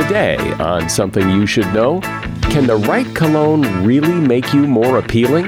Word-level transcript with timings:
Today, 0.00 0.38
on 0.52 0.88
Something 0.88 1.28
You 1.28 1.44
Should 1.46 1.74
Know, 1.74 2.00
can 2.44 2.66
the 2.66 2.76
right 2.88 3.06
cologne 3.14 3.84
really 3.84 4.14
make 4.14 4.54
you 4.54 4.66
more 4.66 4.98
appealing? 4.98 5.46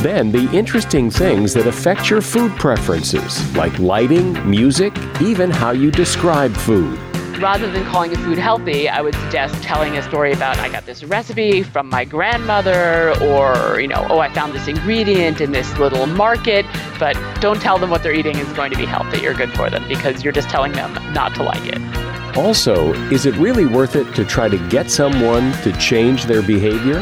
Then, 0.00 0.32
the 0.32 0.50
interesting 0.50 1.10
things 1.10 1.52
that 1.52 1.66
affect 1.66 2.08
your 2.08 2.22
food 2.22 2.52
preferences, 2.52 3.54
like 3.54 3.78
lighting, 3.78 4.32
music, 4.48 4.96
even 5.20 5.50
how 5.50 5.72
you 5.72 5.90
describe 5.90 6.56
food 6.56 6.98
rather 7.38 7.68
than 7.68 7.84
calling 7.86 8.12
a 8.12 8.18
food 8.18 8.38
healthy, 8.38 8.88
I 8.88 9.00
would 9.00 9.16
suggest 9.16 9.60
telling 9.64 9.96
a 9.96 10.02
story 10.02 10.32
about 10.32 10.58
I 10.58 10.68
got 10.68 10.86
this 10.86 11.02
recipe 11.02 11.64
from 11.64 11.88
my 11.88 12.04
grandmother, 12.04 13.10
or, 13.20 13.80
you 13.80 13.88
know, 13.88 14.06
oh, 14.08 14.20
I 14.20 14.32
found 14.32 14.52
this 14.52 14.68
ingredient 14.68 15.40
in 15.40 15.50
this 15.50 15.76
little 15.76 16.06
market. 16.06 16.64
But 17.00 17.14
don't 17.40 17.60
tell 17.60 17.78
them 17.78 17.90
what 17.90 18.04
they're 18.04 18.14
eating 18.14 18.38
is 18.38 18.52
going 18.52 18.70
to 18.70 18.78
be 18.78 18.86
healthy 18.86 19.26
or 19.26 19.34
good 19.34 19.50
for 19.54 19.68
them 19.70 19.86
because 19.88 20.22
you're 20.22 20.32
just 20.32 20.50
telling 20.50 20.72
them 20.72 20.94
not 21.12 21.34
to 21.34 21.42
like 21.42 21.66
it. 21.66 22.11
Also, 22.34 22.94
is 23.10 23.26
it 23.26 23.36
really 23.36 23.66
worth 23.66 23.94
it 23.94 24.14
to 24.14 24.24
try 24.24 24.48
to 24.48 24.56
get 24.70 24.90
someone 24.90 25.52
to 25.62 25.70
change 25.72 26.24
their 26.24 26.40
behavior? 26.40 26.98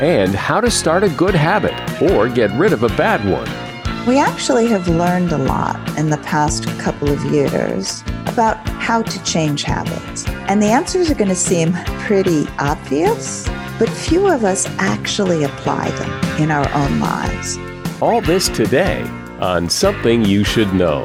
And 0.00 0.34
how 0.34 0.60
to 0.60 0.70
start 0.72 1.04
a 1.04 1.08
good 1.08 1.36
habit 1.36 1.72
or 2.02 2.28
get 2.28 2.50
rid 2.58 2.72
of 2.72 2.82
a 2.82 2.88
bad 2.88 3.24
one. 3.24 3.48
We 4.06 4.18
actually 4.18 4.66
have 4.66 4.88
learned 4.88 5.30
a 5.30 5.38
lot 5.38 5.76
in 5.96 6.10
the 6.10 6.18
past 6.18 6.66
couple 6.80 7.08
of 7.08 7.24
years 7.26 8.02
about 8.26 8.56
how 8.68 9.02
to 9.02 9.24
change 9.24 9.62
habits. 9.62 10.26
And 10.48 10.60
the 10.60 10.66
answers 10.66 11.10
are 11.10 11.14
going 11.14 11.28
to 11.28 11.36
seem 11.36 11.72
pretty 12.00 12.46
obvious, 12.58 13.48
but 13.78 13.88
few 13.88 14.26
of 14.26 14.44
us 14.44 14.66
actually 14.78 15.44
apply 15.44 15.90
them 15.90 16.42
in 16.42 16.50
our 16.50 16.68
own 16.74 16.98
lives. 16.98 17.56
All 18.02 18.20
this 18.20 18.48
today 18.48 19.02
on 19.40 19.70
Something 19.70 20.24
You 20.24 20.42
Should 20.42 20.74
Know. 20.74 21.04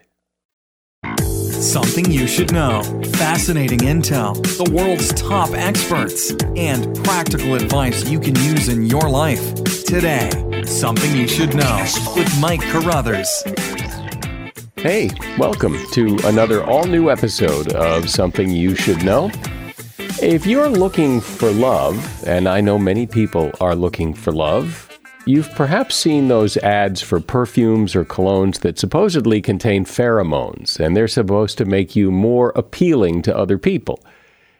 Something 1.61 2.11
you 2.11 2.25
should 2.25 2.51
know. 2.51 2.81
Fascinating 3.13 3.81
intel, 3.81 4.35
the 4.57 4.73
world's 4.73 5.13
top 5.13 5.51
experts, 5.51 6.31
and 6.55 6.95
practical 7.03 7.53
advice 7.53 8.09
you 8.09 8.19
can 8.19 8.35
use 8.37 8.67
in 8.67 8.87
your 8.87 9.07
life. 9.07 9.53
Today, 9.83 10.31
Something 10.65 11.15
You 11.15 11.27
Should 11.27 11.53
Know 11.53 11.85
with 12.15 12.41
Mike 12.41 12.61
Carruthers. 12.61 13.29
Hey, 14.77 15.11
welcome 15.37 15.77
to 15.91 16.17
another 16.23 16.63
all 16.63 16.85
new 16.85 17.11
episode 17.11 17.73
of 17.73 18.09
Something 18.09 18.49
You 18.49 18.73
Should 18.73 19.03
Know. 19.05 19.29
If 20.19 20.47
you're 20.47 20.67
looking 20.67 21.21
for 21.21 21.51
love, 21.51 22.23
and 22.25 22.49
I 22.49 22.61
know 22.61 22.79
many 22.79 23.05
people 23.05 23.51
are 23.61 23.75
looking 23.75 24.15
for 24.15 24.31
love, 24.31 24.90
you've 25.31 25.51
perhaps 25.51 25.95
seen 25.95 26.27
those 26.27 26.57
ads 26.57 27.01
for 27.01 27.19
perfumes 27.19 27.95
or 27.95 28.05
colognes 28.05 28.59
that 28.59 28.77
supposedly 28.77 29.41
contain 29.41 29.85
pheromones, 29.85 30.79
and 30.79 30.95
they're 30.95 31.07
supposed 31.07 31.57
to 31.57 31.65
make 31.65 31.95
you 31.95 32.11
more 32.11 32.51
appealing 32.55 33.21
to 33.23 33.35
other 33.35 33.57
people. 33.57 33.99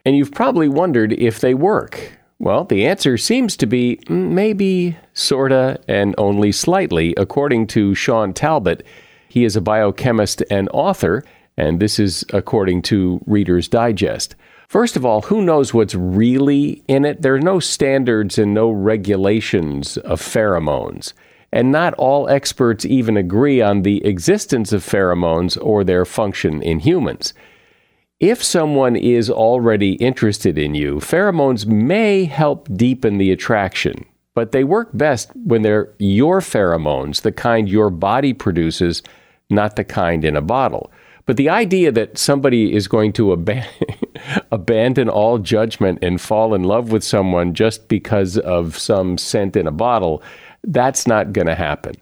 And 0.05 0.15
you've 0.15 0.31
probably 0.31 0.69
wondered 0.69 1.13
if 1.13 1.39
they 1.39 1.53
work. 1.53 2.13
Well, 2.39 2.63
the 2.63 2.87
answer 2.87 3.17
seems 3.17 3.55
to 3.57 3.67
be 3.67 3.99
mm, 4.07 4.31
maybe, 4.31 4.97
sorta, 5.13 5.79
and 5.87 6.15
only 6.17 6.51
slightly, 6.51 7.13
according 7.17 7.67
to 7.67 7.93
Shawn 7.93 8.33
Talbott 8.33 8.83
he 9.31 9.45
is 9.45 9.55
a 9.55 9.61
biochemist 9.61 10.43
and 10.51 10.67
author, 10.73 11.23
and 11.55 11.79
this 11.79 11.99
is 11.99 12.25
according 12.33 12.81
to 12.81 13.21
Reader's 13.25 13.69
Digest. 13.69 14.35
First 14.71 14.95
of 14.95 15.05
all, 15.05 15.23
who 15.23 15.41
knows 15.41 15.73
what's 15.73 15.95
really 15.95 16.81
in 16.87 17.03
it? 17.03 17.21
There 17.21 17.35
are 17.35 17.41
no 17.41 17.59
standards 17.59 18.37
and 18.37 18.53
no 18.53 18.71
regulations 18.71 19.97
of 19.97 20.21
pheromones. 20.21 21.11
And 21.51 21.73
not 21.73 21.93
all 21.95 22.29
experts 22.29 22.85
even 22.85 23.17
agree 23.17 23.61
on 23.61 23.81
the 23.81 24.01
existence 24.05 24.71
of 24.71 24.81
pheromones 24.81 25.57
or 25.61 25.83
their 25.83 26.05
function 26.05 26.61
in 26.61 26.79
humans. 26.79 27.33
If 28.21 28.41
someone 28.41 28.95
is 28.95 29.29
already 29.29 29.95
interested 29.95 30.57
in 30.57 30.73
you, 30.73 31.01
pheromones 31.01 31.65
may 31.65 32.23
help 32.23 32.69
deepen 32.73 33.17
the 33.17 33.33
attraction, 33.33 34.05
but 34.35 34.53
they 34.53 34.63
work 34.63 34.91
best 34.93 35.31
when 35.35 35.63
they're 35.63 35.93
your 35.99 36.39
pheromones, 36.39 37.23
the 37.23 37.33
kind 37.33 37.67
your 37.67 37.89
body 37.89 38.31
produces 38.31 39.03
not 39.49 39.75
the 39.75 39.83
kind 39.83 40.23
in 40.23 40.37
a 40.37 40.41
bottle. 40.41 40.93
But 41.25 41.37
the 41.37 41.49
idea 41.49 41.91
that 41.91 42.17
somebody 42.17 42.73
is 42.73 42.87
going 42.87 43.13
to 43.13 43.33
ab- 43.33 43.63
abandon 44.51 45.09
all 45.09 45.37
judgment 45.37 45.99
and 46.01 46.19
fall 46.19 46.53
in 46.53 46.63
love 46.63 46.91
with 46.91 47.03
someone 47.03 47.53
just 47.53 47.87
because 47.87 48.37
of 48.37 48.77
some 48.77 49.17
scent 49.17 49.55
in 49.55 49.67
a 49.67 49.71
bottle, 49.71 50.23
that's 50.63 51.07
not 51.07 51.33
going 51.33 51.47
to 51.47 51.55
happen. 51.55 51.95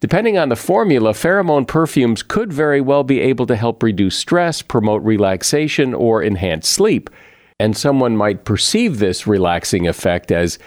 Depending 0.00 0.38
on 0.38 0.48
the 0.48 0.56
formula, 0.56 1.12
pheromone 1.12 1.66
perfumes 1.66 2.22
could 2.22 2.52
very 2.52 2.80
well 2.80 3.02
be 3.02 3.20
able 3.20 3.46
to 3.46 3.56
help 3.56 3.82
reduce 3.82 4.16
stress, 4.16 4.62
promote 4.62 5.02
relaxation, 5.02 5.92
or 5.92 6.22
enhance 6.22 6.68
sleep. 6.68 7.10
And 7.58 7.76
someone 7.76 8.16
might 8.16 8.44
perceive 8.44 8.98
this 8.98 9.26
relaxing 9.26 9.88
effect 9.88 10.30
as 10.30 10.58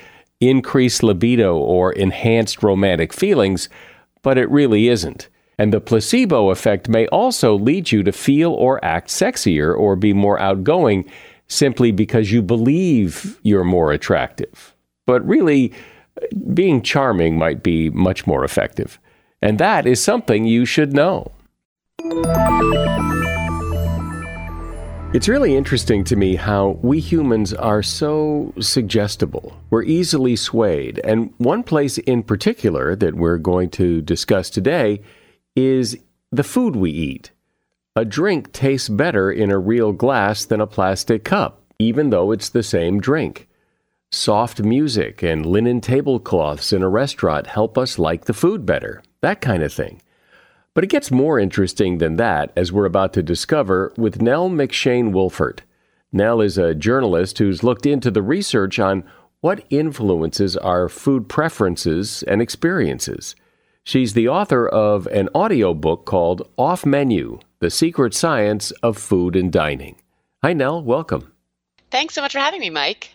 increased 0.42 1.02
libido 1.04 1.56
or 1.56 1.94
enhanced 1.94 2.62
romantic 2.62 3.14
feelings, 3.14 3.70
but 4.22 4.38
it 4.38 4.50
really 4.50 4.90
isn't. 4.90 5.30
And 5.62 5.72
the 5.72 5.80
placebo 5.80 6.50
effect 6.50 6.90
may 6.90 7.06
also 7.10 7.56
lead 7.56 7.92
you 7.92 8.02
to 8.02 8.12
feel 8.12 8.52
or 8.52 8.84
act 8.84 9.10
sexier 9.10 9.78
or 9.78 9.96
be 9.96 10.12
more 10.12 10.40
outgoing 10.40 11.08
simply 11.48 11.92
because 11.92 12.32
you 12.32 12.42
believe 12.42 13.40
you're 13.44 13.64
more 13.64 13.92
attractive. 13.92 14.74
But 15.06 15.24
really, 15.24 15.72
being 16.52 16.82
charming 16.82 17.38
might 17.38 17.62
be 17.62 17.92
much 17.92 18.26
more 18.26 18.44
effective. 18.44 18.98
And 19.40 19.60
that 19.60 19.86
is 19.86 20.04
something 20.04 20.46
you 20.46 20.66
should 20.66 20.94
know. 20.94 21.32
It's 25.14 25.28
really 25.28 25.56
interesting 25.56 26.04
to 26.06 26.16
me 26.16 26.38
how 26.38 26.80
we 26.82 27.00
humans 27.00 27.54
are 27.54 27.84
so 27.84 28.52
suggestible. 28.60 29.56
We're 29.70 29.84
easily 29.84 30.36
swayed. 30.38 31.00
And 31.04 31.32
one 31.38 31.62
place 31.62 32.00
in 32.00 32.24
particular 32.24 32.96
that 32.96 33.14
we're 33.14 33.38
going 33.38 33.70
to 33.72 34.02
discuss 34.02 34.50
today 34.50 35.02
is 35.56 35.98
the 36.32 36.44
food 36.44 36.76
we 36.76 36.92
eat. 36.92 37.32
A 37.96 38.06
drink 38.06 38.54
tastes 38.54 38.90
better 38.90 39.32
in 39.32 39.52
a 39.52 39.60
real 39.60 39.92
glass 39.92 40.46
than 40.46 40.62
a 40.62 40.68
plastic 40.68 41.24
cup, 41.24 41.62
even 41.78 42.10
though 42.10 42.32
it's 42.32 42.50
the 42.50 42.64
same 42.64 43.02
drink. 43.02 43.48
Soft 44.12 44.62
music 44.62 45.22
and 45.22 45.46
linen 45.46 45.82
tablecloths 45.82 46.74
in 46.74 46.84
a 46.84 46.90
restaurant 46.90 47.48
help 47.48 47.78
us 47.78 48.00
like 48.00 48.26
the 48.26 48.34
food 48.34 48.66
better, 48.66 49.04
that 49.22 49.42
kind 49.42 49.64
of 49.64 49.74
thing. 49.74 50.02
But 50.74 50.86
it 50.86 50.90
gets 50.90 51.12
more 51.12 51.38
interesting 51.38 51.98
than 51.98 52.16
that, 52.16 52.54
as 52.56 52.72
we're 52.72 52.86
about 52.86 53.12
to 53.14 53.24
discover 53.24 53.92
with 53.98 54.22
Nell 54.22 54.50
McShane 54.50 55.12
Wolfert. 55.12 55.60
Nell 56.14 56.40
is 56.40 56.58
a 56.58 56.76
journalist 56.76 57.38
who's 57.38 57.64
looked 57.64 57.86
into 57.86 58.10
the 58.10 58.22
research 58.22 58.80
on 58.80 59.04
what 59.42 59.66
influences 59.70 60.56
our 60.58 60.88
food 60.88 61.28
preferences 61.28 62.24
and 62.24 62.42
experiences. 62.42 63.36
She's 63.84 64.14
the 64.14 64.28
author 64.28 64.68
of 64.68 65.08
an 65.08 65.28
audiobook 65.34 66.06
called 66.06 66.48
Off 66.58 66.86
Menu 66.86 67.40
The 67.60 67.72
Secret 67.72 68.14
Science 68.14 68.72
of 68.84 68.98
Food 68.98 69.36
and 69.36 69.52
Dining. 69.52 69.96
Hi, 70.44 70.54
Nell. 70.54 70.84
Welcome. 70.84 71.32
Thanks 71.90 72.14
so 72.14 72.22
much 72.22 72.34
for 72.34 72.40
having 72.40 72.62
me, 72.62 72.70
Mike. 72.70 73.10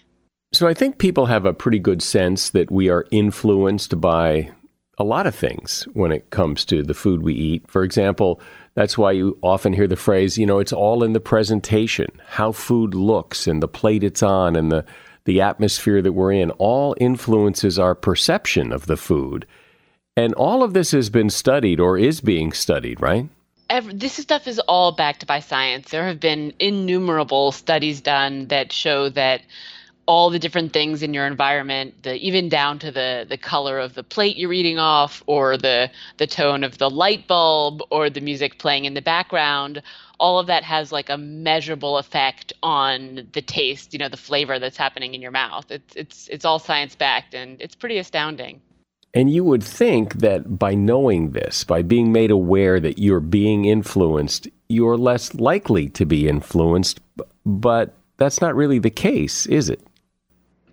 So, 0.53 0.67
I 0.67 0.75
think 0.75 0.99
people 0.99 1.27
have 1.27 1.45
a 1.45 1.53
pretty 1.53 1.79
good 1.79 2.03
sense 2.03 2.51
that 2.51 2.71
we 2.71 2.89
are 2.89 3.07
influenced 3.11 4.01
by 4.01 4.51
a 4.99 5.05
lot 5.05 5.27
of 5.27 5.35
things 5.35 5.87
when 5.93 6.11
it 6.11 6.31
comes 6.31 6.65
to 6.65 6.83
the 6.83 6.95
food 6.95 7.23
we 7.23 7.35
eat. 7.35 7.69
For 7.69 7.83
example, 7.85 8.41
that's 8.75 8.97
why 8.97 9.13
you 9.13 9.39
often 9.43 9.73
hear 9.73 9.87
the 9.87 9.97
phrase, 9.97 10.39
you 10.39 10.47
know, 10.47 10.59
it's 10.59 10.73
all 10.73 11.03
in 11.03 11.13
the 11.13 11.21
presentation, 11.21 12.09
how 12.27 12.53
food 12.53 12.95
looks 12.95 13.47
and 13.47 13.63
the 13.63 13.69
plate 13.69 14.03
it's 14.03 14.23
on 14.23 14.57
and 14.57 14.73
the, 14.73 14.85
the 15.25 15.41
atmosphere 15.41 16.03
that 16.03 16.13
we're 16.13 16.33
in, 16.33 16.51
all 16.53 16.97
influences 16.99 17.79
our 17.79 17.95
perception 17.95 18.73
of 18.73 18.87
the 18.87 18.97
food. 18.97 19.47
And 20.17 20.33
all 20.35 20.63
of 20.63 20.73
this 20.73 20.93
has 20.93 21.11
been 21.11 21.29
studied 21.29 21.79
or 21.79 21.99
is 21.99 22.23
being 22.23 22.53
studied, 22.53 23.01
right? 23.03 23.29
Every, 23.69 23.93
this 23.93 24.15
stuff 24.15 24.49
is 24.49 24.59
all 24.61 24.93
backed 24.93 25.27
by 25.27 25.41
science. 25.41 25.91
There 25.91 26.07
have 26.07 26.21
been 26.21 26.55
innumerable 26.59 27.53
studies 27.53 28.01
done 28.01 28.47
that 28.47 28.73
show 28.73 29.11
that 29.11 29.43
all 30.07 30.31
the 30.31 30.39
different 30.39 30.73
things 30.73 31.03
in 31.03 31.13
your 31.13 31.27
environment, 31.27 32.03
the 32.05 32.15
even 32.15 32.49
down 32.49 32.79
to 32.79 32.93
the 32.93 33.27
the 33.29 33.37
color 33.37 33.79
of 33.81 33.95
the 33.95 34.05
plate 34.05 34.37
you're 34.37 34.53
eating 34.53 34.79
off, 34.79 35.23
or 35.27 35.57
the 35.57 35.91
the 36.17 36.29
tone 36.29 36.63
of 36.63 36.79
the 36.79 36.89
light 36.89 37.27
bulb, 37.27 37.83
or 37.91 38.09
the 38.09 38.21
music 38.21 38.59
playing 38.59 38.85
in 38.85 38.95
the 38.95 39.03
background, 39.03 39.83
all 40.21 40.39
of 40.39 40.47
that 40.47 40.63
has 40.63 40.93
like 40.93 41.11
a 41.11 41.19
measurable 41.19 41.99
effect 41.99 42.53
on 42.63 43.27
the 43.33 43.43
taste, 43.43 43.93
you 43.93 43.99
know, 43.99 44.09
the 44.09 44.17
flavor 44.17 44.61
that's 44.61 44.77
happening 44.77 45.13
in 45.13 45.21
your 45.21 45.33
mouth. 45.33 45.71
It's 45.71 45.97
it's 45.97 46.29
it's 46.29 46.45
all 46.45 46.61
science 46.61 46.95
backed 46.95 47.35
and 47.35 47.61
it's 47.61 47.75
pretty 47.75 47.99
astounding. 47.99 48.61
And 49.17 49.33
you 49.33 49.45
would 49.45 49.65
think 49.65 50.17
that 50.17 50.59
by 50.59 50.75
knowing 50.75 51.31
this, 51.31 51.65
by 51.65 51.81
being 51.81 52.13
made 52.13 52.31
aware 52.31 52.79
that 52.79 52.99
you're 52.99 53.19
being 53.19 53.65
influenced, 53.65 54.47
you're 54.69 54.99
less 54.99 55.35
likely 55.35 55.89
to 55.89 56.05
be 56.05 56.29
influenced, 56.29 57.01
but 57.47 57.95
that's 58.19 58.43
not 58.43 58.55
really 58.55 58.79
the 58.79 58.91
case, 58.91 59.47
is 59.47 59.71
it? 59.71 59.81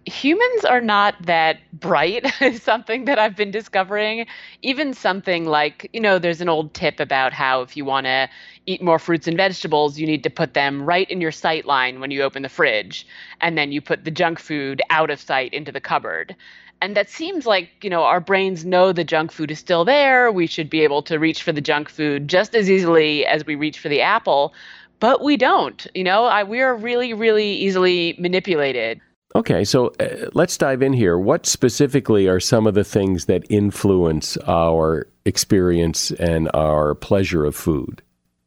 humans 0.06 0.66
are 0.66 0.82
not 0.82 1.16
that 1.26 1.60
bright 1.72 2.30
is 2.42 2.62
something 2.62 3.06
that 3.06 3.20
I've 3.20 3.36
been 3.36 3.52
discovering. 3.52 4.26
Even 4.62 4.94
something 4.94 5.46
like, 5.46 5.90
you 5.94 6.00
know, 6.00 6.20
there's 6.20 6.42
an 6.42 6.50
old 6.50 6.74
tip 6.74 7.00
about 7.00 7.34
how 7.34 7.62
if 7.62 7.78
you 7.78 7.86
want 7.86 8.06
to 8.06 8.30
eat 8.66 8.82
more 8.82 9.00
fruits 9.00 9.28
and 9.28 9.38
vegetables, 9.38 9.98
you 9.98 10.06
need 10.06 10.24
to 10.24 10.30
put 10.30 10.54
them 10.54 10.84
right 10.84 11.10
in 11.10 11.22
your 11.22 11.32
sight 11.32 11.66
line 11.66 12.00
when 12.00 12.12
you 12.12 12.22
open 12.22 12.44
the 12.44 12.50
fridge. 12.50 13.08
And 13.42 13.58
then 13.58 13.72
you 13.72 13.82
put 13.82 14.04
the 14.04 14.12
junk 14.12 14.40
food 14.40 14.82
out 14.90 15.10
of 15.10 15.22
sight 15.22 15.54
into 15.54 15.72
the 15.72 15.82
cupboard. 15.82 16.36
And 16.84 16.98
that 16.98 17.10
seems 17.10 17.46
like, 17.46 17.70
you 17.82 17.90
know, 17.90 18.04
our 18.04 18.20
brains 18.20 18.66
know 18.66 18.92
the 18.92 19.06
junk 19.06 19.32
food 19.32 19.50
is 19.50 19.58
still 19.58 19.86
there. 19.86 20.34
We 20.34 20.48
should 20.48 20.70
be 20.70 20.82
able 20.82 21.02
to 21.04 21.18
reach 21.18 21.42
for 21.42 21.54
the 21.54 21.62
junk 21.62 21.88
food 21.88 22.28
just 22.28 22.54
as 22.56 22.70
easily 22.70 23.26
as 23.26 23.46
we 23.46 23.56
reach 23.56 23.80
for 23.80 23.88
the 23.88 24.02
apple. 24.02 24.54
But 25.00 25.24
we 25.24 25.38
don't, 25.38 25.88
you 25.96 26.04
know, 26.04 26.26
I, 26.26 26.44
we 26.44 26.60
are 26.60 26.76
really, 26.76 27.14
really 27.14 27.54
easily 27.54 28.18
manipulated. 28.20 29.00
Okay, 29.34 29.64
so 29.64 29.94
uh, 30.02 30.30
let's 30.34 30.58
dive 30.58 30.82
in 30.82 30.92
here. 30.92 31.18
What 31.18 31.46
specifically 31.46 32.28
are 32.28 32.42
some 32.42 32.68
of 32.68 32.74
the 32.74 32.84
things 32.84 33.28
that 33.28 33.46
influence 33.50 34.38
our 34.46 35.08
experience 35.24 36.12
and 36.12 36.52
our 36.54 36.96
pleasure 36.96 37.46
of 37.46 37.56
food? 37.56 38.02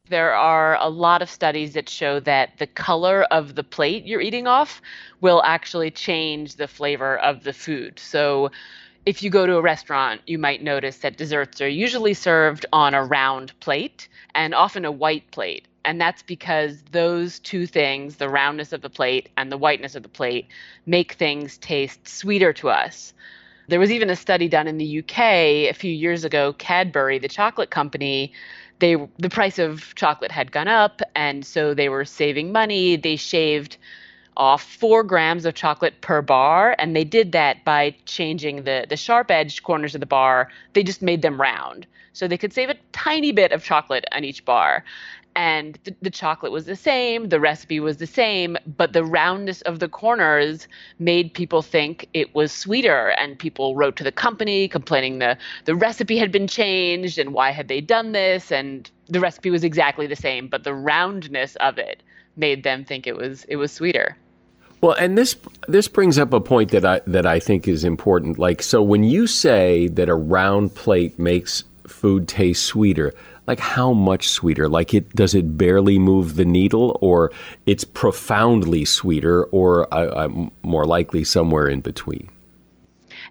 There 0.09 0.35
are 0.35 0.77
a 0.81 0.89
lot 0.89 1.21
of 1.21 1.29
studies 1.29 1.73
that 1.75 1.89
show 1.89 2.21
that 2.21 2.59
the 2.59 2.67
color 2.69 3.25
of 3.25 3.57
the 3.57 3.65
plate 3.65 4.07
you're 4.07 4.21
eating 4.21 4.47
off 4.47 4.81
will 5.21 5.43
actually 5.45 5.91
change 5.91 6.55
the 6.55 6.69
flavor 6.69 7.19
of 7.19 7.43
the 7.43 7.53
food. 7.53 7.99
So, 7.99 8.51
if 9.05 9.23
you 9.23 9.31
go 9.31 9.47
to 9.47 9.57
a 9.57 9.63
restaurant, 9.63 10.21
you 10.27 10.39
might 10.39 10.63
notice 10.63 10.99
that 10.99 11.17
desserts 11.17 11.61
are 11.61 11.69
usually 11.69 12.15
served 12.15 12.67
on 12.73 12.93
a 12.95 13.05
round 13.05 13.59
plate 13.61 14.09
and 14.35 14.55
often 14.55 14.85
a 14.85 14.91
white 14.91 15.31
plate. 15.31 15.67
And 15.85 16.01
that's 16.01 16.23
because 16.23 16.83
those 16.91 17.39
two 17.39 17.67
things, 17.67 18.17
the 18.17 18.29
roundness 18.29 18.73
of 18.73 18.83
the 18.83 18.91
plate 18.91 19.29
and 19.37 19.51
the 19.51 19.57
whiteness 19.57 19.95
of 19.95 20.03
the 20.03 20.09
plate, 20.09 20.49
make 20.87 21.13
things 21.13 21.59
taste 21.59 22.09
sweeter 22.09 22.53
to 22.55 22.69
us. 22.69 23.13
There 23.69 23.81
was 23.81 23.91
even 23.91 24.11
a 24.11 24.17
study 24.17 24.49
done 24.49 24.69
in 24.69 24.79
the 24.79 24.99
UK 25.01 25.19
a 25.19 25.73
few 25.73 25.93
years 25.93 26.25
ago. 26.25 26.53
Cadbury, 26.53 27.19
the 27.19 27.29
chocolate 27.29 27.71
company, 27.71 28.33
they 28.79 28.97
the 29.19 29.31
price 29.31 29.59
of 29.59 29.95
chocolate 29.95 30.31
had 30.31 30.53
gone 30.53 30.69
up, 30.69 31.01
and 31.15 31.45
so 31.45 31.75
they 31.75 31.89
were 31.89 32.05
saving 32.05 32.53
money. 32.53 32.97
They 32.97 33.17
shaved 33.17 33.77
off 34.37 34.63
four 34.63 35.03
grams 35.03 35.47
of 35.47 35.55
chocolate 35.55 36.01
per 36.01 36.21
bar, 36.21 36.77
and 36.79 36.95
they 36.95 37.05
did 37.05 37.33
that 37.33 37.65
by 37.65 37.95
changing 38.05 38.65
the 38.65 38.87
the 38.89 38.97
sharp 38.97 39.31
edged 39.31 39.63
corners 39.63 39.95
of 39.95 40.01
the 40.01 40.07
bar. 40.07 40.51
They 40.75 40.83
just 40.83 41.03
made 41.03 41.23
them 41.23 41.41
round, 41.41 41.87
so 42.13 42.29
they 42.29 42.39
could 42.39 42.53
save 42.53 42.71
a 42.71 42.77
tiny 42.93 43.33
bit 43.33 43.53
of 43.53 43.65
chocolate 43.65 44.05
on 44.13 44.25
each 44.25 44.45
bar 44.45 44.85
and 45.37 45.79
the, 45.85 45.95
the, 46.01 46.11
chocolate 46.11 46.51
was 46.51 46.65
the 46.65 46.75
same, 46.75 47.29
the 47.29 47.39
recipe 47.39 47.79
was 47.79 47.99
the 47.99 48.07
same, 48.07 48.57
but 48.79 48.95
the 48.95 49.05
roundness 49.05 49.61
of 49.63 49.81
the 49.81 49.89
corners 49.89 50.67
made 50.99 51.35
people 51.35 51.61
think 51.61 52.09
it 52.15 52.35
was 52.35 52.51
sweeter. 52.51 53.09
And 53.19 53.39
people 53.39 53.77
wrote 53.77 53.97
to 53.97 54.05
the 54.05 54.11
company 54.11 54.67
complaining 54.67 55.19
the, 55.19 55.37
the 55.67 55.75
recipe 55.75 56.17
had 56.17 56.33
been 56.33 56.47
changed 56.47 57.19
and 57.19 57.35
why 57.35 57.51
had 57.51 57.69
they 57.69 57.83
done 57.83 58.13
this? 58.13 58.51
And 58.51 58.91
the 59.09 59.21
recipe 59.21 59.51
was 59.51 59.63
exactly 59.63 60.07
the 60.07 60.17
same, 60.17 60.49
but 60.49 60.65
the 60.65 60.75
roundness 60.75 61.55
of 61.57 61.77
it 61.77 62.03
made 62.37 62.65
them 62.65 62.85
think 62.85 63.07
it 63.07 63.17
was 63.17 63.45
it 63.45 63.57
was 63.57 63.71
sweeter. 63.73 64.17
Well, 64.81 64.97
and 64.99 65.17
this 65.17 65.37
this 65.69 65.89
brings 65.89 66.19
up 66.19 66.33
a 66.33 66.41
point 66.41 66.71
that 66.71 66.85
I 66.85 67.01
that 67.07 67.27
I 67.27 67.41
think 67.41 67.69
is 67.69 67.85
important. 67.85 68.39
Like, 68.39 68.63
so 68.63 68.83
when 68.83 69.05
you 69.05 69.27
say 69.27 69.89
that 69.89 70.09
a 70.09 70.15
round 70.15 70.75
plate 70.75 71.19
makes 71.19 71.65
food 71.87 72.29
taste 72.29 72.65
sweeter, 72.65 73.15
like 73.47 73.61
how 73.61 73.93
much 73.93 74.29
sweeter? 74.29 74.69
Like 74.69 74.95
it 74.95 75.15
does 75.15 75.35
it 75.35 75.57
barely 75.57 75.99
move 75.99 76.37
the 76.37 76.45
needle, 76.45 76.99
or 77.01 77.33
it's 77.67 77.85
profoundly 77.85 78.85
sweeter, 78.85 79.45
or 79.45 79.93
uh, 79.95 80.29
more 80.63 80.85
likely 80.85 81.25
somewhere 81.25 81.69
in 81.69 81.81
between? 81.81 82.29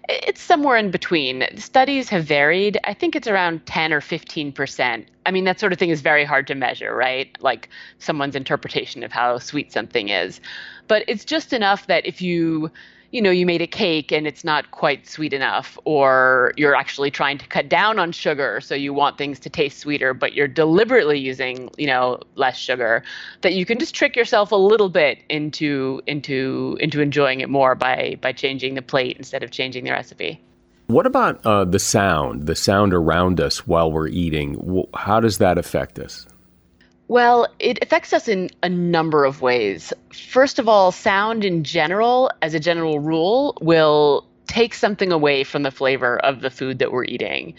It's 0.08 0.40
somewhere 0.40 0.76
in 0.76 0.90
between. 0.90 1.44
Studies 1.56 2.08
have 2.10 2.24
varied. 2.24 2.78
I 2.84 2.94
think 2.94 3.16
it's 3.16 3.26
around 3.26 3.66
10 3.66 3.92
or 3.92 4.00
15%. 4.00 5.04
I 5.24 5.30
mean, 5.32 5.44
that 5.44 5.58
sort 5.58 5.72
of 5.72 5.80
thing 5.80 5.90
is 5.90 6.00
very 6.00 6.24
hard 6.24 6.46
to 6.46 6.54
measure, 6.54 6.94
right? 6.94 7.36
Like 7.40 7.68
someone's 7.98 8.36
interpretation 8.36 9.02
of 9.02 9.10
how 9.10 9.38
sweet 9.38 9.72
something 9.72 10.08
is. 10.08 10.40
But 10.86 11.02
it's 11.08 11.24
just 11.24 11.52
enough 11.52 11.88
that 11.88 12.06
if 12.06 12.22
you 12.22 12.70
you 13.16 13.22
know, 13.22 13.30
you 13.30 13.46
made 13.46 13.62
a 13.62 13.66
cake 13.66 14.12
and 14.12 14.26
it's 14.26 14.44
not 14.44 14.72
quite 14.72 15.08
sweet 15.08 15.32
enough, 15.32 15.78
or 15.86 16.52
you're 16.58 16.74
actually 16.74 17.10
trying 17.10 17.38
to 17.38 17.46
cut 17.46 17.66
down 17.66 17.98
on 17.98 18.12
sugar, 18.12 18.60
so 18.60 18.74
you 18.74 18.92
want 18.92 19.16
things 19.16 19.40
to 19.40 19.48
taste 19.48 19.78
sweeter, 19.78 20.12
but 20.12 20.34
you're 20.34 20.46
deliberately 20.46 21.18
using, 21.18 21.70
you 21.78 21.86
know, 21.86 22.20
less 22.34 22.58
sugar, 22.58 23.02
that 23.40 23.54
you 23.54 23.64
can 23.64 23.78
just 23.78 23.94
trick 23.94 24.16
yourself 24.16 24.52
a 24.52 24.56
little 24.56 24.90
bit 24.90 25.16
into 25.30 26.02
into 26.06 26.76
into 26.78 27.00
enjoying 27.00 27.40
it 27.40 27.48
more 27.48 27.74
by 27.74 28.18
by 28.20 28.32
changing 28.32 28.74
the 28.74 28.82
plate 28.82 29.16
instead 29.16 29.42
of 29.42 29.50
changing 29.50 29.84
the 29.84 29.92
recipe. 29.92 30.38
What 30.88 31.06
about 31.06 31.40
uh, 31.46 31.64
the 31.64 31.78
sound, 31.78 32.46
the 32.46 32.54
sound 32.54 32.92
around 32.92 33.40
us 33.40 33.66
while 33.66 33.90
we're 33.90 34.08
eating? 34.08 34.84
How 34.94 35.20
does 35.20 35.38
that 35.38 35.56
affect 35.56 35.98
us? 35.98 36.26
Well, 37.08 37.46
it 37.58 37.78
affects 37.82 38.12
us 38.12 38.26
in 38.26 38.50
a 38.62 38.68
number 38.68 39.24
of 39.24 39.40
ways. 39.40 39.92
First 40.12 40.58
of 40.58 40.68
all, 40.68 40.90
sound 40.90 41.44
in 41.44 41.62
general, 41.62 42.30
as 42.42 42.54
a 42.54 42.60
general 42.60 42.98
rule, 42.98 43.56
will 43.60 44.26
take 44.46 44.74
something 44.74 45.12
away 45.12 45.44
from 45.44 45.62
the 45.62 45.70
flavor 45.70 46.18
of 46.18 46.40
the 46.40 46.50
food 46.50 46.80
that 46.80 46.90
we're 46.92 47.04
eating. 47.04 47.54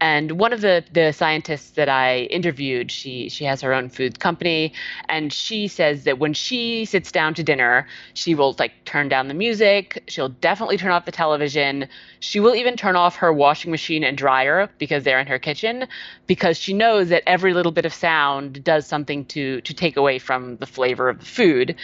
And 0.00 0.32
one 0.32 0.52
of 0.52 0.60
the, 0.60 0.84
the 0.92 1.12
scientists 1.12 1.70
that 1.70 1.88
I 1.88 2.20
interviewed, 2.30 2.90
she 2.90 3.28
she 3.28 3.44
has 3.44 3.60
her 3.62 3.74
own 3.74 3.88
food 3.88 4.20
company, 4.20 4.72
and 5.08 5.32
she 5.32 5.68
says 5.68 6.04
that 6.04 6.18
when 6.18 6.34
she 6.34 6.84
sits 6.84 7.10
down 7.10 7.34
to 7.34 7.42
dinner, 7.42 7.86
she 8.14 8.34
will 8.34 8.54
like 8.58 8.72
turn 8.84 9.08
down 9.08 9.28
the 9.28 9.34
music. 9.34 10.04
She'll 10.06 10.28
definitely 10.28 10.76
turn 10.76 10.92
off 10.92 11.04
the 11.04 11.12
television. 11.12 11.88
She 12.20 12.40
will 12.40 12.54
even 12.54 12.76
turn 12.76 12.96
off 12.96 13.16
her 13.16 13.32
washing 13.32 13.70
machine 13.70 14.04
and 14.04 14.16
dryer 14.16 14.68
because 14.78 15.04
they're 15.04 15.20
in 15.20 15.26
her 15.26 15.38
kitchen, 15.38 15.88
because 16.26 16.58
she 16.58 16.72
knows 16.72 17.08
that 17.08 17.22
every 17.26 17.52
little 17.52 17.72
bit 17.72 17.84
of 17.84 17.92
sound 17.92 18.62
does 18.64 18.86
something 18.86 19.24
to 19.26 19.60
to 19.62 19.74
take 19.74 19.96
away 19.96 20.18
from 20.18 20.56
the 20.58 20.66
flavor 20.66 21.08
of 21.08 21.18
the 21.18 21.26
food. 21.26 21.74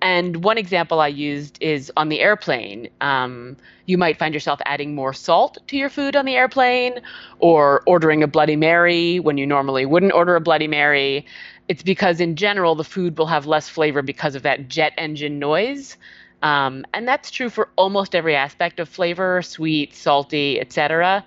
And 0.00 0.44
one 0.44 0.58
example 0.58 1.00
I 1.00 1.08
used 1.08 1.58
is 1.60 1.90
on 1.96 2.08
the 2.08 2.20
airplane. 2.20 2.88
Um, 3.00 3.56
you 3.86 3.98
might 3.98 4.18
find 4.18 4.32
yourself 4.32 4.60
adding 4.64 4.94
more 4.94 5.12
salt 5.12 5.58
to 5.68 5.76
your 5.76 5.88
food 5.88 6.14
on 6.14 6.24
the 6.24 6.36
airplane 6.36 7.00
or 7.40 7.82
ordering 7.86 8.22
a 8.22 8.28
Bloody 8.28 8.56
Mary 8.56 9.18
when 9.18 9.38
you 9.38 9.46
normally 9.46 9.86
wouldn't 9.86 10.12
order 10.12 10.36
a 10.36 10.40
Bloody 10.40 10.68
Mary. 10.68 11.26
It's 11.68 11.82
because, 11.82 12.20
in 12.20 12.36
general, 12.36 12.74
the 12.74 12.84
food 12.84 13.18
will 13.18 13.26
have 13.26 13.46
less 13.46 13.68
flavor 13.68 14.02
because 14.02 14.34
of 14.34 14.42
that 14.42 14.68
jet 14.68 14.92
engine 14.96 15.38
noise. 15.38 15.96
Um, 16.42 16.84
and 16.94 17.06
that's 17.08 17.30
true 17.30 17.50
for 17.50 17.68
almost 17.76 18.14
every 18.14 18.36
aspect 18.36 18.78
of 18.78 18.88
flavor 18.88 19.42
sweet, 19.42 19.94
salty, 19.94 20.60
etc. 20.60 21.24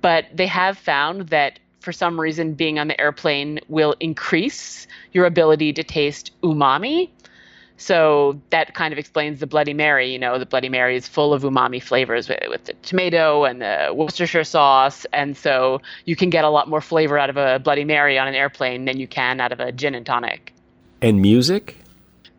But 0.00 0.26
they 0.32 0.46
have 0.46 0.78
found 0.78 1.28
that 1.28 1.58
for 1.86 1.92
some 1.92 2.20
reason, 2.20 2.54
being 2.54 2.80
on 2.80 2.88
the 2.88 3.00
airplane 3.00 3.60
will 3.68 3.94
increase 4.00 4.88
your 5.12 5.24
ability 5.24 5.72
to 5.74 5.84
taste 5.84 6.32
umami 6.42 7.10
So 7.78 8.40
that 8.50 8.74
kind 8.74 8.92
of 8.92 8.98
explains 8.98 9.40
the 9.40 9.46
Bloody 9.46 9.74
Mary. 9.74 10.10
You 10.10 10.18
know, 10.18 10.38
the 10.38 10.46
Bloody 10.46 10.68
Mary 10.68 10.96
is 10.96 11.06
full 11.06 11.34
of 11.34 11.42
umami 11.42 11.82
flavors 11.82 12.28
with, 12.28 12.40
with, 12.48 12.64
the 12.64 12.72
tomato 12.82 13.44
and 13.44 13.60
the 13.60 13.92
Worcestershire 13.94 14.44
sauce. 14.44 15.04
And 15.12 15.36
so 15.36 15.80
you 16.04 16.16
can 16.16 16.30
get 16.30 16.44
a 16.44 16.48
lot 16.48 16.68
more 16.68 16.80
flavor 16.80 17.18
out 17.18 17.28
of 17.28 17.36
a 17.36 17.58
Bloody 17.58 17.84
Mary 17.84 18.18
on 18.18 18.28
an 18.28 18.34
airplane 18.34 18.86
than 18.86 18.98
you 18.98 19.06
can 19.06 19.40
out 19.40 19.52
of 19.52 19.60
a 19.60 19.72
gin 19.72 19.94
and 19.94 20.06
tonic. 20.06 20.54
And 21.02 21.20
music? 21.20 21.76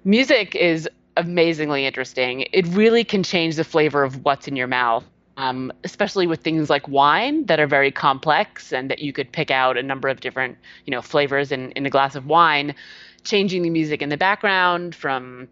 Music 0.04 0.56
is 0.56 0.90
amazingly 1.18 1.86
interesting. 1.86 2.46
It 2.54 2.66
really 2.68 3.04
can 3.04 3.24
change 3.24 3.56
the 3.56 3.64
flavor 3.64 4.04
of 4.04 4.24
what's 4.24 4.48
in 4.48 4.56
your 4.56 4.68
mouth. 4.68 5.04
Um, 5.36 5.72
especially 5.84 6.26
with 6.26 6.42
things 6.42 6.68
like 6.68 6.88
wine 6.88 7.46
that 7.46 7.60
are 7.60 7.68
very 7.68 7.92
complex 7.92 8.74
and 8.74 8.90
that 8.90 9.00
you 9.00 9.14
could 9.14 9.32
pick 9.32 9.52
out 9.52 9.78
a 9.78 9.84
number 9.84 10.08
of 10.08 10.20
different 10.20 10.58
you 10.86 10.90
know 10.90 11.04
flavors 11.04 11.52
in, 11.52 11.70
in 11.74 11.86
a 11.86 11.92
glass 11.92 12.16
of 12.16 12.26
wine 12.26 12.74
changing 13.24 13.62
the 13.62 13.70
music 13.70 14.02
in 14.02 14.10
the 14.10 14.18
background 14.18 14.96
from 14.96 15.48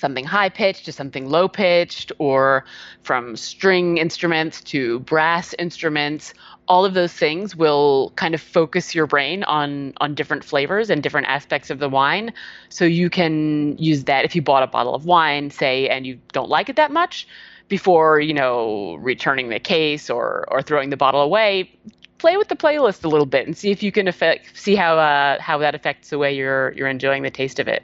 something 0.00 0.24
high 0.24 0.48
pitched 0.48 0.86
to 0.86 0.92
something 0.92 1.28
low 1.28 1.46
pitched, 1.46 2.10
or 2.18 2.64
from 3.02 3.36
string 3.36 3.98
instruments 3.98 4.60
to 4.62 5.00
brass 5.00 5.54
instruments. 5.58 6.32
All 6.68 6.84
of 6.84 6.94
those 6.94 7.12
things 7.12 7.54
will 7.54 8.12
kind 8.16 8.34
of 8.34 8.40
focus 8.40 8.94
your 8.94 9.06
brain 9.06 9.44
on 9.44 9.92
on 9.98 10.14
different 10.14 10.44
flavors 10.44 10.90
and 10.90 11.02
different 11.02 11.26
aspects 11.26 11.70
of 11.70 11.78
the 11.78 11.88
wine. 11.88 12.32
So 12.70 12.84
you 12.84 13.10
can 13.10 13.76
use 13.78 14.04
that 14.04 14.24
if 14.24 14.34
you 14.34 14.42
bought 14.42 14.62
a 14.62 14.66
bottle 14.66 14.94
of 14.94 15.04
wine, 15.04 15.50
say, 15.50 15.88
and 15.88 16.06
you 16.06 16.18
don't 16.32 16.48
like 16.48 16.68
it 16.68 16.76
that 16.76 16.90
much, 16.90 17.26
before 17.68 18.20
you 18.20 18.34
know 18.34 18.96
returning 19.00 19.48
the 19.48 19.60
case 19.60 20.10
or 20.10 20.44
or 20.48 20.62
throwing 20.62 20.90
the 20.90 20.96
bottle 20.96 21.20
away 21.20 21.70
play 22.20 22.36
with 22.36 22.48
the 22.48 22.56
playlist 22.56 23.02
a 23.04 23.08
little 23.08 23.26
bit 23.26 23.46
and 23.46 23.56
see 23.56 23.70
if 23.70 23.82
you 23.82 23.90
can 23.90 24.06
affect 24.06 24.56
see 24.56 24.76
how 24.76 24.98
uh, 24.98 25.40
how 25.40 25.58
that 25.58 25.74
affects 25.74 26.10
the 26.10 26.18
way 26.18 26.32
you're 26.32 26.72
you're 26.72 26.88
enjoying 26.88 27.22
the 27.22 27.30
taste 27.30 27.58
of 27.58 27.66
it. 27.66 27.82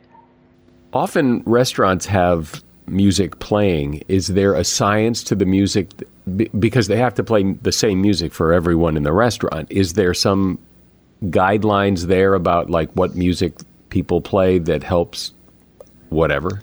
Often 0.93 1.43
restaurants 1.47 2.07
have 2.07 2.63
music 2.87 3.39
playing. 3.39 4.03
Is 4.09 4.29
there 4.29 4.55
a 4.55 4.63
science 4.63 5.25
to 5.25 5.35
the 5.35 5.47
music 5.47 5.91
because 6.59 6.87
they 6.87 6.97
have 6.97 7.15
to 7.15 7.25
play 7.25 7.53
the 7.63 7.73
same 7.73 8.01
music 8.01 8.33
for 8.33 8.53
everyone 8.53 8.97
in 8.97 9.03
the 9.03 9.13
restaurant? 9.13 9.67
Is 9.71 9.95
there 9.95 10.15
some 10.15 10.59
guidelines 11.25 12.03
there 12.03 12.35
about 12.35 12.71
like 12.71 12.91
what 12.93 13.17
music 13.17 13.55
people 13.89 14.21
play 14.21 14.59
that 14.59 14.83
helps 14.83 15.33
whatever? 16.11 16.61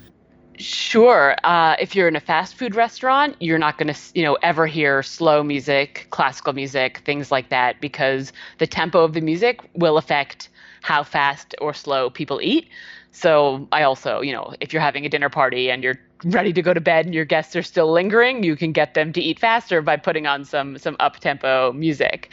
Sure. 0.58 1.34
Uh, 1.42 1.74
if 1.80 1.96
you're 1.96 2.06
in 2.06 2.14
a 2.14 2.20
fast 2.20 2.54
food 2.54 2.76
restaurant, 2.76 3.34
you're 3.40 3.58
not 3.58 3.76
going 3.76 3.92
to, 3.92 4.00
you 4.14 4.22
know, 4.22 4.34
ever 4.42 4.66
hear 4.66 5.02
slow 5.02 5.42
music, 5.42 6.06
classical 6.10 6.52
music, 6.52 6.98
things 7.04 7.32
like 7.32 7.48
that, 7.48 7.80
because 7.80 8.32
the 8.58 8.66
tempo 8.66 9.02
of 9.02 9.14
the 9.14 9.20
music 9.20 9.60
will 9.74 9.96
affect 9.98 10.48
how 10.82 11.02
fast 11.02 11.56
or 11.60 11.74
slow 11.74 12.08
people 12.08 12.40
eat. 12.40 12.68
So 13.10 13.66
I 13.72 13.82
also, 13.82 14.20
you 14.20 14.32
know, 14.32 14.54
if 14.60 14.72
you're 14.72 14.82
having 14.82 15.04
a 15.04 15.08
dinner 15.08 15.28
party 15.28 15.70
and 15.70 15.82
you're 15.82 15.98
ready 16.24 16.52
to 16.52 16.62
go 16.62 16.72
to 16.72 16.80
bed 16.80 17.04
and 17.04 17.14
your 17.14 17.24
guests 17.24 17.56
are 17.56 17.62
still 17.62 17.90
lingering, 17.90 18.44
you 18.44 18.54
can 18.54 18.70
get 18.72 18.94
them 18.94 19.12
to 19.12 19.20
eat 19.20 19.40
faster 19.40 19.82
by 19.82 19.96
putting 19.96 20.26
on 20.26 20.44
some 20.44 20.78
some 20.78 20.96
up 21.00 21.18
tempo 21.18 21.72
music. 21.72 22.30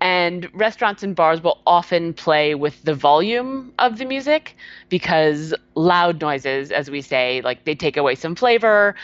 And 0.00 0.48
restaurants 0.54 1.02
and 1.02 1.16
bars 1.16 1.42
will 1.42 1.60
often 1.66 2.14
play 2.14 2.54
with 2.54 2.82
the 2.84 2.94
volume 2.94 3.72
of 3.78 3.98
the 3.98 4.04
music 4.04 4.56
because 4.88 5.52
loud 5.74 6.20
noises, 6.20 6.70
as 6.70 6.90
we 6.90 7.02
say, 7.02 7.40
like 7.42 7.64
they 7.64 7.74
take 7.74 7.96
away 7.96 8.14
some 8.14 8.36
flavor 8.36 8.94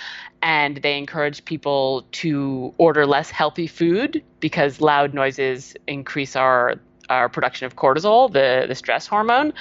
and 0.42 0.76
they 0.78 0.96
encourage 0.96 1.44
people 1.44 2.06
to 2.12 2.72
order 2.78 3.06
less 3.06 3.30
healthy 3.30 3.66
food 3.66 4.22
because 4.40 4.80
loud 4.80 5.14
noises 5.14 5.74
increase 5.86 6.36
our 6.36 6.76
our 7.10 7.28
production 7.28 7.66
of 7.66 7.76
cortisol, 7.76 8.32
the, 8.32 8.64
the 8.66 8.74
stress 8.74 9.06
hormone. 9.06 9.52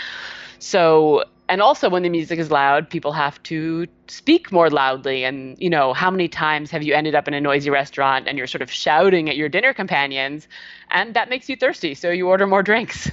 So 0.59 1.25
and 1.49 1.61
also 1.61 1.89
when 1.89 2.03
the 2.03 2.09
music 2.09 2.39
is 2.39 2.49
loud 2.51 2.89
people 2.89 3.11
have 3.11 3.41
to 3.43 3.87
speak 4.07 4.51
more 4.51 4.69
loudly. 4.69 5.23
And 5.23 5.57
you 5.59 5.69
know 5.69 5.93
how 5.93 6.09
many 6.09 6.27
times 6.27 6.71
have 6.71 6.83
you 6.83 6.93
ended 6.93 7.15
up 7.15 7.27
in 7.27 7.33
a 7.33 7.41
noisy 7.41 7.69
restaurant 7.69 8.27
and 8.27 8.37
you're 8.37 8.47
sort 8.47 8.61
of 8.61 8.71
shouting 8.71 9.29
at 9.29 9.37
your 9.37 9.49
dinner 9.49 9.73
companions 9.73 10.47
and 10.91 11.13
that 11.15 11.29
makes 11.29 11.49
you 11.49 11.55
thirsty 11.55 11.93
so 11.93 12.09
you 12.09 12.27
order 12.27 12.47
more 12.47 12.63
drinks? 12.63 13.11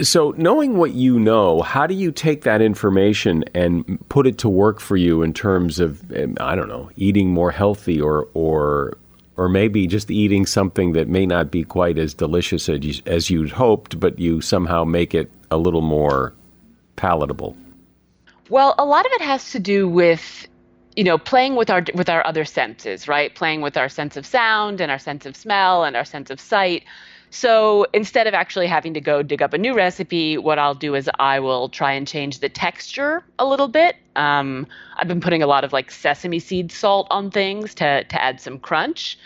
So 0.00 0.34
knowing 0.36 0.76
what 0.76 0.94
you 0.94 1.18
know 1.18 1.62
how 1.62 1.86
do 1.86 1.94
you 1.94 2.10
take 2.10 2.42
that 2.42 2.60
information 2.60 3.44
and 3.54 3.98
put 4.08 4.26
it 4.26 4.38
to 4.38 4.48
work 4.48 4.80
for 4.80 4.96
you 4.96 5.22
in 5.22 5.32
terms 5.32 5.78
of 5.78 6.10
um, 6.16 6.36
i 6.40 6.56
don't 6.56 6.68
know 6.68 6.90
eating 6.96 7.30
more 7.30 7.52
healthy 7.52 8.00
or 8.00 8.26
or 8.34 8.96
or 9.36 9.48
maybe 9.48 9.86
just 9.86 10.10
eating 10.10 10.44
something 10.44 10.92
that 10.92 11.08
may 11.08 11.24
not 11.24 11.50
be 11.50 11.64
quite 11.64 11.98
as 11.98 12.14
delicious 12.14 12.68
as, 12.68 12.84
you, 12.84 13.02
as 13.06 13.30
you'd 13.30 13.50
hoped 13.50 14.00
but 14.00 14.18
you 14.18 14.40
somehow 14.40 14.82
make 14.82 15.14
it 15.14 15.30
a 15.52 15.56
little 15.56 15.82
more 15.82 16.34
palatable? 16.96 17.56
Well, 18.48 18.74
a 18.78 18.84
lot 18.84 19.06
of 19.06 19.12
it 19.12 19.22
has 19.22 19.52
to 19.52 19.60
do 19.60 19.88
with 19.88 20.48
you 20.96 21.04
know 21.04 21.16
playing 21.16 21.56
with 21.56 21.70
our 21.70 21.84
with 21.94 22.08
our 22.08 22.26
other 22.26 22.44
senses 22.44 23.08
right? 23.08 23.34
Playing 23.34 23.62
with 23.62 23.76
our 23.76 23.88
sense 23.88 24.16
of 24.16 24.26
sound 24.26 24.80
and 24.80 24.90
our 24.90 24.98
sense 24.98 25.26
of 25.26 25.36
smell 25.36 25.84
and 25.84 25.96
our 25.96 26.04
sense 26.04 26.30
of 26.30 26.40
sight. 26.40 26.84
So 27.30 27.86
instead 27.94 28.26
of 28.26 28.34
actually 28.34 28.66
having 28.66 28.92
to 28.92 29.00
go 29.00 29.22
dig 29.22 29.40
up 29.40 29.54
a 29.54 29.58
new 29.58 29.74
recipe 29.74 30.36
what 30.36 30.58
i'll 30.58 30.74
do 30.74 30.94
is 30.94 31.08
i 31.18 31.40
will 31.40 31.70
try 31.70 31.92
and 31.92 32.06
change 32.06 32.40
the 32.40 32.50
texture 32.50 33.24
a 33.38 33.46
little 33.46 33.68
bit. 33.68 33.96
Um, 34.16 34.66
i've 34.98 35.08
been 35.08 35.22
putting 35.22 35.42
a 35.42 35.46
lot 35.46 35.64
of 35.64 35.72
like 35.72 35.90
sesame 35.90 36.40
seed 36.40 36.70
salt 36.70 37.06
on 37.10 37.30
things 37.30 37.74
to 37.76 38.04
to 38.04 38.22
add 38.22 38.40
some 38.40 38.58
crunch 38.58 39.18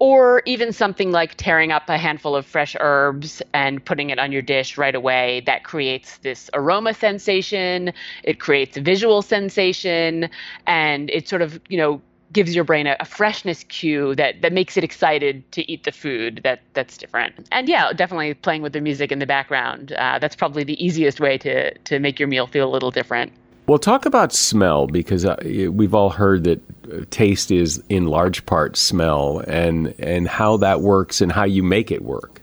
or 0.00 0.42
even 0.46 0.72
something 0.72 1.12
like 1.12 1.34
tearing 1.36 1.70
up 1.70 1.88
a 1.88 1.98
handful 1.98 2.34
of 2.34 2.46
fresh 2.46 2.74
herbs 2.80 3.42
and 3.52 3.84
putting 3.84 4.08
it 4.08 4.18
on 4.18 4.32
your 4.32 4.40
dish 4.42 4.78
right 4.78 4.94
away. 4.94 5.42
That 5.44 5.62
creates 5.62 6.16
this 6.18 6.50
aroma 6.54 6.94
sensation. 6.94 7.92
It 8.24 8.40
creates 8.40 8.78
a 8.78 8.80
visual 8.80 9.20
sensation. 9.20 10.30
And 10.66 11.10
it 11.10 11.28
sort 11.28 11.42
of 11.42 11.60
you 11.68 11.76
know 11.76 12.00
gives 12.32 12.54
your 12.54 12.64
brain 12.64 12.86
a, 12.86 12.96
a, 13.00 13.04
freshness 13.04 13.64
cue 13.64 14.14
that 14.14 14.40
that 14.40 14.52
makes 14.52 14.76
it 14.76 14.84
excited 14.84 15.50
to 15.52 15.70
eat 15.70 15.84
the 15.84 15.92
food 15.92 16.40
that 16.44 16.60
that's 16.72 16.96
different. 16.96 17.46
And 17.52 17.68
yeah 17.68 17.92
definitely 17.92 18.32
playing 18.34 18.62
with 18.62 18.72
the 18.72 18.80
music 18.80 19.12
in 19.12 19.18
the 19.18 19.26
background 19.26 19.92
uh, 19.92 20.18
that's 20.18 20.36
probably 20.36 20.64
the 20.64 20.82
easiest 20.82 21.20
way 21.20 21.36
to 21.38 21.76
to 21.76 21.98
make 21.98 22.18
your 22.18 22.28
meal 22.28 22.46
feel 22.46 22.66
a 22.66 22.72
little 22.72 22.90
different 22.90 23.32
well, 23.70 23.78
talk 23.78 24.04
about 24.04 24.32
smell 24.32 24.88
because 24.88 25.24
uh, 25.24 25.36
we've 25.70 25.94
all 25.94 26.10
heard 26.10 26.42
that 26.42 26.60
uh, 26.92 27.04
taste 27.10 27.52
is 27.52 27.80
in 27.88 28.06
large 28.06 28.44
part 28.44 28.76
smell 28.76 29.44
and 29.46 29.94
and 30.00 30.26
how 30.26 30.56
that 30.56 30.80
works 30.80 31.20
and 31.20 31.30
how 31.30 31.44
you 31.44 31.62
make 31.62 31.92
it 31.92 32.02
work. 32.02 32.42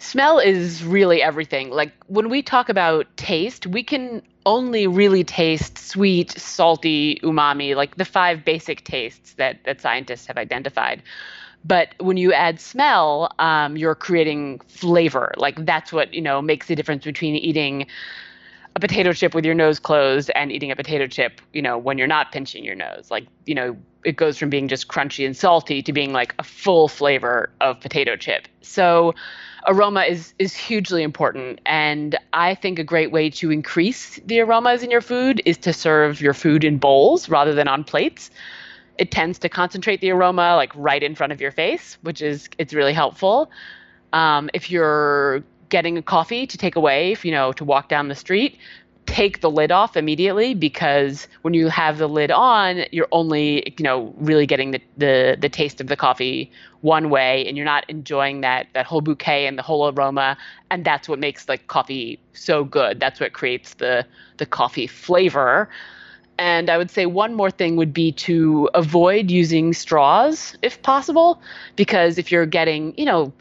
Smell 0.00 0.40
is 0.40 0.82
really 0.82 1.22
everything. 1.22 1.70
Like 1.70 1.92
when 2.08 2.28
we 2.30 2.42
talk 2.42 2.68
about 2.68 3.06
taste, 3.16 3.68
we 3.68 3.84
can 3.84 4.22
only 4.44 4.88
really 4.88 5.22
taste 5.22 5.78
sweet, 5.78 6.32
salty, 6.32 7.20
umami, 7.22 7.76
like 7.76 7.94
the 7.94 8.04
five 8.04 8.44
basic 8.44 8.82
tastes 8.82 9.34
that 9.34 9.62
that 9.66 9.80
scientists 9.80 10.26
have 10.26 10.36
identified. 10.36 11.00
But 11.64 11.94
when 12.00 12.16
you 12.16 12.32
add 12.32 12.58
smell, 12.58 13.32
um, 13.38 13.76
you're 13.76 13.94
creating 13.94 14.58
flavor. 14.66 15.32
Like 15.36 15.64
that's 15.64 15.92
what 15.92 16.12
you 16.12 16.22
know 16.22 16.42
makes 16.42 16.66
the 16.66 16.74
difference 16.74 17.04
between 17.04 17.36
eating 17.36 17.86
a 18.76 18.78
potato 18.78 19.14
chip 19.14 19.34
with 19.34 19.46
your 19.46 19.54
nose 19.54 19.78
closed 19.78 20.30
and 20.34 20.52
eating 20.52 20.70
a 20.70 20.76
potato 20.76 21.06
chip, 21.06 21.40
you 21.54 21.62
know, 21.62 21.78
when 21.78 21.96
you're 21.96 22.06
not 22.06 22.30
pinching 22.30 22.62
your 22.62 22.74
nose. 22.74 23.10
Like, 23.10 23.26
you 23.46 23.54
know, 23.54 23.74
it 24.04 24.16
goes 24.16 24.36
from 24.36 24.50
being 24.50 24.68
just 24.68 24.86
crunchy 24.86 25.24
and 25.24 25.34
salty 25.34 25.80
to 25.80 25.94
being 25.94 26.12
like 26.12 26.34
a 26.38 26.42
full 26.42 26.86
flavor 26.86 27.48
of 27.62 27.80
potato 27.80 28.16
chip. 28.16 28.46
So 28.60 29.14
aroma 29.66 30.02
is 30.02 30.34
is 30.38 30.54
hugely 30.54 31.02
important 31.02 31.58
and 31.64 32.16
I 32.34 32.54
think 32.54 32.78
a 32.78 32.84
great 32.84 33.10
way 33.10 33.30
to 33.30 33.50
increase 33.50 34.20
the 34.26 34.40
aromas 34.40 34.82
in 34.82 34.90
your 34.90 35.00
food 35.00 35.40
is 35.46 35.56
to 35.58 35.72
serve 35.72 36.20
your 36.20 36.34
food 36.34 36.62
in 36.62 36.76
bowls 36.76 37.30
rather 37.30 37.54
than 37.54 37.68
on 37.68 37.82
plates. 37.82 38.30
It 38.98 39.10
tends 39.10 39.38
to 39.38 39.48
concentrate 39.48 40.02
the 40.02 40.10
aroma 40.10 40.54
like 40.54 40.72
right 40.74 41.02
in 41.02 41.14
front 41.14 41.32
of 41.32 41.40
your 41.40 41.50
face, 41.50 41.96
which 42.02 42.20
is 42.20 42.50
it's 42.58 42.74
really 42.74 42.92
helpful. 42.92 43.50
Um, 44.12 44.50
if 44.52 44.70
you're 44.70 45.42
getting 45.68 45.98
a 45.98 46.02
coffee 46.02 46.46
to 46.46 46.58
take 46.58 46.76
away, 46.76 47.12
if, 47.12 47.24
you 47.24 47.32
know, 47.32 47.52
to 47.52 47.64
walk 47.64 47.88
down 47.88 48.08
the 48.08 48.14
street, 48.14 48.58
take 49.06 49.40
the 49.40 49.50
lid 49.50 49.70
off 49.70 49.96
immediately 49.96 50.52
because 50.52 51.28
when 51.42 51.54
you 51.54 51.68
have 51.68 51.98
the 51.98 52.08
lid 52.08 52.30
on, 52.30 52.84
you're 52.90 53.08
only, 53.12 53.72
you 53.78 53.84
know, 53.84 54.12
really 54.16 54.46
getting 54.46 54.72
the, 54.72 54.80
the, 54.96 55.36
the 55.40 55.48
taste 55.48 55.80
of 55.80 55.86
the 55.86 55.96
coffee 55.96 56.50
one 56.80 57.08
way 57.08 57.46
and 57.46 57.56
you're 57.56 57.66
not 57.66 57.88
enjoying 57.88 58.42
that 58.42 58.66
that 58.74 58.86
whole 58.86 59.00
bouquet 59.00 59.46
and 59.46 59.58
the 59.58 59.62
whole 59.62 59.88
aroma. 59.88 60.36
And 60.70 60.84
that's 60.84 61.08
what 61.08 61.18
makes 61.18 61.48
like 61.48 61.66
coffee 61.68 62.18
so 62.32 62.64
good. 62.64 63.00
That's 63.00 63.20
what 63.20 63.32
creates 63.32 63.74
the 63.74 64.04
the 64.38 64.46
coffee 64.46 64.86
flavor. 64.86 65.68
And 66.38 66.68
I 66.68 66.76
would 66.76 66.90
say 66.90 67.06
one 67.06 67.34
more 67.34 67.50
thing 67.50 67.76
would 67.76 67.94
be 67.94 68.12
to 68.12 68.68
avoid 68.74 69.30
using 69.30 69.72
straws 69.72 70.54
if 70.62 70.82
possible, 70.82 71.40
because 71.76 72.18
if 72.18 72.30
you're 72.30 72.44
getting, 72.44 72.92
you 72.98 73.06
know, 73.06 73.32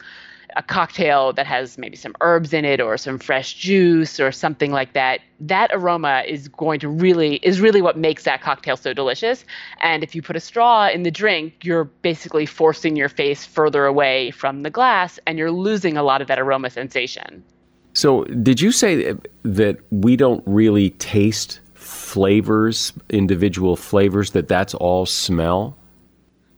a 0.56 0.64
cocktail 0.64 1.34
that 1.34 1.46
has 1.46 1.78
maybe 1.78 1.96
some 1.96 2.16
herbs 2.22 2.54
in 2.54 2.66
it 2.66 2.80
or 2.80 2.98
some 2.98 3.20
fresh 3.20 3.54
juice 3.56 4.20
or 4.20 4.32
something 4.32 4.72
like 4.72 4.94
that 4.94 5.20
that 5.40 5.70
aroma 5.74 6.24
is 6.28 6.48
going 6.48 6.80
to 6.80 6.88
really 6.88 7.36
is 7.38 7.60
really 7.60 7.82
what 7.82 7.98
makes 7.98 8.24
that 8.24 8.42
cocktail 8.42 8.78
so 8.78 8.94
delicious 8.94 9.44
and 9.82 10.04
if 10.04 10.16
you 10.16 10.22
put 10.22 10.36
a 10.36 10.40
straw 10.40 10.88
in 10.88 11.04
the 11.04 11.12
drink 11.12 11.54
you're 11.64 11.84
basically 11.84 12.46
forcing 12.46 12.96
your 12.96 13.10
face 13.10 13.46
further 13.46 13.86
away 13.86 14.32
from 14.32 14.64
the 14.64 14.70
glass 14.70 15.20
and 15.28 15.38
you're 15.38 15.52
losing 15.52 15.98
a 15.98 16.04
lot 16.04 16.22
of 16.22 16.28
that 16.28 16.40
aroma 16.40 16.70
sensation 16.70 17.44
so 17.94 18.24
did 18.26 18.60
you 18.60 18.72
say 18.72 19.16
that 19.44 19.78
we 19.90 20.16
don't 20.18 20.44
really 20.46 20.90
taste 20.92 21.62
flavors, 21.86 22.92
individual 23.10 23.76
flavors, 23.76 24.32
that 24.32 24.48
that's 24.48 24.74
all 24.74 25.06
smell? 25.06 25.78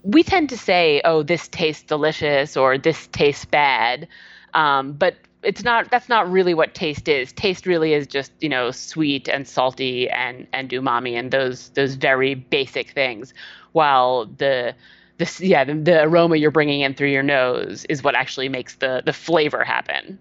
We 0.03 0.23
tend 0.23 0.49
to 0.49 0.57
say, 0.57 1.01
oh, 1.03 1.23
this 1.23 1.47
tastes 1.47 1.83
delicious 1.83 2.55
or 2.55 2.77
this 2.77 3.07
tastes 3.07 3.45
bad. 3.45 4.07
Um, 4.53 4.93
but 4.93 5.15
it's 5.43 5.63
not 5.63 5.91
that's 5.91 6.09
not 6.09 6.29
really 6.31 6.53
what 6.53 6.73
taste 6.73 7.07
is. 7.07 7.31
Taste 7.33 7.65
really 7.65 7.93
is 7.93 8.07
just, 8.07 8.31
you 8.39 8.49
know, 8.49 8.71
sweet 8.71 9.27
and 9.27 9.47
salty 9.47 10.09
and, 10.09 10.47
and 10.53 10.69
umami 10.71 11.13
and 11.13 11.31
those 11.31 11.69
those 11.69 11.95
very 11.95 12.35
basic 12.35 12.91
things. 12.91 13.33
While 13.73 14.25
the 14.25 14.73
this 15.17 15.39
yeah 15.39 15.63
the, 15.63 15.75
the 15.75 16.03
aroma 16.03 16.37
you're 16.37 16.51
bringing 16.51 16.81
in 16.81 16.93
through 16.93 17.09
your 17.09 17.23
nose 17.23 17.85
is 17.85 18.03
what 18.03 18.15
actually 18.15 18.49
makes 18.49 18.75
the 18.75 19.03
the 19.05 19.13
flavor 19.13 19.63
happen. 19.63 20.19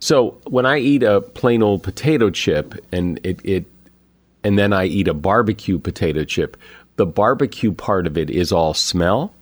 So 0.00 0.38
when 0.46 0.66
I 0.66 0.78
eat 0.78 1.02
a 1.02 1.22
plain 1.22 1.62
old 1.62 1.82
potato 1.82 2.28
chip 2.30 2.74
and 2.92 3.18
it, 3.24 3.40
it 3.44 3.66
and 4.42 4.58
then 4.58 4.72
I 4.74 4.84
eat 4.84 5.08
a 5.08 5.14
barbecue 5.14 5.78
potato 5.78 6.24
chip, 6.24 6.58
the 6.96 7.06
barbecue 7.06 7.72
part 7.72 8.06
of 8.06 8.16
it 8.16 8.30
is 8.30 8.52
all 8.52 8.74
smell. 8.74 9.34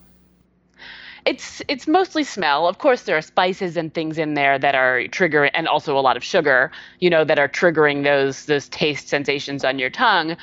It's 1.25 1.62
it's 1.68 1.87
mostly 1.87 2.25
smell. 2.25 2.66
Of 2.66 2.78
course, 2.78 3.02
there 3.02 3.16
are 3.16 3.23
spices 3.23 3.76
and 3.76 3.94
things 3.94 4.18
in 4.18 4.35
there 4.35 4.59
that 4.59 4.75
are 4.75 5.02
triggering, 5.04 5.50
and 5.54 5.68
also 5.68 5.97
a 5.97 6.00
lot 6.00 6.16
of 6.16 6.25
sugar, 6.25 6.73
you 6.99 7.09
know, 7.09 7.25
that 7.25 7.38
are 7.38 7.49
triggering 7.49 8.02
those 8.02 8.47
those 8.47 8.68
taste 8.68 9.09
sensations 9.09 9.64
on 9.64 9.78
your 9.78 9.90
tongue 9.90 10.37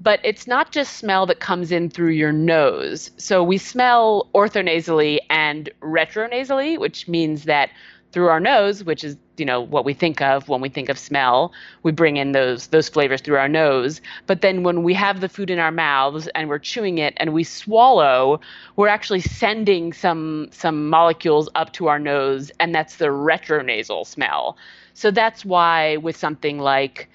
but 0.00 0.18
it's 0.24 0.46
not 0.46 0.72
just 0.72 0.96
smell 0.96 1.26
that 1.26 1.40
comes 1.40 1.70
in 1.70 1.90
through 1.90 2.12
your 2.12 2.32
nose. 2.32 3.10
So 3.18 3.44
we 3.44 3.58
smell 3.58 4.28
orthonasally 4.34 5.18
and 5.28 5.70
retronasally, 5.82 6.78
which 6.78 7.06
means 7.06 7.44
that 7.44 7.70
through 8.12 8.28
our 8.28 8.40
nose, 8.40 8.82
which 8.82 9.04
is 9.04 9.16
you 9.40 9.46
know 9.46 9.60
what 9.60 9.84
we 9.84 9.94
think 9.94 10.20
of 10.20 10.48
when 10.48 10.60
we 10.60 10.68
think 10.68 10.88
of 10.88 10.98
smell, 10.98 11.52
we 11.82 11.90
bring 11.90 12.16
in 12.18 12.32
those 12.32 12.68
those 12.68 12.88
flavors 12.88 13.20
through 13.20 13.38
our 13.38 13.48
nose. 13.48 14.00
But 14.26 14.42
then 14.42 14.62
when 14.62 14.82
we 14.82 14.94
have 14.94 15.20
the 15.20 15.28
food 15.28 15.50
in 15.50 15.58
our 15.58 15.72
mouths 15.72 16.28
and 16.34 16.48
we're 16.48 16.58
chewing 16.58 16.98
it 16.98 17.14
and 17.16 17.32
we 17.32 17.42
swallow, 17.44 18.40
we're 18.76 18.88
actually 18.88 19.20
sending 19.20 19.92
some 19.92 20.48
some 20.52 20.88
molecules 20.90 21.48
up 21.54 21.72
to 21.72 21.88
our 21.88 21.98
nose, 21.98 22.52
and 22.60 22.74
that's 22.74 22.96
the 22.96 23.06
retronasal 23.06 24.06
smell. 24.06 24.56
So 24.94 25.10
that's 25.10 25.44
why 25.44 25.96
with 25.96 26.16
something 26.16 26.58
like 26.58 27.08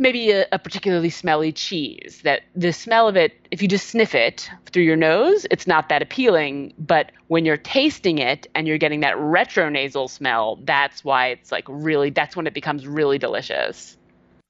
maybe 0.00 0.30
a, 0.32 0.46
a, 0.50 0.58
particularly 0.58 1.10
smelly 1.10 1.52
cheese 1.52 2.22
that 2.24 2.42
the 2.56 2.72
smell 2.72 3.06
of 3.06 3.16
it 3.16 3.32
if 3.50 3.62
you 3.62 3.68
just 3.68 3.88
sniff 3.88 4.14
it 4.14 4.50
through 4.72 4.82
your 4.82 4.96
nose 4.96 5.46
it's 5.50 5.66
not 5.66 5.88
that 5.88 6.02
appealing 6.02 6.72
but 6.78 7.12
when 7.28 7.44
you're 7.44 7.56
tasting 7.56 8.18
it 8.18 8.48
and 8.54 8.66
you're 8.66 8.78
getting 8.78 9.00
that 9.00 9.14
retronasal 9.16 10.08
smell 10.10 10.58
that's 10.64 11.04
why 11.04 11.28
it's 11.28 11.52
like 11.52 11.64
really 11.68 12.10
that's 12.10 12.34
when 12.34 12.46
it 12.46 12.54
becomes 12.54 12.86
really 12.86 13.18
delicious. 13.18 13.96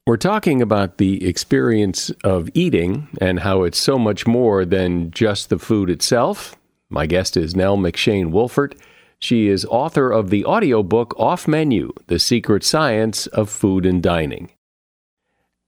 We're 0.06 0.16
talking 0.16 0.62
about 0.62 0.98
the 0.98 1.26
experience 1.28 2.10
of 2.24 2.48
eating 2.54 3.08
and 3.20 3.40
how 3.40 3.62
it's 3.62 3.78
so 3.78 3.98
much 3.98 4.26
more 4.26 4.64
than 4.64 5.10
just 5.10 5.50
the 5.50 5.58
food 5.58 5.90
itself. 5.90 6.56
My 6.88 7.06
guest 7.06 7.36
is 7.36 7.54
nell 7.54 7.76
mcshane 7.76 8.30
wolfert. 8.30 8.78
She 9.18 9.48
is 9.48 9.66
author 9.66 10.10
of 10.10 10.30
the 10.30 10.44
audiobook 10.46 11.14
off 11.18 11.46
menu 11.46 11.92
the 12.06 12.18
secret 12.18 12.64
science 12.64 13.26
of 13.28 13.50
food 13.50 13.84
and 13.84 14.02
dining 14.02 14.50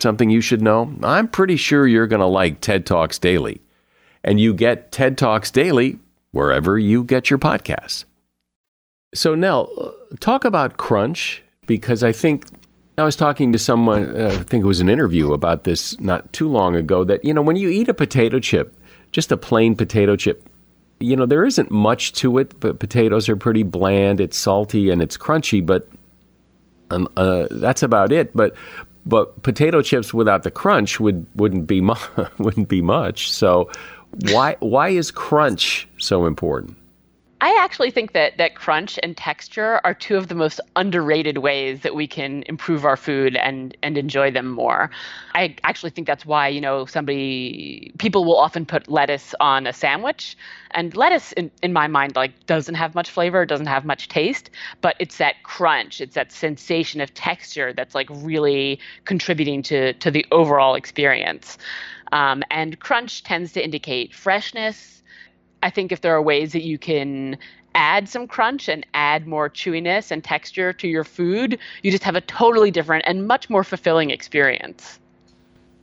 something 0.00 0.30
you 0.30 0.40
should 0.40 0.62
know? 0.62 0.92
I'm 1.02 1.28
pretty 1.28 1.56
sure 1.56 1.86
you're 1.86 2.06
going 2.06 2.20
to 2.20 2.26
like 2.26 2.60
TED 2.60 2.86
Talks 2.86 3.18
Daily. 3.18 3.60
And 4.24 4.40
you 4.40 4.52
get 4.54 4.92
TED 4.92 5.16
Talks 5.16 5.50
Daily 5.50 5.98
wherever 6.32 6.78
you 6.78 7.04
get 7.04 7.30
your 7.30 7.38
podcasts. 7.38 8.04
So, 9.14 9.34
Nell, 9.34 9.94
talk 10.20 10.44
about 10.44 10.76
crunch 10.76 11.42
because 11.66 12.02
I 12.02 12.12
think 12.12 12.44
I 12.98 13.04
was 13.04 13.16
talking 13.16 13.52
to 13.52 13.58
someone, 13.58 14.20
uh, 14.20 14.38
I 14.40 14.42
think 14.42 14.64
it 14.64 14.66
was 14.66 14.80
an 14.80 14.88
interview 14.88 15.32
about 15.32 15.64
this 15.64 15.98
not 16.00 16.32
too 16.32 16.48
long 16.48 16.74
ago, 16.74 17.04
that, 17.04 17.24
you 17.24 17.32
know, 17.32 17.42
when 17.42 17.56
you 17.56 17.68
eat 17.68 17.88
a 17.88 17.94
potato 17.94 18.40
chip, 18.40 18.74
just 19.12 19.32
a 19.32 19.36
plain 19.36 19.76
potato 19.76 20.16
chip, 20.16 20.48
you 21.00 21.14
know, 21.16 21.24
there 21.24 21.44
isn't 21.44 21.70
much 21.70 22.12
to 22.14 22.38
it, 22.38 22.58
but 22.60 22.80
potatoes 22.80 23.28
are 23.28 23.36
pretty 23.36 23.62
bland. 23.62 24.20
It's 24.20 24.36
salty 24.36 24.90
and 24.90 25.00
it's 25.00 25.16
crunchy, 25.16 25.64
but 25.64 25.88
um, 26.90 27.08
uh, 27.16 27.46
that's 27.50 27.82
about 27.82 28.12
it. 28.12 28.34
But 28.34 28.56
but 29.08 29.42
potato 29.42 29.82
chips 29.82 30.12
without 30.12 30.42
the 30.42 30.50
crunch 30.50 31.00
would 31.00 31.26
wouldn't 31.34 31.66
be 31.66 31.80
mu- 31.80 31.94
wouldn't 32.38 32.68
be 32.68 32.82
much. 32.82 33.32
So 33.32 33.70
why 34.30 34.56
why 34.60 34.90
is 34.90 35.10
crunch 35.10 35.88
so 35.98 36.26
important? 36.26 36.76
I 37.40 37.56
actually 37.62 37.92
think 37.92 38.14
that 38.14 38.36
that 38.38 38.56
crunch 38.56 38.98
and 39.00 39.16
texture 39.16 39.80
are 39.84 39.94
two 39.94 40.16
of 40.16 40.26
the 40.26 40.34
most 40.34 40.60
underrated 40.74 41.38
ways 41.38 41.82
that 41.82 41.94
we 41.94 42.08
can 42.08 42.42
improve 42.46 42.84
our 42.84 42.96
food 42.96 43.36
and 43.36 43.76
and 43.80 43.96
enjoy 43.96 44.32
them 44.32 44.48
more. 44.50 44.90
I 45.34 45.54
actually 45.62 45.90
think 45.90 46.08
that's 46.08 46.26
why, 46.26 46.48
you 46.48 46.60
know, 46.60 46.84
somebody 46.86 47.92
people 47.98 48.24
will 48.24 48.36
often 48.36 48.66
put 48.66 48.88
lettuce 48.88 49.36
on 49.38 49.68
a 49.68 49.72
sandwich 49.72 50.36
and 50.72 50.96
lettuce 50.96 51.30
in, 51.32 51.52
in 51.62 51.72
my 51.72 51.86
mind 51.86 52.16
like 52.16 52.46
doesn't 52.46 52.74
have 52.74 52.96
much 52.96 53.08
flavor, 53.08 53.46
doesn't 53.46 53.66
have 53.66 53.84
much 53.84 54.08
taste, 54.08 54.50
but 54.80 54.96
it's 54.98 55.18
that 55.18 55.40
crunch, 55.44 56.00
it's 56.00 56.16
that 56.16 56.32
sensation 56.32 57.00
of 57.00 57.14
texture 57.14 57.72
that's 57.72 57.94
like 57.94 58.08
really 58.10 58.80
contributing 59.04 59.62
to 59.62 59.92
to 59.94 60.10
the 60.10 60.26
overall 60.32 60.74
experience. 60.74 61.56
Um, 62.10 62.42
and 62.50 62.80
crunch 62.80 63.22
tends 63.22 63.52
to 63.52 63.62
indicate 63.62 64.12
freshness 64.12 64.97
I 65.62 65.70
think 65.70 65.92
if 65.92 66.00
there 66.00 66.14
are 66.14 66.22
ways 66.22 66.52
that 66.52 66.62
you 66.62 66.78
can 66.78 67.36
add 67.74 68.08
some 68.08 68.26
crunch 68.26 68.68
and 68.68 68.86
add 68.94 69.26
more 69.26 69.48
chewiness 69.48 70.10
and 70.10 70.22
texture 70.22 70.72
to 70.72 70.88
your 70.88 71.04
food, 71.04 71.58
you 71.82 71.90
just 71.90 72.04
have 72.04 72.16
a 72.16 72.20
totally 72.22 72.70
different 72.70 73.04
and 73.06 73.26
much 73.26 73.48
more 73.50 73.64
fulfilling 73.64 74.10
experience. 74.10 74.98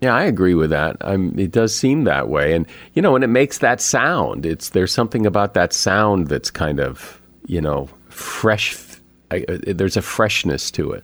Yeah, 0.01 0.13
I 0.13 0.23
agree 0.23 0.55
with 0.55 0.69
that. 0.71 0.97
Um, 1.01 1.37
it 1.39 1.51
does 1.51 1.75
seem 1.75 2.03
that 2.03 2.27
way, 2.27 2.53
and 2.53 2.67
you 2.93 3.01
know, 3.01 3.15
and 3.15 3.23
it 3.23 3.27
makes 3.27 3.59
that 3.59 3.79
sound. 3.79 4.45
It's 4.45 4.69
there's 4.69 4.93
something 4.93 5.25
about 5.25 5.53
that 5.53 5.73
sound 5.73 6.27
that's 6.27 6.51
kind 6.51 6.79
of 6.79 7.21
you 7.47 7.61
know 7.61 7.89
fresh. 8.09 8.75
I, 9.31 9.45
uh, 9.47 9.57
there's 9.65 9.97
a 9.97 10.01
freshness 10.01 10.69
to 10.71 10.91
it. 10.91 11.03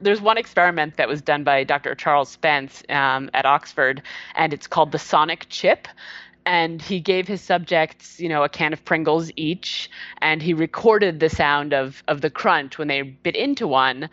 There's 0.00 0.20
one 0.20 0.38
experiment 0.38 0.96
that 0.96 1.08
was 1.08 1.20
done 1.20 1.42
by 1.42 1.64
Dr. 1.64 1.96
Charles 1.96 2.28
Spence 2.28 2.84
um, 2.88 3.30
at 3.34 3.44
Oxford, 3.44 4.00
and 4.36 4.54
it's 4.54 4.68
called 4.68 4.92
the 4.92 4.98
sonic 4.98 5.46
chip 5.48 5.88
and 6.48 6.80
he 6.80 6.98
gave 6.98 7.28
his 7.28 7.42
subjects, 7.42 8.18
you 8.18 8.26
know, 8.26 8.42
a 8.42 8.48
can 8.48 8.72
of 8.72 8.82
Pringles 8.86 9.30
each, 9.36 9.90
and 10.22 10.40
he 10.40 10.54
recorded 10.54 11.20
the 11.20 11.28
sound 11.28 11.74
of 11.74 12.02
of 12.08 12.22
the 12.22 12.30
crunch 12.30 12.78
when 12.78 12.88
they 12.88 13.02
bit 13.02 13.36
into 13.36 13.68
one. 13.68 14.08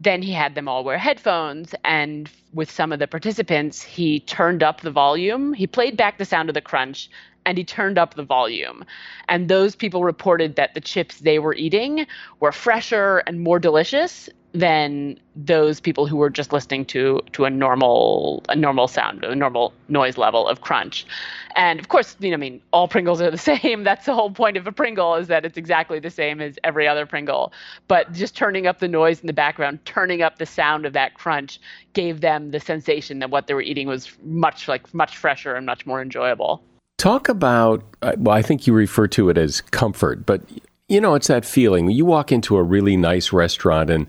Then 0.00 0.22
he 0.22 0.32
had 0.32 0.54
them 0.54 0.68
all 0.68 0.84
wear 0.84 0.96
headphones, 0.96 1.74
and 1.84 2.30
with 2.54 2.70
some 2.70 2.92
of 2.92 2.98
the 2.98 3.06
participants, 3.06 3.82
he 3.82 4.20
turned 4.20 4.62
up 4.62 4.80
the 4.80 4.90
volume. 4.90 5.52
He 5.52 5.66
played 5.66 5.98
back 5.98 6.16
the 6.16 6.24
sound 6.24 6.48
of 6.48 6.54
the 6.54 6.62
crunch, 6.62 7.10
and 7.44 7.58
he 7.58 7.64
turned 7.64 7.98
up 7.98 8.14
the 8.14 8.24
volume. 8.24 8.82
And 9.28 9.48
those 9.48 9.76
people 9.76 10.02
reported 10.02 10.56
that 10.56 10.72
the 10.72 10.80
chips 10.80 11.20
they 11.20 11.38
were 11.38 11.54
eating 11.54 12.06
were 12.40 12.52
fresher 12.52 13.18
and 13.26 13.40
more 13.40 13.58
delicious 13.58 14.30
than 14.58 15.20
those 15.34 15.80
people 15.80 16.06
who 16.06 16.16
were 16.16 16.30
just 16.30 16.50
listening 16.50 16.84
to 16.86 17.20
to 17.32 17.44
a 17.44 17.50
normal 17.50 18.42
a 18.48 18.56
normal 18.56 18.88
sound, 18.88 19.22
a 19.22 19.34
normal 19.34 19.74
noise 19.88 20.16
level 20.16 20.48
of 20.48 20.62
crunch. 20.62 21.06
And 21.56 21.78
of 21.78 21.88
course, 21.88 22.16
you 22.20 22.30
know, 22.30 22.34
I 22.34 22.38
mean, 22.38 22.62
all 22.72 22.88
Pringles 22.88 23.20
are 23.20 23.30
the 23.30 23.38
same. 23.52 23.84
That's 23.84 24.06
the 24.06 24.14
whole 24.14 24.30
point 24.30 24.56
of 24.56 24.66
a 24.66 24.72
Pringle 24.72 25.14
is 25.16 25.28
that 25.28 25.44
it's 25.44 25.58
exactly 25.58 25.98
the 25.98 26.10
same 26.10 26.40
as 26.40 26.58
every 26.64 26.88
other 26.88 27.04
Pringle. 27.04 27.52
But 27.86 28.12
just 28.12 28.34
turning 28.34 28.66
up 28.66 28.78
the 28.78 28.88
noise 28.88 29.20
in 29.20 29.26
the 29.26 29.34
background, 29.34 29.84
turning 29.84 30.22
up 30.22 30.38
the 30.38 30.46
sound 30.46 30.86
of 30.86 30.94
that 30.94 31.14
crunch 31.14 31.60
gave 31.92 32.22
them 32.22 32.50
the 32.50 32.60
sensation 32.60 33.18
that 33.18 33.30
what 33.30 33.46
they 33.46 33.54
were 33.54 33.62
eating 33.62 33.88
was 33.88 34.10
much 34.22 34.68
like 34.68 34.92
much 34.94 35.18
fresher 35.18 35.54
and 35.54 35.66
much 35.66 35.84
more 35.84 36.00
enjoyable. 36.00 36.62
Talk 36.96 37.28
about, 37.28 37.84
uh, 38.00 38.12
well, 38.16 38.34
I 38.34 38.40
think 38.40 38.66
you 38.66 38.72
refer 38.72 39.06
to 39.08 39.28
it 39.28 39.36
as 39.36 39.60
comfort, 39.60 40.24
but 40.24 40.40
you 40.88 41.00
know, 41.00 41.14
it's 41.14 41.26
that 41.26 41.44
feeling. 41.44 41.90
You 41.90 42.06
walk 42.06 42.32
into 42.32 42.56
a 42.56 42.62
really 42.62 42.96
nice 42.96 43.32
restaurant 43.32 43.90
and 43.90 44.06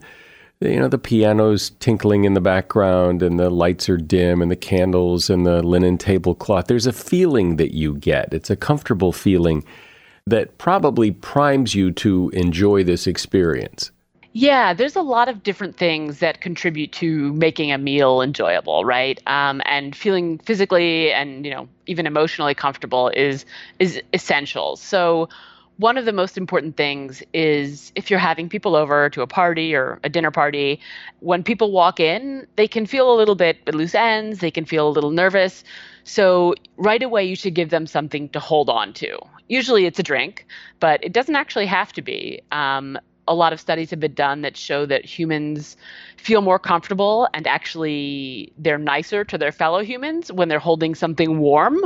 you 0.60 0.78
know 0.78 0.88
the 0.88 0.98
piano's 0.98 1.70
tinkling 1.78 2.24
in 2.24 2.34
the 2.34 2.40
background 2.40 3.22
and 3.22 3.38
the 3.38 3.50
lights 3.50 3.88
are 3.88 3.96
dim 3.96 4.42
and 4.42 4.50
the 4.50 4.56
candles 4.56 5.30
and 5.30 5.46
the 5.46 5.62
linen 5.62 5.96
tablecloth 5.96 6.66
there's 6.66 6.86
a 6.86 6.92
feeling 6.92 7.56
that 7.56 7.74
you 7.74 7.94
get 7.94 8.32
it's 8.32 8.50
a 8.50 8.56
comfortable 8.56 9.12
feeling 9.12 9.64
that 10.26 10.58
probably 10.58 11.10
primes 11.10 11.74
you 11.74 11.90
to 11.90 12.30
enjoy 12.34 12.82
this 12.82 13.06
experience 13.06 13.90
yeah, 14.34 14.72
there's 14.74 14.94
a 14.94 15.02
lot 15.02 15.28
of 15.28 15.42
different 15.42 15.76
things 15.76 16.20
that 16.20 16.40
contribute 16.40 16.92
to 16.92 17.32
making 17.32 17.72
a 17.72 17.78
meal 17.78 18.20
enjoyable, 18.20 18.84
right? 18.84 19.20
Um, 19.26 19.62
and 19.64 19.96
feeling 19.96 20.38
physically 20.38 21.10
and 21.10 21.44
you 21.44 21.50
know 21.50 21.68
even 21.86 22.06
emotionally 22.06 22.54
comfortable 22.54 23.08
is 23.08 23.44
is 23.78 24.00
essential. 24.12 24.76
So 24.76 25.28
one 25.78 25.96
of 25.96 26.04
the 26.04 26.12
most 26.12 26.36
important 26.36 26.76
things 26.76 27.22
is 27.32 27.92
if 27.94 28.10
you're 28.10 28.18
having 28.18 28.48
people 28.48 28.74
over 28.74 29.08
to 29.10 29.22
a 29.22 29.26
party 29.26 29.74
or 29.74 30.00
a 30.02 30.08
dinner 30.08 30.32
party, 30.32 30.80
when 31.20 31.44
people 31.44 31.70
walk 31.70 32.00
in, 32.00 32.46
they 32.56 32.66
can 32.66 32.84
feel 32.84 33.12
a 33.12 33.16
little 33.16 33.36
bit 33.36 33.56
loose 33.72 33.94
ends, 33.94 34.40
they 34.40 34.50
can 34.50 34.64
feel 34.64 34.88
a 34.88 34.90
little 34.90 35.12
nervous. 35.12 35.62
So, 36.02 36.54
right 36.76 37.02
away, 37.02 37.24
you 37.24 37.36
should 37.36 37.54
give 37.54 37.70
them 37.70 37.86
something 37.86 38.28
to 38.30 38.40
hold 38.40 38.68
on 38.68 38.92
to. 38.94 39.18
Usually 39.48 39.86
it's 39.86 39.98
a 39.98 40.02
drink, 40.02 40.46
but 40.80 41.02
it 41.04 41.12
doesn't 41.12 41.36
actually 41.36 41.66
have 41.66 41.92
to 41.92 42.02
be. 42.02 42.40
Um, 42.50 42.98
a 43.28 43.34
lot 43.34 43.52
of 43.52 43.60
studies 43.60 43.90
have 43.90 44.00
been 44.00 44.14
done 44.14 44.40
that 44.40 44.56
show 44.56 44.84
that 44.86 45.04
humans 45.04 45.76
feel 46.16 46.40
more 46.40 46.58
comfortable 46.58 47.28
and 47.34 47.46
actually 47.46 48.52
they're 48.58 48.78
nicer 48.78 49.22
to 49.24 49.38
their 49.38 49.52
fellow 49.52 49.84
humans 49.84 50.32
when 50.32 50.48
they're 50.48 50.58
holding 50.58 50.94
something 50.94 51.38
warm 51.38 51.78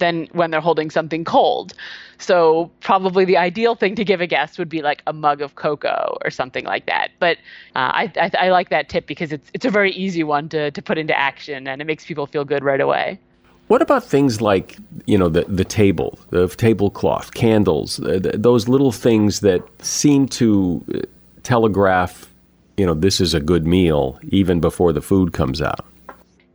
than 0.00 0.26
when 0.32 0.50
they're 0.50 0.60
holding 0.60 0.90
something 0.90 1.24
cold. 1.24 1.72
So 2.18 2.70
probably 2.80 3.24
the 3.24 3.36
ideal 3.36 3.74
thing 3.76 3.94
to 3.94 4.04
give 4.04 4.20
a 4.20 4.26
guest 4.26 4.58
would 4.58 4.68
be 4.68 4.82
like 4.82 5.02
a 5.06 5.12
mug 5.12 5.40
of 5.40 5.54
cocoa 5.54 6.18
or 6.24 6.30
something 6.30 6.64
like 6.64 6.86
that. 6.86 7.12
But 7.18 7.38
uh, 7.76 7.92
I, 7.94 8.12
I, 8.16 8.30
I 8.46 8.50
like 8.50 8.68
that 8.70 8.88
tip 8.88 9.06
because 9.06 9.32
it's 9.32 9.50
it's 9.54 9.64
a 9.64 9.70
very 9.70 9.92
easy 9.92 10.24
one 10.24 10.48
to 10.48 10.70
to 10.72 10.82
put 10.82 10.98
into 10.98 11.16
action 11.16 11.68
and 11.68 11.80
it 11.80 11.86
makes 11.86 12.04
people 12.04 12.26
feel 12.26 12.44
good 12.44 12.64
right 12.64 12.80
away. 12.80 13.18
What 13.68 13.82
about 13.82 14.04
things 14.04 14.40
like 14.40 14.76
you 15.06 15.16
know 15.16 15.28
the 15.28 15.44
the 15.44 15.64
table, 15.64 16.18
the 16.30 16.48
tablecloth, 16.48 17.32
candles, 17.34 18.00
uh, 18.00 18.18
those 18.34 18.68
little 18.68 18.90
things 18.90 19.40
that 19.40 19.62
seem 19.80 20.26
to 20.40 20.84
uh, 20.92 20.98
telegraph, 21.44 22.30
you 22.76 22.84
know, 22.84 22.94
this 22.94 23.20
is 23.20 23.32
a 23.34 23.40
good 23.40 23.66
meal 23.66 24.18
even 24.28 24.60
before 24.60 24.92
the 24.92 25.00
food 25.00 25.32
comes 25.32 25.62
out. 25.62 25.86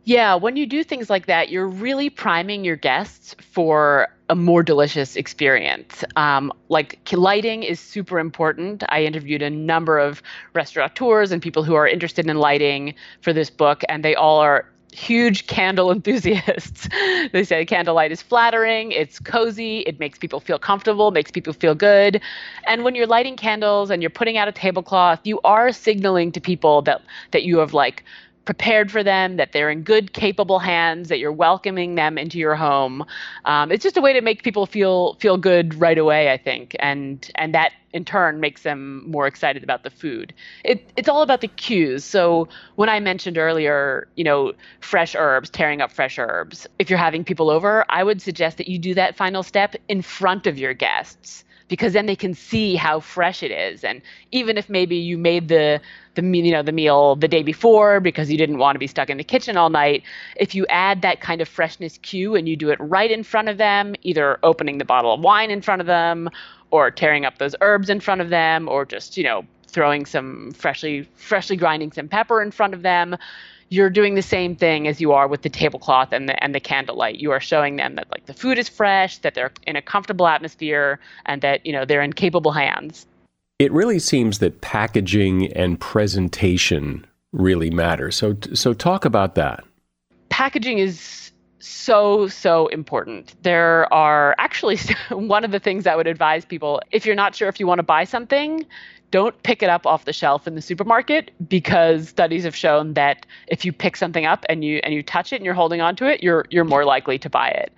Yeah, 0.06 0.36
when 0.36 0.56
you 0.56 0.66
do 0.66 0.84
things 0.84 1.10
like 1.10 1.26
that, 1.26 1.48
you're 1.48 1.66
really 1.66 2.10
priming 2.10 2.64
your 2.64 2.76
guests 2.76 3.34
for 3.40 4.06
a 4.28 4.36
more 4.36 4.62
delicious 4.62 5.16
experience. 5.16 6.04
Um, 6.14 6.52
like 6.68 7.00
lighting 7.12 7.64
is 7.64 7.80
super 7.80 8.20
important. 8.20 8.84
I 8.88 9.02
interviewed 9.02 9.42
a 9.42 9.50
number 9.50 9.98
of 9.98 10.22
restaurateurs 10.52 11.32
and 11.32 11.42
people 11.42 11.64
who 11.64 11.74
are 11.74 11.88
interested 11.88 12.30
in 12.30 12.36
lighting 12.36 12.94
for 13.20 13.32
this 13.32 13.50
book, 13.50 13.82
and 13.88 14.04
they 14.04 14.14
all 14.14 14.38
are 14.38 14.66
huge 14.92 15.48
candle 15.48 15.90
enthusiasts. 15.92 16.88
they 17.32 17.42
say 17.42 17.64
candlelight 17.64 18.12
is 18.12 18.22
flattering, 18.22 18.92
it's 18.92 19.18
cozy, 19.18 19.80
it 19.80 19.98
makes 19.98 20.18
people 20.18 20.38
feel 20.38 20.58
comfortable, 20.58 21.10
makes 21.10 21.32
people 21.32 21.52
feel 21.52 21.74
good. 21.74 22.20
And 22.66 22.84
when 22.84 22.94
you're 22.94 23.08
lighting 23.08 23.36
candles 23.36 23.90
and 23.90 24.02
you're 24.02 24.10
putting 24.10 24.36
out 24.36 24.46
a 24.46 24.52
tablecloth, 24.52 25.20
you 25.24 25.40
are 25.42 25.72
signaling 25.72 26.30
to 26.30 26.40
people 26.40 26.82
that 26.82 27.02
that 27.32 27.42
you 27.42 27.58
have 27.58 27.74
like 27.74 28.04
prepared 28.46 28.90
for 28.90 29.02
them, 29.02 29.36
that 29.36 29.52
they're 29.52 29.70
in 29.70 29.82
good, 29.82 30.14
capable 30.14 30.58
hands, 30.58 31.10
that 31.10 31.18
you're 31.18 31.32
welcoming 31.32 31.96
them 31.96 32.16
into 32.16 32.38
your 32.38 32.54
home. 32.54 33.04
Um, 33.44 33.70
it's 33.70 33.82
just 33.82 33.98
a 33.98 34.00
way 34.00 34.14
to 34.14 34.22
make 34.22 34.42
people 34.42 34.64
feel 34.64 35.14
feel 35.14 35.36
good 35.36 35.74
right 35.74 35.98
away, 35.98 36.32
I 36.32 36.38
think, 36.38 36.74
and 36.78 37.30
and 37.34 37.54
that 37.54 37.72
in 37.92 38.04
turn 38.04 38.40
makes 38.40 38.62
them 38.62 39.08
more 39.10 39.26
excited 39.26 39.62
about 39.62 39.82
the 39.82 39.90
food. 39.90 40.32
It, 40.64 40.90
it's 40.96 41.08
all 41.08 41.22
about 41.22 41.40
the 41.40 41.48
cues. 41.48 42.04
So 42.04 42.48
when 42.76 42.88
I 42.88 43.00
mentioned 43.00 43.38
earlier, 43.38 44.06
you 44.16 44.24
know, 44.24 44.52
fresh 44.80 45.14
herbs, 45.14 45.50
tearing 45.50 45.80
up 45.80 45.90
fresh 45.90 46.18
herbs, 46.18 46.66
if 46.78 46.90
you're 46.90 46.98
having 46.98 47.24
people 47.24 47.50
over, 47.50 47.86
I 47.88 48.04
would 48.04 48.20
suggest 48.20 48.58
that 48.58 48.68
you 48.68 48.78
do 48.78 48.94
that 48.94 49.16
final 49.16 49.42
step 49.42 49.76
in 49.88 50.02
front 50.02 50.46
of 50.46 50.58
your 50.58 50.74
guests 50.74 51.44
because 51.68 51.92
then 51.92 52.06
they 52.06 52.16
can 52.16 52.34
see 52.34 52.76
how 52.76 53.00
fresh 53.00 53.42
it 53.42 53.50
is. 53.50 53.84
And 53.84 54.00
even 54.32 54.56
if 54.56 54.68
maybe 54.68 54.96
you 54.96 55.18
made 55.18 55.48
the 55.48 55.80
the 56.14 56.22
you 56.22 56.52
know 56.52 56.62
the 56.62 56.72
meal 56.72 57.16
the 57.16 57.28
day 57.28 57.42
before 57.42 58.00
because 58.00 58.30
you 58.30 58.38
didn't 58.38 58.58
want 58.58 58.74
to 58.74 58.78
be 58.78 58.86
stuck 58.86 59.10
in 59.10 59.16
the 59.16 59.24
kitchen 59.24 59.56
all 59.56 59.70
night, 59.70 60.02
if 60.36 60.54
you 60.54 60.66
add 60.68 61.02
that 61.02 61.20
kind 61.20 61.40
of 61.40 61.48
freshness 61.48 61.98
cue 61.98 62.34
and 62.34 62.48
you 62.48 62.56
do 62.56 62.70
it 62.70 62.78
right 62.80 63.10
in 63.10 63.22
front 63.22 63.48
of 63.48 63.58
them, 63.58 63.94
either 64.02 64.38
opening 64.42 64.78
the 64.78 64.84
bottle 64.84 65.12
of 65.12 65.20
wine 65.20 65.50
in 65.50 65.60
front 65.60 65.80
of 65.80 65.86
them 65.86 66.30
or 66.70 66.90
tearing 66.90 67.24
up 67.24 67.38
those 67.38 67.54
herbs 67.60 67.90
in 67.90 68.00
front 68.00 68.20
of 68.20 68.30
them 68.30 68.68
or 68.68 68.84
just, 68.84 69.16
you 69.16 69.24
know, 69.24 69.44
throwing 69.66 70.06
some 70.06 70.52
freshly 70.52 71.06
freshly 71.16 71.56
grinding 71.56 71.92
some 71.92 72.08
pepper 72.08 72.40
in 72.40 72.50
front 72.50 72.72
of 72.72 72.82
them 72.82 73.16
you're 73.68 73.90
doing 73.90 74.14
the 74.14 74.22
same 74.22 74.54
thing 74.54 74.86
as 74.86 75.00
you 75.00 75.12
are 75.12 75.26
with 75.26 75.42
the 75.42 75.48
tablecloth 75.48 76.12
and 76.12 76.28
the 76.28 76.42
and 76.42 76.54
the 76.54 76.60
candlelight. 76.60 77.16
You 77.16 77.32
are 77.32 77.40
showing 77.40 77.76
them 77.76 77.96
that 77.96 78.10
like 78.10 78.26
the 78.26 78.34
food 78.34 78.58
is 78.58 78.68
fresh, 78.68 79.18
that 79.18 79.34
they're 79.34 79.52
in 79.66 79.76
a 79.76 79.82
comfortable 79.82 80.26
atmosphere, 80.26 81.00
and 81.24 81.42
that 81.42 81.64
you 81.66 81.72
know 81.72 81.84
they're 81.84 82.02
in 82.02 82.12
capable 82.12 82.52
hands. 82.52 83.06
It 83.58 83.72
really 83.72 83.98
seems 83.98 84.38
that 84.38 84.60
packaging 84.60 85.52
and 85.52 85.80
presentation 85.80 87.06
really 87.32 87.70
matter. 87.70 88.10
So 88.10 88.36
so 88.54 88.72
talk 88.72 89.04
about 89.04 89.34
that. 89.34 89.64
Packaging 90.28 90.78
is 90.78 91.32
so 91.58 92.28
so 92.28 92.68
important. 92.68 93.34
There 93.42 93.92
are 93.92 94.34
actually 94.38 94.78
one 95.10 95.44
of 95.44 95.50
the 95.50 95.58
things 95.58 95.86
I 95.86 95.96
would 95.96 96.06
advise 96.06 96.44
people 96.44 96.80
if 96.92 97.04
you're 97.04 97.16
not 97.16 97.34
sure 97.34 97.48
if 97.48 97.58
you 97.58 97.66
want 97.66 97.80
to 97.80 97.84
buy 97.84 98.04
something, 98.04 98.64
don't 99.10 99.40
pick 99.42 99.62
it 99.62 99.68
up 99.68 99.86
off 99.86 100.04
the 100.04 100.12
shelf 100.12 100.46
in 100.46 100.54
the 100.54 100.62
supermarket 100.62 101.30
because 101.48 102.08
studies 102.08 102.44
have 102.44 102.56
shown 102.56 102.94
that 102.94 103.26
if 103.48 103.64
you 103.64 103.72
pick 103.72 103.96
something 103.96 104.26
up 104.26 104.44
and 104.48 104.64
you 104.64 104.80
and 104.82 104.92
you 104.94 105.02
touch 105.02 105.32
it 105.32 105.36
and 105.36 105.44
you're 105.44 105.54
holding 105.54 105.80
on 105.80 105.96
to 105.96 106.06
it, 106.06 106.22
you're 106.22 106.46
you're 106.50 106.64
more 106.64 106.84
likely 106.84 107.18
to 107.18 107.30
buy 107.30 107.48
it. 107.48 107.72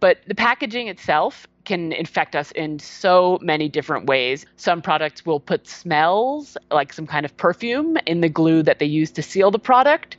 But 0.00 0.18
the 0.26 0.34
packaging 0.34 0.88
itself 0.88 1.46
can 1.64 1.92
infect 1.92 2.36
us 2.36 2.52
in 2.52 2.78
so 2.78 3.38
many 3.42 3.68
different 3.68 4.06
ways. 4.06 4.46
Some 4.56 4.80
products 4.82 5.26
will 5.26 5.40
put 5.40 5.66
smells, 5.66 6.56
like 6.70 6.92
some 6.92 7.06
kind 7.06 7.26
of 7.26 7.36
perfume, 7.36 7.96
in 8.06 8.20
the 8.20 8.28
glue 8.28 8.62
that 8.62 8.78
they 8.78 8.86
use 8.86 9.10
to 9.12 9.22
seal 9.22 9.50
the 9.50 9.58
product. 9.58 10.16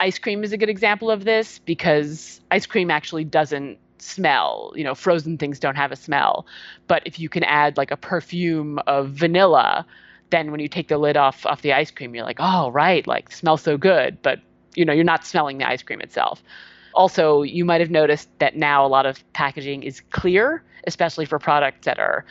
Ice 0.00 0.18
cream 0.18 0.42
is 0.42 0.52
a 0.52 0.56
good 0.56 0.68
example 0.68 1.10
of 1.10 1.24
this 1.24 1.60
because 1.60 2.40
ice 2.50 2.66
cream 2.66 2.90
actually 2.90 3.24
doesn't 3.24 3.78
smell. 4.02 4.72
You 4.74 4.84
know, 4.84 4.94
frozen 4.94 5.38
things 5.38 5.58
don't 5.58 5.76
have 5.76 5.92
a 5.92 5.96
smell. 5.96 6.46
But 6.88 7.02
if 7.06 7.18
you 7.18 7.28
can 7.28 7.44
add 7.44 7.76
like 7.76 7.90
a 7.90 7.96
perfume 7.96 8.78
of 8.86 9.10
vanilla, 9.10 9.86
then 10.30 10.50
when 10.50 10.60
you 10.60 10.68
take 10.68 10.88
the 10.88 10.98
lid 10.98 11.16
off 11.16 11.46
off 11.46 11.62
the 11.62 11.72
ice 11.72 11.90
cream, 11.90 12.14
you're 12.14 12.24
like, 12.24 12.40
oh 12.40 12.70
right, 12.70 13.06
like 13.06 13.30
smells 13.32 13.62
so 13.62 13.76
good. 13.76 14.20
But 14.22 14.40
you 14.74 14.84
know, 14.84 14.92
you're 14.92 15.04
not 15.04 15.24
smelling 15.26 15.58
the 15.58 15.68
ice 15.68 15.82
cream 15.82 16.00
itself. 16.00 16.42
Also, 16.94 17.42
you 17.42 17.64
might 17.64 17.80
have 17.80 17.90
noticed 17.90 18.28
that 18.38 18.56
now 18.56 18.84
a 18.84 18.88
lot 18.88 19.06
of 19.06 19.22
packaging 19.32 19.82
is 19.82 20.02
clear, 20.10 20.62
especially 20.86 21.24
for 21.24 21.38
products 21.38 21.84
that 21.86 21.98
are, 21.98 22.24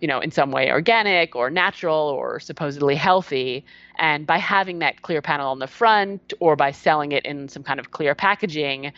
you 0.00 0.08
know, 0.08 0.20
in 0.20 0.30
some 0.30 0.50
way 0.50 0.70
organic 0.70 1.36
or 1.36 1.50
natural 1.50 1.94
or 1.94 2.40
supposedly 2.40 2.94
healthy. 2.94 3.64
And 3.98 4.26
by 4.26 4.38
having 4.38 4.80
that 4.80 5.02
clear 5.02 5.22
panel 5.22 5.50
on 5.50 5.58
the 5.58 5.66
front 5.66 6.32
or 6.40 6.56
by 6.56 6.72
selling 6.72 7.12
it 7.12 7.24
in 7.24 7.48
some 7.48 7.62
kind 7.62 7.80
of 7.80 7.90
clear 7.90 8.14
packaging, 8.14 8.92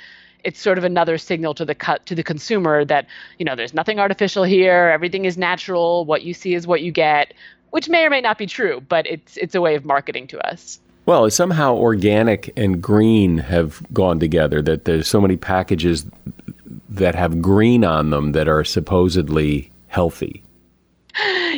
it's 0.44 0.60
sort 0.60 0.78
of 0.78 0.84
another 0.84 1.18
signal 1.18 1.54
to 1.54 1.64
the 1.64 1.74
cut 1.74 2.04
to 2.06 2.14
the 2.14 2.22
consumer 2.22 2.84
that 2.84 3.06
you 3.38 3.44
know 3.44 3.56
there's 3.56 3.74
nothing 3.74 3.98
artificial 3.98 4.44
here 4.44 4.88
everything 4.88 5.24
is 5.24 5.36
natural 5.36 6.04
what 6.04 6.22
you 6.22 6.34
see 6.34 6.54
is 6.54 6.66
what 6.66 6.82
you 6.82 6.92
get 6.92 7.34
which 7.70 7.88
may 7.88 8.04
or 8.04 8.10
may 8.10 8.20
not 8.20 8.38
be 8.38 8.46
true 8.46 8.82
but 8.88 9.06
it's 9.06 9.36
it's 9.36 9.54
a 9.54 9.60
way 9.60 9.74
of 9.74 9.84
marketing 9.84 10.26
to 10.28 10.38
us. 10.46 10.80
Well 11.06 11.28
somehow 11.30 11.74
organic 11.74 12.52
and 12.56 12.82
green 12.82 13.38
have 13.38 13.82
gone 13.92 14.20
together 14.20 14.62
that 14.62 14.84
there's 14.84 15.08
so 15.08 15.20
many 15.20 15.36
packages 15.36 16.06
that 16.88 17.14
have 17.14 17.40
green 17.40 17.84
on 17.84 18.10
them 18.10 18.32
that 18.32 18.48
are 18.48 18.64
supposedly 18.64 19.70
healthy. 19.88 20.42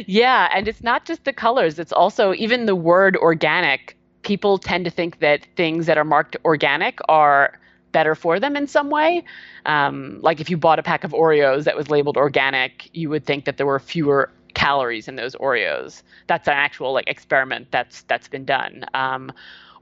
Yeah 0.06 0.48
and 0.54 0.68
it's 0.68 0.82
not 0.82 1.04
just 1.04 1.24
the 1.24 1.32
colors 1.32 1.78
it's 1.78 1.92
also 1.92 2.34
even 2.34 2.66
the 2.66 2.76
word 2.76 3.16
organic. 3.16 3.96
People 4.22 4.56
tend 4.56 4.84
to 4.84 4.90
think 4.90 5.18
that 5.18 5.46
things 5.56 5.86
that 5.86 5.98
are 5.98 6.04
marked 6.04 6.36
organic 6.44 7.00
are 7.08 7.58
better 7.92 8.14
for 8.14 8.40
them 8.40 8.56
in 8.56 8.66
some 8.66 8.90
way. 8.90 9.24
Um, 9.66 10.18
like 10.22 10.40
if 10.40 10.50
you 10.50 10.56
bought 10.56 10.78
a 10.78 10.82
pack 10.82 11.04
of 11.04 11.12
Oreos 11.12 11.64
that 11.64 11.76
was 11.76 11.90
labeled 11.90 12.16
organic, 12.16 12.90
you 12.92 13.08
would 13.10 13.24
think 13.24 13.44
that 13.44 13.56
there 13.56 13.66
were 13.66 13.78
fewer 13.78 14.30
calories 14.54 15.08
in 15.08 15.16
those 15.16 15.34
Oreos. 15.36 16.02
That's 16.26 16.48
an 16.48 16.54
actual 16.54 16.92
like 16.92 17.08
experiment 17.08 17.68
that's 17.70 18.02
that's 18.02 18.28
been 18.28 18.44
done. 18.44 18.84
Um, 18.94 19.32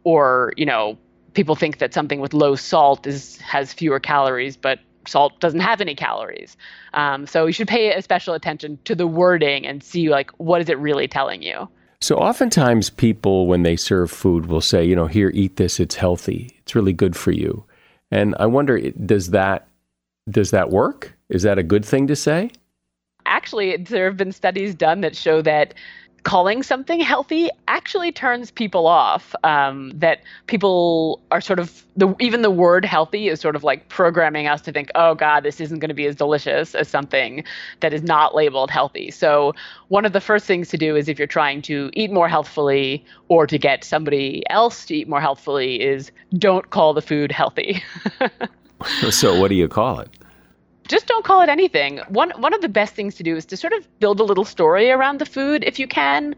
or 0.05 0.53
you 0.57 0.67
know, 0.67 0.99
people 1.35 1.55
think 1.55 1.79
that 1.79 1.95
something 1.95 2.21
with 2.21 2.35
low 2.35 2.57
salt 2.57 3.07
is 3.07 3.39
has 3.39 3.73
fewer 3.73 4.01
calories, 4.01 4.57
but 4.57 4.81
salt 5.07 5.39
doesn't 5.41 5.61
have 5.61 5.81
any 5.81 5.95
calories. 5.95 6.57
Um, 6.95 7.27
so 7.27 7.47
you 7.47 7.53
should 7.53 7.69
pay 7.69 7.93
a 7.93 8.03
special 8.03 8.35
attention 8.35 8.79
to 8.85 8.95
the 8.95 9.07
wording 9.07 9.67
and 9.67 9.83
see 9.83 10.09
like 10.09 10.31
what 10.33 10.61
is 10.61 10.69
it 10.69 10.79
really 10.79 11.09
telling 11.09 11.43
you. 11.43 11.69
So 12.03 12.17
oftentimes 12.17 12.89
people 12.89 13.47
when 13.47 13.63
they 13.63 13.77
serve 13.77 14.11
food 14.11 14.47
will 14.47 14.63
say, 14.63 14.85
you 14.85 14.97
know, 14.97 15.07
here 15.07 15.31
eat 15.35 15.57
this, 15.57 15.79
it's 15.79 15.97
healthy. 15.97 16.57
It's 16.61 16.75
really 16.75 16.95
good 16.95 17.15
for 17.15 17.31
you. 17.31 17.65
And 18.11 18.35
I 18.39 18.47
wonder, 18.47 18.79
does 18.79 19.31
that 19.31 19.69
Does 20.29 20.51
that 20.51 20.71
work? 20.71 21.17
Is 21.29 21.43
that 21.43 21.59
a 21.59 21.63
good 21.63 21.85
thing 21.85 22.07
to 22.09 22.17
say? 22.17 22.51
Actually, 23.27 23.77
there 23.77 24.07
have 24.07 24.17
been 24.17 24.33
studies 24.33 24.75
done 24.75 25.01
that 25.03 25.17
show 25.17 25.43
that 25.43 25.75
calling 26.23 26.63
something 26.63 27.01
healthy 27.01 27.51
actually 27.69 28.13
turns 28.13 28.51
people 28.51 28.87
off. 28.87 29.35
Um, 29.45 29.93
that 29.95 30.21
people 30.47 31.21
are 31.31 31.41
sort 31.41 31.59
of 31.59 31.85
the 31.97 32.15
even 32.21 32.43
the 32.43 32.51
word 32.51 32.85
healthy 32.85 33.29
is 33.29 33.41
sort 33.41 33.57
of 33.57 33.65
like 33.65 33.89
programming 33.89 34.47
us 34.47 34.61
to 34.63 34.73
think, 34.73 34.91
oh 34.95 35.15
God, 35.15 35.43
this 35.43 35.61
isn't 35.61 35.79
going 35.79 35.89
to 35.89 35.95
be 35.95 36.07
as 36.07 36.17
delicious 36.17 36.75
as 36.75 36.89
something 36.89 37.45
that 37.81 37.93
is 37.93 38.03
not 38.03 38.35
labeled 38.35 38.71
healthy. 38.71 39.11
So 39.11 39.55
one 39.89 40.05
of 40.05 40.13
the 40.13 40.21
first 40.21 40.47
things 40.47 40.69
to 40.71 40.77
do 40.77 40.97
is 40.97 41.09
if 41.09 41.19
you're 41.19 41.29
trying 41.29 41.63
to 41.63 41.91
eat 41.95 42.11
more 42.11 42.29
healthfully 42.29 43.05
or 43.29 43.47
to 43.47 43.59
get 43.59 43.85
somebody 43.85 44.43
else 44.51 44.85
to 44.87 44.95
eat 44.95 45.09
more 45.09 45.21
healthfully 45.21 45.81
is 45.81 46.11
don't 46.39 46.71
call 46.71 46.95
the 46.95 47.03
food 47.03 47.33
healthy. 47.33 47.83
so 49.11 49.39
what 49.39 49.49
do 49.49 49.55
you 49.55 49.69
call 49.69 50.01
it? 50.01 50.09
Just 50.91 51.07
don't 51.07 51.25
call 51.25 51.41
it 51.41 51.49
anything. 51.49 51.99
One 52.09 52.31
one 52.37 52.53
of 52.53 52.61
the 52.61 52.69
best 52.69 52.95
things 52.95 53.15
to 53.17 53.23
do 53.23 53.37
is 53.37 53.47
to 53.47 53.57
sort 53.57 53.73
of 53.73 53.87
build 54.01 54.19
a 54.21 54.25
little 54.25 54.45
story 54.45 54.91
around 54.91 55.21
the 55.21 55.27
food 55.27 55.63
if 55.65 55.79
you 55.79 55.87
can. 55.87 56.35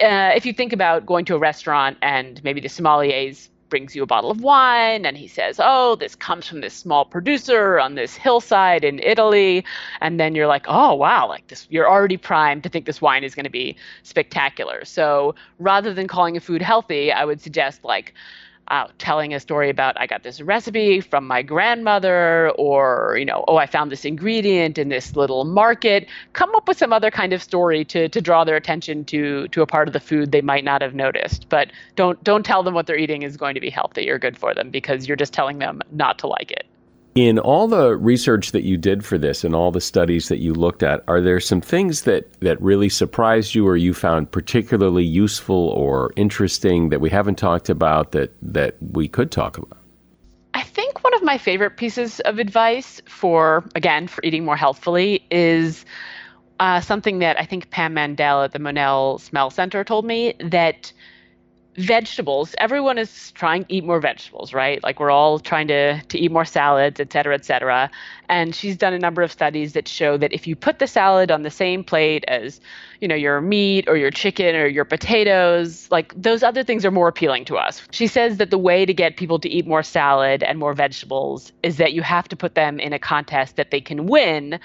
Uh, 0.00 0.32
if 0.34 0.46
you 0.46 0.52
think 0.54 0.72
about 0.72 1.04
going 1.04 1.26
to 1.26 1.34
a 1.34 1.38
restaurant 1.38 1.98
and 2.00 2.42
maybe 2.42 2.60
the 2.60 2.68
sommelier 2.68 3.34
brings 3.68 3.94
you 3.94 4.02
a 4.02 4.06
bottle 4.06 4.30
of 4.30 4.40
wine 4.40 5.04
and 5.04 5.16
he 5.16 5.28
says, 5.28 5.60
"Oh, 5.62 5.94
this 5.96 6.14
comes 6.16 6.48
from 6.48 6.62
this 6.62 6.74
small 6.74 7.04
producer 7.04 7.78
on 7.78 7.94
this 7.94 8.16
hillside 8.16 8.84
in 8.84 8.98
Italy," 9.00 9.64
and 10.00 10.18
then 10.18 10.34
you're 10.34 10.48
like, 10.48 10.64
"Oh, 10.66 10.94
wow! 10.94 11.28
Like 11.28 11.46
this, 11.48 11.66
you're 11.70 11.88
already 11.88 12.16
primed 12.16 12.62
to 12.62 12.70
think 12.70 12.86
this 12.86 13.02
wine 13.02 13.22
is 13.22 13.34
going 13.34 13.44
to 13.44 13.50
be 13.50 13.76
spectacular." 14.02 14.84
So 14.84 15.34
rather 15.58 15.92
than 15.92 16.08
calling 16.08 16.36
a 16.38 16.40
food 16.40 16.62
healthy, 16.62 17.12
I 17.12 17.24
would 17.26 17.40
suggest 17.42 17.84
like 17.84 18.14
uh, 18.70 18.86
telling 18.98 19.34
a 19.34 19.40
story 19.40 19.68
about 19.68 20.00
I 20.00 20.06
got 20.06 20.22
this 20.22 20.40
recipe 20.40 21.00
from 21.00 21.26
my 21.26 21.42
grandmother, 21.42 22.50
or 22.50 23.16
you 23.18 23.24
know, 23.24 23.44
oh, 23.48 23.56
I 23.56 23.66
found 23.66 23.90
this 23.90 24.04
ingredient 24.04 24.78
in 24.78 24.88
this 24.88 25.16
little 25.16 25.44
market. 25.44 26.08
Come 26.32 26.54
up 26.54 26.68
with 26.68 26.78
some 26.78 26.92
other 26.92 27.10
kind 27.10 27.32
of 27.32 27.42
story 27.42 27.84
to 27.86 28.08
to 28.08 28.20
draw 28.20 28.44
their 28.44 28.56
attention 28.56 29.04
to 29.06 29.48
to 29.48 29.62
a 29.62 29.66
part 29.66 29.88
of 29.88 29.92
the 29.92 30.00
food 30.00 30.30
they 30.32 30.40
might 30.40 30.64
not 30.64 30.82
have 30.82 30.94
noticed. 30.94 31.48
But 31.48 31.72
don't 31.96 32.22
don't 32.22 32.46
tell 32.46 32.62
them 32.62 32.74
what 32.74 32.86
they're 32.86 32.96
eating 32.96 33.22
is 33.22 33.36
going 33.36 33.54
to 33.54 33.60
be 33.60 33.70
healthy 33.70 34.08
or 34.08 34.18
good 34.18 34.38
for 34.38 34.54
them 34.54 34.70
because 34.70 35.08
you're 35.08 35.16
just 35.16 35.32
telling 35.32 35.58
them 35.58 35.82
not 35.90 36.18
to 36.20 36.28
like 36.28 36.52
it. 36.52 36.69
In 37.16 37.40
all 37.40 37.66
the 37.66 37.96
research 37.96 38.52
that 38.52 38.62
you 38.62 38.76
did 38.76 39.04
for 39.04 39.18
this 39.18 39.42
and 39.42 39.52
all 39.54 39.72
the 39.72 39.80
studies 39.80 40.28
that 40.28 40.38
you 40.38 40.54
looked 40.54 40.84
at, 40.84 41.02
are 41.08 41.20
there 41.20 41.40
some 41.40 41.60
things 41.60 42.02
that, 42.02 42.30
that 42.40 42.60
really 42.62 42.88
surprised 42.88 43.54
you 43.54 43.66
or 43.66 43.76
you 43.76 43.92
found 43.92 44.30
particularly 44.30 45.04
useful 45.04 45.70
or 45.70 46.12
interesting 46.14 46.90
that 46.90 47.00
we 47.00 47.10
haven't 47.10 47.36
talked 47.36 47.68
about 47.68 48.12
that, 48.12 48.32
that 48.40 48.76
we 48.80 49.08
could 49.08 49.32
talk 49.32 49.58
about? 49.58 49.76
I 50.54 50.62
think 50.62 51.02
one 51.02 51.14
of 51.14 51.22
my 51.22 51.36
favorite 51.36 51.76
pieces 51.76 52.20
of 52.20 52.38
advice 52.38 53.02
for, 53.06 53.64
again, 53.74 54.06
for 54.06 54.22
eating 54.22 54.44
more 54.44 54.56
healthfully 54.56 55.24
is 55.32 55.84
uh, 56.60 56.80
something 56.80 57.18
that 57.20 57.40
I 57.40 57.44
think 57.44 57.70
Pam 57.70 57.94
Mandel 57.94 58.42
at 58.42 58.52
the 58.52 58.58
Monell 58.60 59.18
Smell 59.18 59.50
Center 59.50 59.82
told 59.82 60.04
me 60.04 60.34
that 60.38 60.92
vegetables. 61.76 62.54
Everyone 62.58 62.98
is 62.98 63.32
trying 63.32 63.64
to 63.64 63.72
eat 63.72 63.84
more 63.84 64.00
vegetables 64.00 64.52
right? 64.52 64.82
Like 64.82 65.00
we're 65.00 65.10
all 65.10 65.38
trying 65.38 65.68
to 65.68 66.00
to 66.02 66.18
eat 66.18 66.30
more 66.32 66.44
salads 66.44 67.00
et 67.00 67.12
cetera 67.12 67.34
et 67.34 67.44
cetera 67.44 67.90
and 68.30 68.54
she's 68.54 68.76
done 68.76 68.94
a 68.94 68.98
number 68.98 69.22
of 69.22 69.32
studies 69.32 69.72
that 69.72 69.88
show 69.88 70.16
that 70.16 70.32
if 70.32 70.46
you 70.46 70.54
put 70.54 70.78
the 70.78 70.86
salad 70.86 71.32
on 71.32 71.42
the 71.42 71.50
same 71.50 71.82
plate 71.82 72.24
as 72.28 72.60
you 73.00 73.08
know 73.08 73.14
your 73.14 73.40
meat 73.40 73.86
or 73.88 73.96
your 73.96 74.10
chicken 74.10 74.54
or 74.54 74.66
your 74.66 74.84
potatoes 74.84 75.90
like 75.90 76.14
those 76.20 76.42
other 76.42 76.62
things 76.62 76.84
are 76.84 76.92
more 76.92 77.08
appealing 77.08 77.44
to 77.44 77.58
us 77.58 77.82
she 77.90 78.06
says 78.06 78.38
that 78.38 78.50
the 78.50 78.58
way 78.58 78.86
to 78.86 78.94
get 78.94 79.16
people 79.16 79.38
to 79.38 79.48
eat 79.48 79.66
more 79.66 79.82
salad 79.82 80.42
and 80.44 80.58
more 80.58 80.72
vegetables 80.72 81.52
is 81.62 81.76
that 81.76 81.92
you 81.92 82.02
have 82.02 82.28
to 82.28 82.36
put 82.36 82.54
them 82.54 82.78
in 82.78 82.92
a 82.92 82.98
contest 82.98 83.56
that 83.56 83.72
they 83.72 83.80
can 83.80 84.06
win 84.06 84.58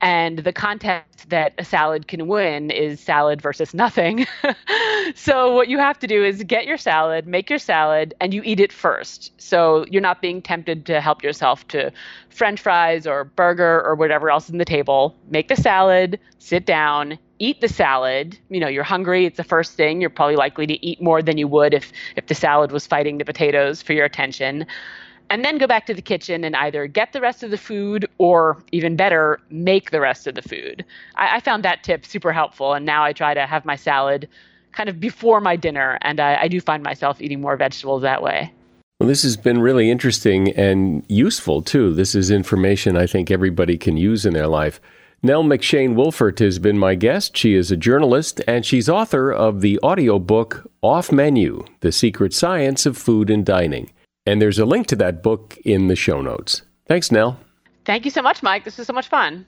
and 0.00 0.40
the 0.40 0.52
contest 0.52 1.30
that 1.30 1.54
a 1.58 1.64
salad 1.64 2.06
can 2.06 2.26
win 2.26 2.70
is 2.70 3.00
salad 3.00 3.40
versus 3.40 3.72
nothing. 3.72 4.26
so 5.14 5.54
what 5.54 5.68
you 5.68 5.78
have 5.78 5.98
to 6.00 6.06
do 6.06 6.22
is 6.22 6.42
get 6.44 6.66
your 6.66 6.76
salad, 6.76 7.26
make 7.26 7.48
your 7.48 7.58
salad, 7.58 8.14
and 8.20 8.34
you 8.34 8.42
eat 8.44 8.60
it 8.60 8.72
first. 8.72 9.32
So 9.38 9.86
you're 9.90 10.02
not 10.02 10.20
being 10.20 10.42
tempted 10.42 10.84
to 10.86 11.00
help 11.00 11.22
yourself 11.22 11.66
to 11.68 11.92
french 12.28 12.60
fries 12.60 13.05
or 13.06 13.24
burger 13.24 13.82
or 13.84 13.94
whatever 13.94 14.30
else 14.30 14.48
in 14.48 14.58
the 14.58 14.64
table. 14.64 15.16
Make 15.28 15.48
the 15.48 15.56
salad, 15.56 16.18
sit 16.38 16.66
down, 16.66 17.18
eat 17.38 17.60
the 17.60 17.68
salad. 17.68 18.38
You 18.48 18.60
know, 18.60 18.68
you're 18.68 18.84
hungry, 18.84 19.26
it's 19.26 19.36
the 19.36 19.44
first 19.44 19.74
thing. 19.74 20.00
You're 20.00 20.10
probably 20.10 20.36
likely 20.36 20.66
to 20.66 20.86
eat 20.86 21.00
more 21.00 21.22
than 21.22 21.38
you 21.38 21.48
would 21.48 21.74
if 21.74 21.92
if 22.16 22.26
the 22.26 22.34
salad 22.34 22.72
was 22.72 22.86
fighting 22.86 23.18
the 23.18 23.24
potatoes 23.24 23.82
for 23.82 23.92
your 23.92 24.04
attention 24.04 24.66
and 25.28 25.44
then 25.44 25.58
go 25.58 25.66
back 25.66 25.86
to 25.86 25.94
the 25.94 26.02
kitchen 26.02 26.44
and 26.44 26.54
either 26.56 26.86
get 26.86 27.12
the 27.12 27.20
rest 27.20 27.42
of 27.42 27.50
the 27.50 27.58
food 27.58 28.08
or 28.18 28.62
even 28.72 28.96
better 28.96 29.40
make 29.50 29.90
the 29.90 30.00
rest 30.00 30.26
of 30.26 30.34
the 30.34 30.42
food 30.42 30.84
i, 31.16 31.36
I 31.36 31.40
found 31.40 31.64
that 31.64 31.82
tip 31.82 32.06
super 32.06 32.32
helpful 32.32 32.74
and 32.74 32.86
now 32.86 33.02
i 33.04 33.12
try 33.12 33.34
to 33.34 33.46
have 33.46 33.64
my 33.64 33.76
salad 33.76 34.28
kind 34.72 34.88
of 34.88 35.00
before 35.00 35.40
my 35.40 35.56
dinner 35.56 35.98
and 36.02 36.20
I, 36.20 36.42
I 36.42 36.48
do 36.48 36.60
find 36.60 36.82
myself 36.82 37.20
eating 37.20 37.40
more 37.40 37.56
vegetables 37.56 38.02
that 38.02 38.22
way 38.22 38.52
well, 38.98 39.08
this 39.08 39.22
has 39.22 39.36
been 39.36 39.60
really 39.60 39.90
interesting 39.90 40.50
and 40.52 41.04
useful 41.08 41.60
too. 41.60 41.92
This 41.92 42.14
is 42.14 42.30
information 42.30 42.96
I 42.96 43.06
think 43.06 43.30
everybody 43.30 43.76
can 43.76 43.96
use 43.96 44.24
in 44.24 44.32
their 44.32 44.46
life. 44.46 44.80
Nell 45.22 45.44
McShane 45.44 45.94
Wolfert 45.94 46.38
has 46.38 46.58
been 46.58 46.78
my 46.78 46.94
guest. 46.94 47.36
She 47.36 47.54
is 47.54 47.70
a 47.70 47.76
journalist 47.76 48.40
and 48.46 48.64
she's 48.64 48.88
author 48.88 49.30
of 49.30 49.60
the 49.60 49.78
audiobook 49.82 50.70
Off 50.82 51.12
Menu 51.12 51.64
The 51.80 51.92
Secret 51.92 52.32
Science 52.32 52.86
of 52.86 52.96
Food 52.96 53.28
and 53.28 53.44
Dining. 53.44 53.90
And 54.24 54.40
there's 54.40 54.58
a 54.58 54.66
link 54.66 54.86
to 54.88 54.96
that 54.96 55.22
book 55.22 55.58
in 55.64 55.88
the 55.88 55.96
show 55.96 56.22
notes. 56.22 56.62
Thanks, 56.86 57.12
Nell. 57.12 57.38
Thank 57.84 58.04
you 58.04 58.10
so 58.10 58.22
much, 58.22 58.42
Mike. 58.42 58.64
This 58.64 58.78
was 58.78 58.86
so 58.86 58.92
much 58.92 59.08
fun. 59.08 59.46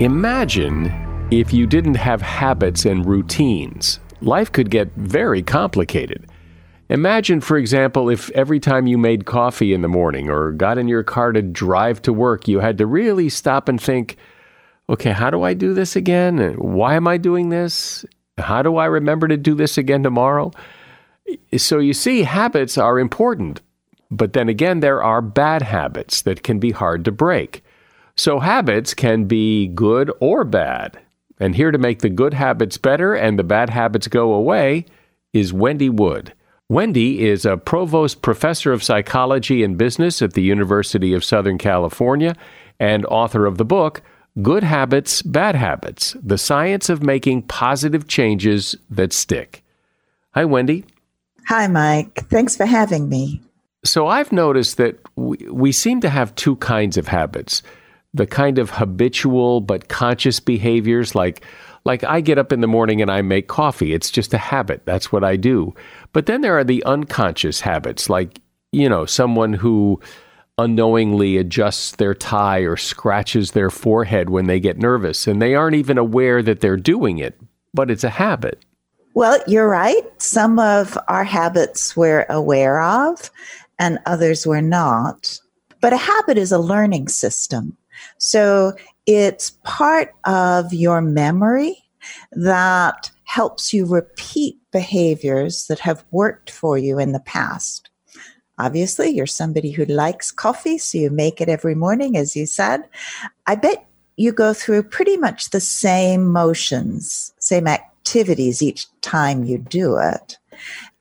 Imagine 0.00 0.90
if 1.30 1.52
you 1.52 1.66
didn't 1.66 1.94
have 1.94 2.22
habits 2.22 2.86
and 2.86 3.06
routines. 3.06 4.00
Life 4.22 4.52
could 4.52 4.70
get 4.70 4.92
very 4.96 5.42
complicated. 5.42 6.26
Imagine, 6.88 7.40
for 7.40 7.56
example, 7.56 8.08
if 8.08 8.30
every 8.30 8.60
time 8.60 8.86
you 8.86 8.98
made 8.98 9.24
coffee 9.24 9.72
in 9.72 9.82
the 9.82 9.88
morning 9.88 10.28
or 10.28 10.52
got 10.52 10.78
in 10.78 10.88
your 10.88 11.02
car 11.02 11.32
to 11.32 11.42
drive 11.42 12.02
to 12.02 12.12
work, 12.12 12.46
you 12.46 12.60
had 12.60 12.78
to 12.78 12.86
really 12.86 13.28
stop 13.28 13.68
and 13.68 13.80
think, 13.80 14.16
okay, 14.88 15.10
how 15.10 15.30
do 15.30 15.42
I 15.42 15.54
do 15.54 15.74
this 15.74 15.96
again? 15.96 16.54
Why 16.58 16.94
am 16.94 17.08
I 17.08 17.16
doing 17.16 17.48
this? 17.48 18.04
How 18.38 18.62
do 18.62 18.76
I 18.76 18.86
remember 18.86 19.26
to 19.26 19.36
do 19.36 19.54
this 19.54 19.76
again 19.76 20.02
tomorrow? 20.02 20.52
So 21.56 21.78
you 21.78 21.94
see, 21.94 22.22
habits 22.22 22.76
are 22.78 22.98
important, 22.98 23.60
but 24.10 24.34
then 24.34 24.48
again, 24.48 24.80
there 24.80 25.02
are 25.02 25.22
bad 25.22 25.62
habits 25.62 26.22
that 26.22 26.42
can 26.42 26.58
be 26.58 26.72
hard 26.72 27.04
to 27.06 27.12
break. 27.12 27.64
So 28.16 28.38
habits 28.38 28.92
can 28.94 29.24
be 29.24 29.68
good 29.68 30.12
or 30.20 30.44
bad. 30.44 31.01
And 31.42 31.56
here 31.56 31.72
to 31.72 31.78
make 31.78 32.02
the 32.02 32.08
good 32.08 32.34
habits 32.34 32.78
better 32.78 33.14
and 33.14 33.36
the 33.36 33.42
bad 33.42 33.68
habits 33.68 34.06
go 34.06 34.32
away 34.32 34.86
is 35.32 35.52
Wendy 35.52 35.88
Wood. 35.88 36.32
Wendy 36.68 37.24
is 37.26 37.44
a 37.44 37.56
provost 37.56 38.22
professor 38.22 38.72
of 38.72 38.84
psychology 38.84 39.64
and 39.64 39.76
business 39.76 40.22
at 40.22 40.34
the 40.34 40.42
University 40.42 41.12
of 41.14 41.24
Southern 41.24 41.58
California 41.58 42.36
and 42.78 43.04
author 43.06 43.44
of 43.44 43.58
the 43.58 43.64
book 43.64 44.02
Good 44.40 44.62
Habits, 44.62 45.20
Bad 45.22 45.56
Habits 45.56 46.16
The 46.22 46.38
Science 46.38 46.88
of 46.88 47.02
Making 47.02 47.42
Positive 47.42 48.06
Changes 48.06 48.76
That 48.88 49.12
Stick. 49.12 49.64
Hi, 50.34 50.44
Wendy. 50.44 50.84
Hi, 51.48 51.66
Mike. 51.66 52.24
Thanks 52.30 52.56
for 52.56 52.66
having 52.66 53.08
me. 53.08 53.40
So 53.84 54.06
I've 54.06 54.30
noticed 54.30 54.76
that 54.76 55.00
we, 55.16 55.38
we 55.50 55.72
seem 55.72 56.02
to 56.02 56.08
have 56.08 56.36
two 56.36 56.54
kinds 56.54 56.96
of 56.96 57.08
habits 57.08 57.64
the 58.14 58.26
kind 58.26 58.58
of 58.58 58.70
habitual 58.70 59.60
but 59.60 59.88
conscious 59.88 60.40
behaviors 60.40 61.14
like 61.14 61.44
like 61.84 62.04
I 62.04 62.20
get 62.20 62.38
up 62.38 62.52
in 62.52 62.60
the 62.60 62.68
morning 62.68 63.02
and 63.02 63.10
I 63.10 63.22
make 63.22 63.48
coffee. 63.48 63.92
It's 63.92 64.10
just 64.10 64.32
a 64.32 64.38
habit. 64.38 64.82
That's 64.84 65.10
what 65.10 65.24
I 65.24 65.36
do. 65.36 65.74
But 66.12 66.26
then 66.26 66.40
there 66.40 66.56
are 66.56 66.64
the 66.64 66.84
unconscious 66.84 67.60
habits 67.60 68.08
like, 68.08 68.38
you 68.70 68.88
know, 68.88 69.04
someone 69.04 69.52
who 69.52 70.00
unknowingly 70.58 71.38
adjusts 71.38 71.96
their 71.96 72.14
tie 72.14 72.60
or 72.60 72.76
scratches 72.76 73.50
their 73.50 73.70
forehead 73.70 74.30
when 74.30 74.46
they 74.46 74.60
get 74.60 74.78
nervous 74.78 75.26
and 75.26 75.42
they 75.42 75.56
aren't 75.56 75.74
even 75.74 75.98
aware 75.98 76.40
that 76.42 76.60
they're 76.60 76.76
doing 76.76 77.18
it, 77.18 77.40
but 77.74 77.90
it's 77.90 78.04
a 78.04 78.10
habit. 78.10 78.64
Well, 79.14 79.42
you're 79.46 79.68
right. 79.68 80.02
Some 80.22 80.58
of 80.58 80.96
our 81.08 81.24
habits 81.24 81.96
we're 81.96 82.26
aware 82.30 82.80
of, 82.80 83.30
and 83.78 83.98
others 84.06 84.46
we're 84.46 84.62
not. 84.62 85.38
But 85.82 85.92
a 85.92 85.98
habit 85.98 86.38
is 86.38 86.52
a 86.52 86.58
learning 86.58 87.08
system. 87.08 87.76
So 88.24 88.74
it's 89.04 89.58
part 89.64 90.14
of 90.26 90.72
your 90.72 91.00
memory 91.00 91.76
that 92.30 93.10
helps 93.24 93.74
you 93.74 93.84
repeat 93.84 94.56
behaviors 94.70 95.66
that 95.66 95.80
have 95.80 96.04
worked 96.12 96.48
for 96.48 96.78
you 96.78 97.00
in 97.00 97.10
the 97.10 97.20
past. 97.20 97.90
Obviously, 98.58 99.08
you're 99.08 99.26
somebody 99.26 99.72
who 99.72 99.84
likes 99.86 100.30
coffee, 100.30 100.78
so 100.78 100.98
you 100.98 101.10
make 101.10 101.40
it 101.40 101.48
every 101.48 101.74
morning, 101.74 102.16
as 102.16 102.36
you 102.36 102.46
said. 102.46 102.88
I 103.48 103.56
bet 103.56 103.84
you 104.16 104.30
go 104.30 104.54
through 104.54 104.84
pretty 104.84 105.16
much 105.16 105.50
the 105.50 105.60
same 105.60 106.30
motions, 106.30 107.34
same 107.40 107.66
activities 107.66 108.62
each 108.62 108.86
time 109.00 109.42
you 109.42 109.58
do 109.58 109.96
it. 109.96 110.38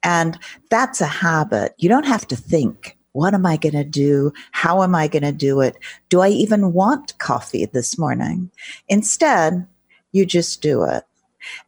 And 0.01 0.39
that's 0.71 1.01
a 1.01 1.05
habit. 1.05 1.75
You 1.77 1.87
don't 1.87 2.07
have 2.07 2.27
to 2.29 2.35
think 2.35 2.97
what 3.13 3.33
am 3.33 3.45
I 3.45 3.57
going 3.57 3.73
to 3.73 3.83
do? 3.83 4.31
How 4.51 4.83
am 4.83 4.95
I 4.95 5.07
going 5.07 5.23
to 5.23 5.31
do 5.31 5.61
it? 5.61 5.77
Do 6.09 6.21
I 6.21 6.29
even 6.29 6.73
want 6.73 7.17
coffee 7.17 7.65
this 7.65 7.97
morning? 7.97 8.51
Instead, 8.87 9.67
you 10.11 10.25
just 10.25 10.61
do 10.61 10.83
it. 10.83 11.03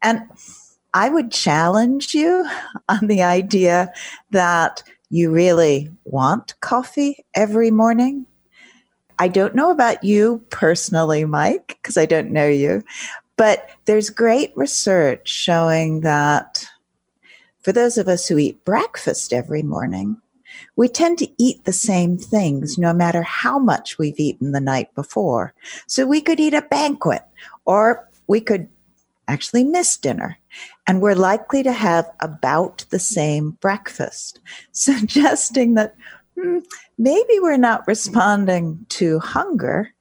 And 0.01 0.21
I 0.93 1.09
would 1.09 1.31
challenge 1.31 2.13
you 2.13 2.47
on 2.89 3.07
the 3.07 3.23
idea 3.23 3.91
that 4.31 4.83
you 5.09 5.31
really 5.31 5.91
want 6.05 6.59
coffee 6.61 7.23
every 7.35 7.71
morning. 7.71 8.25
I 9.19 9.27
don't 9.27 9.55
know 9.55 9.69
about 9.69 10.03
you 10.03 10.43
personally, 10.49 11.23
Mike, 11.25 11.77
because 11.81 11.97
I 11.97 12.05
don't 12.05 12.31
know 12.31 12.47
you, 12.47 12.83
but 13.37 13.69
there's 13.85 14.09
great 14.09 14.51
research 14.55 15.27
showing 15.27 16.01
that 16.01 16.65
for 17.61 17.71
those 17.71 17.97
of 17.97 18.07
us 18.07 18.27
who 18.27 18.37
eat 18.37 18.65
breakfast 18.65 19.33
every 19.33 19.61
morning, 19.61 20.17
we 20.75 20.87
tend 20.87 21.17
to 21.19 21.29
eat 21.37 21.63
the 21.65 21.73
same 21.73 22.17
things 22.17 22.77
no 22.77 22.93
matter 22.93 23.21
how 23.23 23.59
much 23.59 23.97
we've 23.97 24.19
eaten 24.19 24.51
the 24.51 24.59
night 24.59 24.93
before. 24.95 25.53
So 25.87 26.05
we 26.05 26.21
could 26.21 26.39
eat 26.39 26.53
a 26.53 26.61
banquet 26.61 27.21
or 27.65 28.09
we 28.27 28.41
could 28.41 28.67
actually 29.27 29.63
miss 29.63 29.97
dinner. 29.97 30.37
And 30.87 31.01
we're 31.01 31.15
likely 31.15 31.63
to 31.63 31.71
have 31.71 32.09
about 32.19 32.85
the 32.89 32.99
same 32.99 33.51
breakfast, 33.61 34.39
suggesting 34.71 35.75
that 35.75 35.95
hmm, 36.39 36.59
maybe 36.97 37.39
we're 37.39 37.57
not 37.57 37.87
responding 37.87 38.85
to 38.89 39.19
hunger 39.19 39.93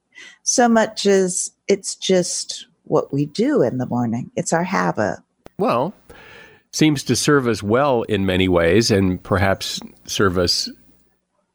so 0.43 0.69
much 0.69 1.07
as 1.07 1.51
it's 1.69 1.95
just 1.95 2.67
what 2.85 3.13
we 3.13 3.27
do 3.27 3.63
in 3.63 3.79
the 3.79 3.87
morning. 3.87 4.31
It's 4.37 4.53
our 4.53 4.65
habit. 4.65 5.19
Well, 5.59 5.95
seems 6.73 7.03
to 7.05 7.17
serve 7.17 7.47
us 7.47 7.63
well 7.63 8.03
in 8.05 8.27
many 8.27 8.49
ways 8.49 8.91
and 8.91 9.23
perhaps 9.23 9.81
serve 10.07 10.39
us 10.39 10.71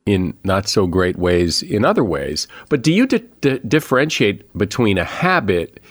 in 0.05 0.37
not 0.43 0.69
so 0.69 0.87
great 0.87 1.17
ways 1.17 1.61
in 1.63 1.83
other 1.83 2.03
ways. 2.03 2.47
But 2.69 2.81
do 2.81 2.93
you 2.93 3.05
di- 3.05 3.23
di- 3.41 3.59
differentiate 3.59 4.57
between 4.57 4.97
a 4.97 5.03
habit 5.03 5.81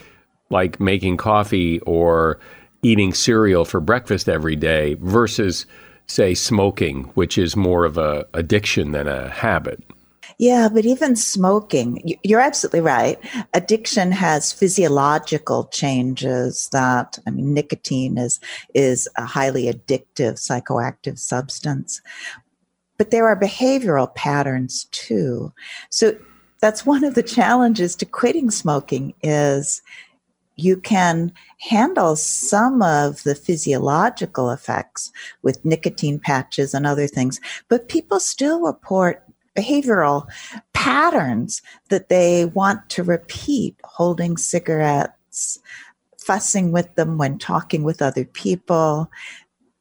like 0.49 0.81
making 0.81 1.19
coffee 1.19 1.81
or 1.81 2.39
eating 2.83 3.13
cereal 3.13 3.65
for 3.65 3.81
breakfast 3.81 4.29
every 4.29 4.57
day 4.57 4.95
versus 5.01 5.67
say 6.07 6.33
smoking, 6.35 7.05
which 7.15 7.37
is 7.37 7.57
more 7.57 7.85
of 7.85 7.99
a 7.99 8.27
addiction 8.33 8.93
than 8.93 9.09
a 9.09 9.29
habit? 9.29 9.83
Yeah, 10.39 10.69
but 10.71 10.85
even 10.85 11.17
smoking, 11.17 12.19
you're 12.23 12.41
absolutely 12.41 12.81
right. 12.81 13.19
Addiction 13.55 14.13
has 14.13 14.53
physiological 14.53 15.65
changes 15.73 16.69
that, 16.73 17.19
I 17.27 17.31
mean, 17.31 17.55
nicotine 17.55 18.19
is, 18.19 18.39
is 18.75 19.09
a 19.17 19.25
highly 19.25 19.65
addictive 19.65 20.35
psychoactive 20.35 21.19
substance. 21.19 22.03
But 22.99 23.11
there 23.11 23.27
are 23.27 23.39
behavioral 23.39 24.15
patterns 24.15 24.85
too. 24.91 25.53
So 25.89 26.17
that's 26.61 26.85
one 26.85 27.05
of 27.05 27.15
the 27.15 27.23
challenges 27.23 27.97
to 27.97 28.05
quitting 28.05 28.51
smoking 28.51 29.15
is 29.23 29.81
you 30.57 30.77
can 30.77 31.33
handle 31.61 32.17
some 32.17 32.83
of 32.83 33.23
the 33.25 33.35
physiological 33.35 34.51
effects 34.51 35.13
with 35.43 35.65
nicotine 35.65 36.19
patches 36.19 36.73
and 36.75 36.87
other 36.87 37.07
things, 37.07 37.41
but 37.69 37.89
people 37.89 38.19
still 38.19 38.63
report 38.63 39.23
behavioral 39.57 40.27
patterns 40.73 41.63
that 41.89 42.09
they 42.09 42.45
want 42.47 42.89
to 42.91 43.03
repeat 43.03 43.77
holding 43.85 44.37
cigarettes 44.37 45.59
fussing 46.19 46.73
with 46.73 46.95
them 46.97 47.19
when 47.19 47.39
talking 47.39 47.83
with 47.83 48.03
other 48.03 48.25
people. 48.25 49.11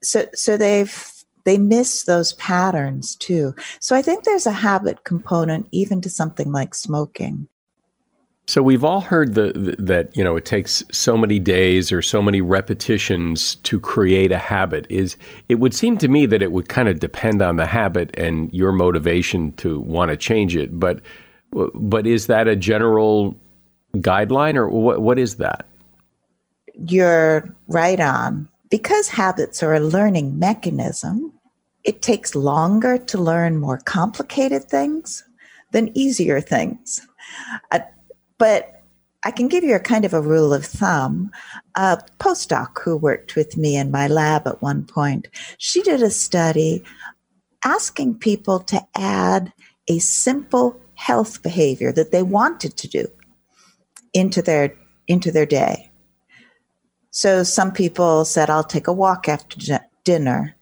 So 0.01 0.27
so 0.33 0.57
they've 0.57 1.11
they 1.43 1.57
miss 1.57 2.03
those 2.03 2.33
patterns 2.33 3.15
too. 3.15 3.53
So 3.79 3.95
i 3.95 4.01
think 4.01 4.23
there's 4.23 4.47
a 4.47 4.51
habit 4.51 5.03
component 5.03 5.67
even 5.71 6.01
to 6.01 6.09
something 6.09 6.51
like 6.51 6.73
smoking 6.73 7.47
so 8.47 8.61
we've 8.61 8.83
all 8.83 9.01
heard 9.01 9.33
the, 9.33 9.53
the, 9.53 9.75
that 9.79 10.15
you 10.15 10.23
know 10.23 10.35
it 10.35 10.45
takes 10.45 10.83
so 10.91 11.17
many 11.17 11.39
days 11.39 11.91
or 11.91 12.01
so 12.01 12.21
many 12.21 12.41
repetitions 12.41 13.55
to 13.55 13.79
create 13.79 14.31
a 14.31 14.37
habit. 14.37 14.85
Is 14.89 15.17
it 15.49 15.55
would 15.55 15.73
seem 15.73 15.97
to 15.97 16.07
me 16.07 16.25
that 16.27 16.41
it 16.41 16.51
would 16.51 16.69
kind 16.69 16.87
of 16.87 16.99
depend 16.99 17.41
on 17.41 17.55
the 17.55 17.65
habit 17.65 18.11
and 18.15 18.53
your 18.53 18.71
motivation 18.71 19.51
to 19.53 19.79
want 19.79 20.11
to 20.11 20.17
change 20.17 20.55
it. 20.55 20.79
But 20.79 21.01
but 21.51 22.05
is 22.05 22.27
that 22.27 22.47
a 22.47 22.55
general 22.55 23.35
guideline 23.95 24.55
or 24.55 24.69
what 24.69 25.01
what 25.01 25.17
is 25.17 25.37
that? 25.37 25.65
You're 26.75 27.55
right 27.67 27.99
on. 27.99 28.47
Because 28.69 29.07
habits 29.07 29.63
are 29.63 29.73
a 29.73 29.79
learning 29.79 30.37
mechanism, 30.37 31.31
it 31.83 32.01
takes 32.01 32.35
longer 32.35 32.97
to 32.97 33.17
learn 33.17 33.57
more 33.57 33.77
complicated 33.77 34.65
things 34.65 35.23
than 35.71 35.95
easier 35.97 36.41
things. 36.41 37.07
Uh, 37.71 37.79
but 38.37 38.81
I 39.23 39.31
can 39.31 39.47
give 39.47 39.63
you 39.63 39.75
a 39.75 39.79
kind 39.79 40.05
of 40.05 40.13
a 40.13 40.21
rule 40.21 40.53
of 40.53 40.65
thumb. 40.65 41.31
A 41.75 41.97
postdoc 42.19 42.79
who 42.83 42.95
worked 42.95 43.35
with 43.35 43.57
me 43.57 43.75
in 43.75 43.89
my 43.89 44.07
lab 44.07 44.47
at 44.47 44.61
one 44.61 44.85
point, 44.85 45.27
she 45.57 45.81
did 45.81 46.03
a 46.03 46.11
study 46.11 46.83
asking 47.63 48.19
people 48.19 48.59
to 48.59 48.79
add 48.95 49.51
a 49.87 49.97
simple 49.99 50.79
health 50.93 51.41
behavior 51.41 51.91
that 51.91 52.11
they 52.11 52.23
wanted 52.23 52.77
to 52.77 52.87
do 52.87 53.07
into 54.13 54.41
their 54.41 54.73
into 55.07 55.31
their 55.31 55.45
day. 55.45 55.91
So 57.09 57.43
some 57.43 57.71
people 57.71 58.25
said 58.25 58.49
I'll 58.49 58.63
take 58.63 58.87
a 58.87 58.93
walk 58.93 59.27
after 59.27 59.79
dinner. 60.03 60.55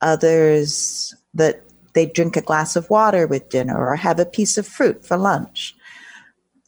Others 0.00 1.14
that 1.34 1.62
they 1.92 2.06
drink 2.06 2.36
a 2.36 2.42
glass 2.42 2.74
of 2.76 2.90
water 2.90 3.26
with 3.26 3.50
dinner 3.50 3.76
or 3.76 3.96
have 3.96 4.18
a 4.18 4.24
piece 4.24 4.56
of 4.56 4.66
fruit 4.66 5.04
for 5.04 5.16
lunch. 5.16 5.76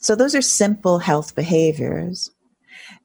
So 0.02 0.16
those 0.16 0.34
are 0.34 0.42
simple 0.42 0.98
health 0.98 1.34
behaviors. 1.34 2.30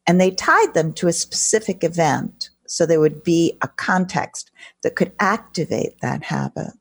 And 0.08 0.20
they 0.20 0.32
tied 0.32 0.74
them 0.74 0.94
to 0.94 1.08
a 1.08 1.14
specific 1.14 1.84
event. 1.84 2.50
So 2.66 2.86
there 2.86 3.00
would 3.00 3.24
be 3.24 3.58
a 3.62 3.68
context 3.68 4.52
that 4.82 4.96
could 4.96 5.14
activate 5.20 6.02
that 6.02 6.24
habit. 6.24 6.72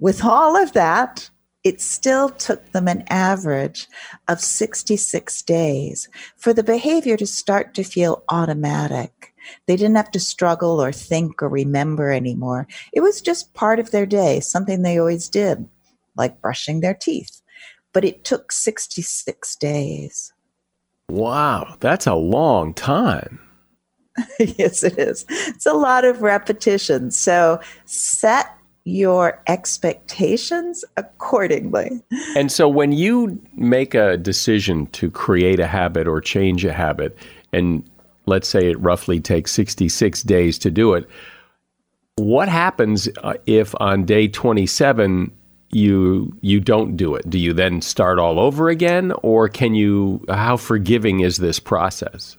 With 0.00 0.24
all 0.24 0.56
of 0.56 0.72
that, 0.72 1.30
it 1.62 1.80
still 1.80 2.28
took 2.28 2.72
them 2.72 2.88
an 2.88 3.04
average 3.08 3.86
of 4.28 4.40
66 4.40 5.42
days 5.42 6.08
for 6.36 6.52
the 6.52 6.64
behavior 6.64 7.16
to 7.16 7.26
start 7.26 7.74
to 7.74 7.84
feel 7.84 8.24
automatic. 8.28 9.34
They 9.66 9.76
didn't 9.76 9.96
have 9.96 10.10
to 10.10 10.20
struggle 10.20 10.82
or 10.82 10.92
think 10.92 11.42
or 11.42 11.48
remember 11.48 12.10
anymore. 12.10 12.66
It 12.92 13.00
was 13.00 13.20
just 13.20 13.54
part 13.54 13.78
of 13.78 13.92
their 13.92 14.04
day, 14.04 14.40
something 14.40 14.82
they 14.82 14.98
always 14.98 15.28
did, 15.28 15.68
like 16.16 16.40
brushing 16.42 16.80
their 16.80 16.94
teeth 16.94 17.40
but 17.94 18.04
it 18.04 18.24
took 18.24 18.52
66 18.52 19.56
days. 19.56 20.34
Wow, 21.08 21.76
that's 21.80 22.06
a 22.06 22.14
long 22.14 22.74
time. 22.74 23.40
yes, 24.38 24.82
it 24.82 24.98
is. 24.98 25.24
It's 25.28 25.66
a 25.66 25.72
lot 25.72 26.04
of 26.04 26.20
repetition. 26.20 27.10
So 27.10 27.60
set 27.86 28.58
your 28.84 29.42
expectations 29.46 30.84
accordingly. 30.96 32.02
And 32.36 32.52
so 32.52 32.68
when 32.68 32.92
you 32.92 33.40
make 33.54 33.94
a 33.94 34.18
decision 34.18 34.86
to 34.88 35.10
create 35.10 35.58
a 35.58 35.66
habit 35.66 36.06
or 36.06 36.20
change 36.20 36.64
a 36.64 36.72
habit, 36.72 37.16
and 37.52 37.88
let's 38.26 38.48
say 38.48 38.70
it 38.70 38.78
roughly 38.80 39.20
takes 39.20 39.52
66 39.52 40.22
days 40.22 40.58
to 40.58 40.70
do 40.70 40.94
it, 40.94 41.08
what 42.16 42.48
happens 42.48 43.08
uh, 43.22 43.34
if 43.46 43.74
on 43.80 44.04
day 44.04 44.28
27 44.28 45.32
you 45.74 46.32
you 46.40 46.60
don't 46.60 46.96
do 46.96 47.14
it. 47.14 47.28
Do 47.28 47.38
you 47.38 47.52
then 47.52 47.82
start 47.82 48.18
all 48.18 48.38
over 48.38 48.68
again 48.68 49.12
or 49.22 49.48
can 49.48 49.74
you 49.74 50.24
how 50.28 50.56
forgiving 50.56 51.20
is 51.20 51.38
this 51.38 51.58
process? 51.58 52.36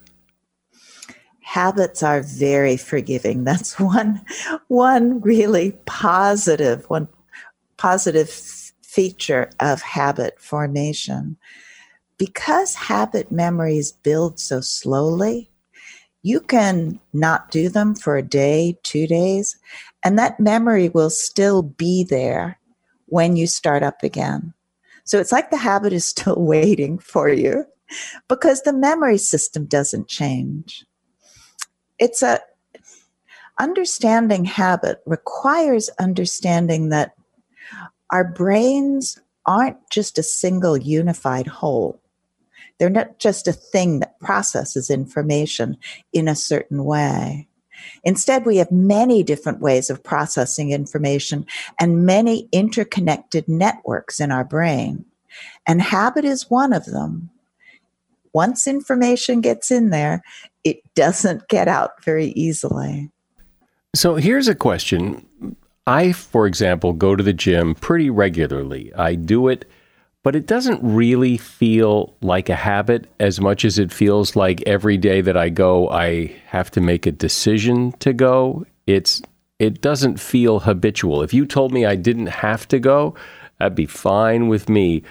Habits 1.42 2.02
are 2.02 2.22
very 2.22 2.78
forgiving. 2.78 3.44
That's 3.44 3.80
one 3.80 4.22
one 4.68 5.22
really 5.22 5.72
positive 5.86 6.90
one 6.90 7.08
positive 7.78 8.30
feature 8.30 9.50
of 9.60 9.82
habit 9.82 10.40
formation. 10.40 11.38
Because 12.18 12.76
habit 12.76 13.32
memories 13.32 13.92
build 13.92 14.40
so 14.40 14.62
slowly 14.62 15.50
you 16.22 16.40
can 16.40 17.00
not 17.14 17.52
do 17.52 17.70
them 17.70 17.94
for 17.94 18.18
a 18.18 18.24
day, 18.24 18.80
two 18.82 19.06
days, 19.06 19.60
and 20.04 20.18
that 20.18 20.40
memory 20.40 20.90
will 20.90 21.12
still 21.12 21.62
be 21.62 22.04
there 22.04 22.58
when 23.08 23.36
you 23.36 23.48
start 23.48 23.84
up 23.84 24.04
again. 24.04 24.54
So 25.04 25.20
it's 25.20 25.32
like 25.32 25.52
the 25.52 25.58
habit 25.58 25.94
is 25.94 26.06
still 26.16 26.36
waiting 26.38 26.98
for 26.98 27.30
you 27.30 27.66
because 28.28 28.64
the 28.64 28.74
memory 28.74 29.18
system 29.18 29.66
doesn't 29.66 30.08
change. 30.08 30.86
It's 32.00 32.22
a 32.22 32.42
understanding 33.60 34.44
habit 34.44 35.02
requires 35.06 35.90
understanding 36.00 36.90
that 36.90 37.14
our 38.10 38.24
brains 38.24 39.18
aren't 39.46 39.78
just 39.90 40.18
a 40.18 40.24
single 40.24 40.78
unified 40.78 41.48
whole. 41.48 42.02
They're 42.78 42.90
not 42.90 43.20
just 43.20 43.48
a 43.48 43.54
thing 43.54 44.00
that 44.00 44.20
processes 44.20 44.90
information 44.90 45.78
in 46.12 46.28
a 46.28 46.36
certain 46.36 46.84
way. 46.84 47.48
Instead, 48.04 48.46
we 48.46 48.58
have 48.58 48.72
many 48.72 49.24
different 49.24 49.60
ways 49.62 49.90
of 49.90 50.04
processing 50.04 50.72
information 50.72 51.46
and 51.80 52.06
many 52.06 52.48
interconnected 52.52 53.48
networks 53.48 54.20
in 54.20 54.32
our 54.32 54.44
brain. 54.44 55.06
And 55.68 55.82
habit 55.82 56.26
is 56.26 56.50
one 56.50 56.74
of 56.74 56.86
them. 56.86 57.30
Once 58.34 58.68
information 58.68 59.42
gets 59.42 59.72
in 59.72 59.90
there, 59.92 60.22
it 60.64 60.82
doesn't 60.94 61.48
get 61.48 61.68
out 61.68 62.04
very 62.04 62.28
easily. 62.30 63.10
So 63.96 64.16
here's 64.16 64.48
a 64.48 64.56
question. 64.56 65.26
I, 65.88 66.12
for 66.12 66.48
example, 66.48 66.94
go 66.94 67.16
to 67.16 67.24
the 67.24 67.34
gym 67.34 67.76
pretty 67.76 68.10
regularly. 68.10 68.94
I 68.96 69.16
do 69.16 69.48
it, 69.48 69.66
but 70.26 70.36
it 70.36 70.48
doesn't 70.48 70.80
really 70.82 71.38
feel 71.38 72.16
like 72.20 72.50
a 72.50 72.56
habit 72.56 73.06
as 73.20 73.40
much 73.40 73.64
as 73.64 73.78
it 73.78 73.94
feels 73.94 74.36
like 74.36 74.64
every 74.66 74.98
day 74.98 75.22
that 75.22 75.38
I 75.38 75.50
go, 75.50 75.88
I 75.88 76.36
have 76.48 76.72
to 76.72 76.82
make 76.82 77.06
a 77.06 77.12
decision 77.12 77.92
to 78.00 78.12
go. 78.12 78.66
It's 78.88 79.22
it 79.60 79.82
doesn't 79.82 80.20
feel 80.20 80.62
habitual. 80.62 81.22
If 81.22 81.32
you 81.32 81.46
told 81.46 81.72
me 81.72 81.86
I 81.86 81.96
didn't 81.96 82.26
have 82.26 82.68
to 82.70 82.80
go, 82.80 83.14
that'd 83.60 83.76
be 83.76 83.86
fine 83.86 84.48
with 84.48 84.68
me 84.68 85.04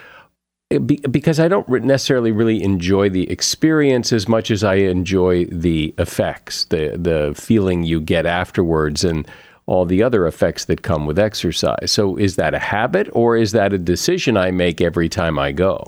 because 0.78 1.38
I 1.38 1.46
don't 1.46 1.68
necessarily 1.68 2.32
really 2.32 2.60
enjoy 2.64 3.08
the 3.08 3.30
experience 3.30 4.12
as 4.12 4.26
much 4.26 4.50
as 4.50 4.64
I 4.64 4.74
enjoy 4.74 5.44
the 5.44 5.94
effects, 5.96 6.64
the 6.64 6.98
the 6.98 7.40
feeling 7.40 7.84
you 7.84 8.00
get 8.00 8.26
afterwards, 8.26 9.04
and 9.04 9.28
all 9.66 9.84
the 9.86 10.02
other 10.02 10.26
effects 10.26 10.66
that 10.66 10.82
come 10.82 11.06
with 11.06 11.18
exercise. 11.18 11.90
So, 11.90 12.16
is 12.16 12.36
that 12.36 12.54
a 12.54 12.58
habit 12.58 13.08
or 13.12 13.36
is 13.36 13.52
that 13.52 13.72
a 13.72 13.78
decision 13.78 14.36
I 14.36 14.50
make 14.50 14.80
every 14.80 15.08
time 15.08 15.38
I 15.38 15.52
go? 15.52 15.86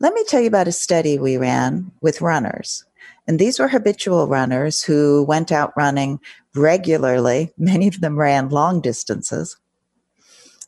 Let 0.00 0.14
me 0.14 0.24
tell 0.28 0.40
you 0.40 0.46
about 0.46 0.68
a 0.68 0.72
study 0.72 1.18
we 1.18 1.36
ran 1.36 1.90
with 2.00 2.20
runners. 2.20 2.84
And 3.26 3.38
these 3.38 3.58
were 3.58 3.68
habitual 3.68 4.26
runners 4.26 4.82
who 4.82 5.24
went 5.24 5.52
out 5.52 5.72
running 5.76 6.20
regularly. 6.54 7.52
Many 7.58 7.88
of 7.88 8.00
them 8.00 8.18
ran 8.18 8.48
long 8.48 8.80
distances. 8.80 9.56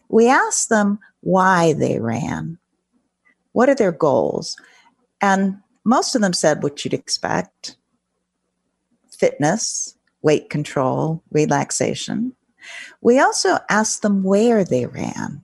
We 0.09 0.29
asked 0.29 0.69
them 0.69 0.99
why 1.21 1.73
they 1.73 2.01
ran. 2.01 2.59
What 3.53 3.69
are 3.69 3.75
their 3.75 3.93
goals? 3.93 4.57
And 5.21 5.59
most 5.85 6.15
of 6.15 6.23
them 6.23 6.33
said 6.33 6.63
what 6.63 6.85
you'd 6.85 6.95
expect 6.95 7.77
fitness, 9.11 9.97
weight 10.23 10.51
control, 10.51 11.23
relaxation. 11.31 12.35
We 13.01 13.19
also 13.19 13.59
asked 13.69 14.03
them 14.03 14.23
where 14.23 14.65
they 14.65 14.87
ran. 14.87 15.43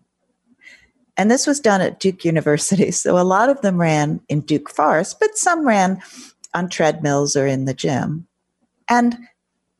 And 1.17 1.31
this 1.31 1.47
was 1.47 1.61
done 1.61 1.81
at 1.81 2.01
Duke 2.01 2.25
University. 2.25 2.91
So 2.93 3.19
a 3.19 3.25
lot 3.25 3.49
of 3.49 3.63
them 3.63 3.81
ran 3.81 4.21
in 4.29 4.43
Duke 4.43 4.71
Forest, 4.71 5.19
but 5.19 5.39
some 5.39 5.67
ran 5.67 6.03
on 6.55 6.69
treadmills 6.69 7.37
or 7.37 7.47
in 7.47 7.65
the 7.65 7.75
gym. 7.75 8.27
And 8.89 9.17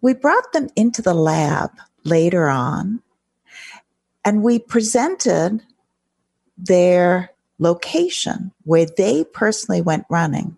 we 0.01 0.15
brought 0.15 0.53
them 0.53 0.69
into 0.77 1.03
the 1.03 1.15
lab 1.15 1.71
later 2.05 2.49
on 2.49 3.03
and 4.25 4.43
we 4.43 4.59
presented 4.59 5.63
their 6.59 7.31
location 7.59 8.53
where 8.65 8.87
they 8.97 9.25
personally 9.33 9.81
went 9.81 10.05
running. 10.11 10.57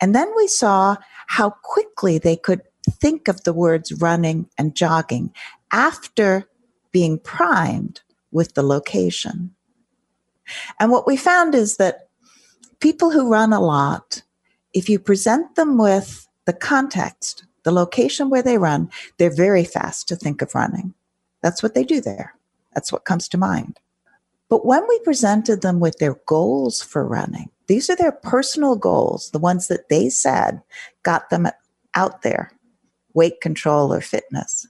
And 0.00 0.14
then 0.14 0.30
we 0.36 0.48
saw 0.48 0.96
how 1.26 1.50
quickly 1.62 2.18
they 2.18 2.36
could 2.36 2.60
think 2.90 3.28
of 3.28 3.44
the 3.44 3.52
words 3.52 3.92
running 3.92 4.48
and 4.58 4.74
jogging 4.74 5.32
after 5.70 6.48
being 6.92 7.18
primed 7.18 8.02
with 8.30 8.54
the 8.54 8.62
location. 8.62 9.54
And 10.78 10.90
what 10.90 11.06
we 11.06 11.16
found 11.16 11.54
is 11.54 11.76
that 11.78 12.08
people 12.80 13.10
who 13.10 13.30
run 13.30 13.52
a 13.52 13.60
lot, 13.60 14.22
if 14.72 14.88
you 14.88 14.98
present 14.98 15.56
them 15.56 15.78
with 15.78 16.28
the 16.44 16.52
context, 16.52 17.46
the 17.62 17.72
location 17.72 18.28
where 18.28 18.42
they 18.42 18.58
run, 18.58 18.90
they're 19.16 19.34
very 19.34 19.64
fast 19.64 20.08
to 20.08 20.16
think 20.16 20.42
of 20.42 20.54
running. 20.54 20.94
That's 21.42 21.62
what 21.62 21.74
they 21.74 21.84
do 21.84 22.00
there. 22.00 22.34
That's 22.74 22.92
what 22.92 23.04
comes 23.04 23.28
to 23.28 23.38
mind. 23.38 23.80
But 24.48 24.66
when 24.66 24.86
we 24.88 24.98
presented 25.00 25.62
them 25.62 25.80
with 25.80 25.98
their 25.98 26.16
goals 26.26 26.82
for 26.82 27.06
running, 27.06 27.50
these 27.66 27.88
are 27.88 27.96
their 27.96 28.12
personal 28.12 28.76
goals, 28.76 29.30
the 29.30 29.38
ones 29.38 29.68
that 29.68 29.88
they 29.88 30.10
said 30.10 30.60
got 31.02 31.30
them 31.30 31.48
out 31.94 32.22
there, 32.22 32.52
weight 33.14 33.40
control 33.40 33.92
or 33.92 34.00
fitness. 34.00 34.66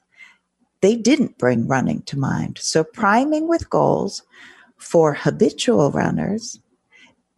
They 0.81 0.97
didn't 0.97 1.39
bring 1.39 1.67
running 1.67 2.03
to 2.03 2.19
mind. 2.19 2.59
So, 2.61 2.85
priming 2.85 3.49
with 3.49 3.71
goals 3.71 4.23
for 4.77 5.15
habitual 5.15 5.91
runners 5.91 6.61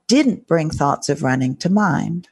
didn't 0.08 0.46
bring 0.46 0.70
thoughts 0.70 1.08
of 1.08 1.22
running 1.22 1.56
to 1.56 1.70
mind. 1.70 2.28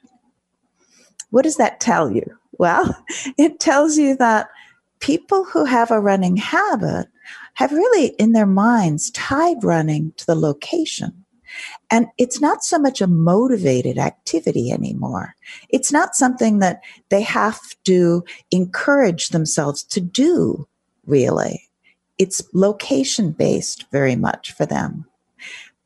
What 1.31 1.43
does 1.43 1.57
that 1.57 1.81
tell 1.81 2.11
you? 2.11 2.25
Well, 2.59 2.97
it 3.39 3.61
tells 3.61 3.97
you 3.97 4.17
that 4.17 4.49
people 5.01 5.45
who 5.45 5.65
have 5.65 5.91
a 5.91 6.01
running 6.01 6.37
habit 6.37 7.09
have 7.55 7.73
really 7.73 8.09
in 8.19 8.33
their 8.33 8.47
minds 8.47 9.11
tied 9.13 9.63
running 9.63 10.13
to 10.17 10.27
the 10.27 10.35
location. 10.35 11.24
And 11.91 12.07
it's 12.19 12.41
not 12.41 12.65
so 12.65 12.79
much 12.79 13.01
a 13.01 13.07
motivated 13.07 13.99
activity 13.99 14.71
anymore. 14.71 15.35
It's 15.69 15.93
not 15.93 16.17
something 16.17 16.59
that 16.59 16.83
they 17.09 17.23
have 17.23 17.61
to 17.85 18.25
encourage 18.51 19.29
themselves 19.29 19.83
to 19.85 20.01
do, 20.01 20.67
really. 21.07 21.69
It's 22.19 22.43
location 22.53 23.33
based 23.33 23.87
very 23.91 24.17
much 24.17 24.53
for 24.53 24.67
them. 24.67 25.07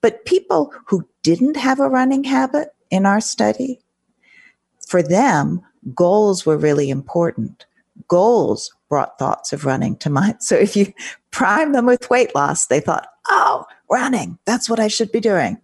But 0.00 0.24
people 0.24 0.72
who 0.86 1.08
didn't 1.22 1.56
have 1.56 1.80
a 1.80 1.88
running 1.88 2.24
habit 2.24 2.68
in 2.90 3.04
our 3.04 3.20
study, 3.20 3.80
for 4.86 5.02
them, 5.02 5.60
goals 5.94 6.46
were 6.46 6.56
really 6.56 6.90
important. 6.90 7.66
Goals 8.06 8.74
brought 8.88 9.18
thoughts 9.18 9.52
of 9.52 9.64
running 9.64 9.96
to 9.96 10.10
mind. 10.10 10.36
So 10.40 10.56
if 10.56 10.76
you 10.76 10.92
prime 11.30 11.72
them 11.72 11.86
with 11.86 12.08
weight 12.10 12.34
loss, 12.34 12.66
they 12.66 12.80
thought, 12.80 13.06
oh, 13.28 13.64
running, 13.90 14.38
that's 14.44 14.68
what 14.68 14.80
I 14.80 14.88
should 14.88 15.12
be 15.12 15.20
doing. 15.20 15.60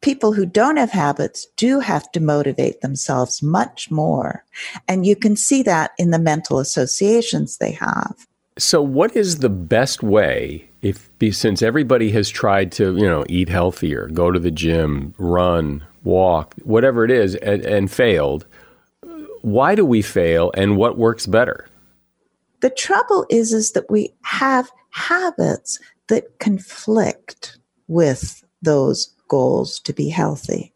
People 0.00 0.32
who 0.32 0.46
don't 0.46 0.76
have 0.76 0.92
habits 0.92 1.46
do 1.56 1.80
have 1.80 2.10
to 2.12 2.20
motivate 2.20 2.80
themselves 2.80 3.42
much 3.42 3.90
more. 3.90 4.44
And 4.86 5.04
you 5.04 5.16
can 5.16 5.34
see 5.36 5.62
that 5.64 5.90
in 5.98 6.10
the 6.10 6.18
mental 6.18 6.60
associations 6.60 7.58
they 7.58 7.72
have. 7.72 8.14
So, 8.58 8.82
what 8.82 9.14
is 9.14 9.38
the 9.38 9.48
best 9.48 10.02
way 10.02 10.68
if 10.82 11.08
since 11.32 11.62
everybody 11.62 12.10
has 12.10 12.28
tried 12.28 12.72
to, 12.72 12.96
you 12.96 13.06
know, 13.06 13.24
eat 13.28 13.48
healthier, 13.48 14.08
go 14.08 14.30
to 14.30 14.38
the 14.38 14.50
gym, 14.50 15.14
run, 15.18 15.84
walk, 16.02 16.54
whatever 16.62 17.04
it 17.04 17.10
is, 17.10 17.36
and, 17.36 17.64
and 17.64 17.90
failed? 17.90 18.46
Why 19.42 19.76
do 19.76 19.84
we 19.84 20.02
fail, 20.02 20.50
and 20.54 20.76
what 20.76 20.98
works 20.98 21.26
better? 21.26 21.68
The 22.60 22.70
trouble 22.70 23.26
is, 23.30 23.52
is 23.52 23.72
that 23.72 23.88
we 23.90 24.12
have 24.22 24.70
habits 24.90 25.78
that 26.08 26.38
conflict 26.38 27.58
with 27.86 28.44
those 28.62 29.14
goals 29.28 29.80
to 29.80 29.92
be 29.92 30.08
healthy. 30.08 30.72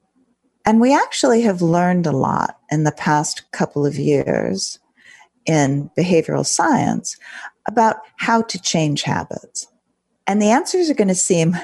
And 0.64 0.80
we 0.80 0.94
actually 0.94 1.42
have 1.42 1.60
learned 1.60 2.06
a 2.06 2.12
lot 2.12 2.58
in 2.70 2.84
the 2.84 2.92
past 2.92 3.50
couple 3.50 3.84
of 3.84 3.96
years 3.96 4.78
in 5.44 5.90
behavioral 5.98 6.46
science 6.46 7.16
about 7.66 7.96
how 8.16 8.42
to 8.42 8.60
change 8.60 9.02
habits. 9.02 9.66
And 10.26 10.40
the 10.40 10.50
answers 10.50 10.88
are 10.88 10.94
going 10.94 11.08
to 11.08 11.14
seem 11.14 11.56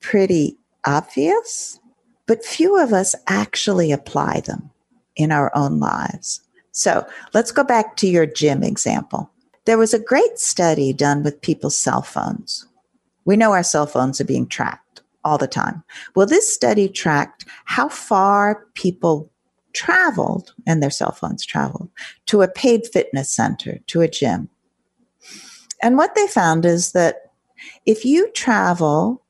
pretty 0.00 0.58
obvious, 0.84 1.80
but 2.26 2.44
few 2.44 2.78
of 2.78 2.92
us 2.92 3.14
actually 3.26 3.90
apply 3.90 4.40
them 4.40 4.70
in 5.16 5.32
our 5.32 5.50
own 5.54 5.80
lives. 5.80 6.40
So 6.72 7.06
let's 7.32 7.52
go 7.52 7.64
back 7.64 7.96
to 7.96 8.06
your 8.06 8.26
gym 8.26 8.62
example. 8.62 9.30
There 9.64 9.78
was 9.78 9.94
a 9.94 9.98
great 9.98 10.38
study 10.38 10.92
done 10.92 11.22
with 11.22 11.40
people's 11.40 11.76
cell 11.76 12.02
phones. 12.02 12.66
We 13.26 13.36
know 13.36 13.52
our 13.52 13.62
cell 13.62 13.86
phones 13.86 14.20
are 14.20 14.24
being 14.24 14.46
tracked 14.46 15.02
all 15.24 15.36
the 15.36 15.48
time. 15.48 15.82
Well, 16.14 16.26
this 16.26 16.52
study 16.52 16.88
tracked 16.88 17.44
how 17.66 17.88
far 17.88 18.66
people 18.74 19.30
traveled 19.74 20.54
and 20.66 20.82
their 20.82 20.90
cell 20.90 21.12
phones 21.12 21.44
traveled 21.44 21.90
to 22.26 22.40
a 22.40 22.48
paid 22.48 22.86
fitness 22.86 23.30
center, 23.30 23.78
to 23.88 24.00
a 24.00 24.08
gym. 24.08 24.48
And 25.82 25.98
what 25.98 26.14
they 26.14 26.26
found 26.28 26.64
is 26.64 26.92
that 26.92 27.32
if 27.84 28.04
you 28.04 28.30
travel 28.32 29.22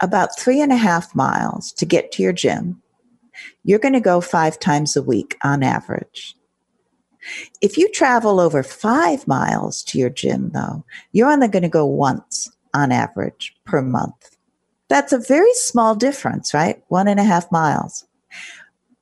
about 0.00 0.38
three 0.38 0.60
and 0.60 0.72
a 0.72 0.76
half 0.76 1.14
miles 1.14 1.72
to 1.74 1.84
get 1.84 2.10
to 2.12 2.22
your 2.22 2.32
gym, 2.32 2.82
you're 3.62 3.78
going 3.78 3.94
to 3.94 4.00
go 4.00 4.20
five 4.20 4.58
times 4.58 4.96
a 4.96 5.02
week 5.02 5.36
on 5.44 5.62
average. 5.62 6.34
If 7.60 7.76
you 7.76 7.90
travel 7.90 8.40
over 8.40 8.62
five 8.62 9.26
miles 9.28 9.82
to 9.84 9.98
your 9.98 10.10
gym, 10.10 10.50
though, 10.54 10.84
you're 11.12 11.30
only 11.30 11.48
going 11.48 11.62
to 11.62 11.68
go 11.68 11.84
once 11.84 12.50
on 12.78 12.92
average 12.92 13.56
per 13.64 13.82
month. 13.82 14.36
That's 14.88 15.12
a 15.12 15.18
very 15.18 15.52
small 15.54 15.94
difference, 15.94 16.54
right? 16.54 16.82
One 16.88 17.08
and 17.08 17.20
a 17.20 17.24
half 17.24 17.50
miles. 17.52 18.06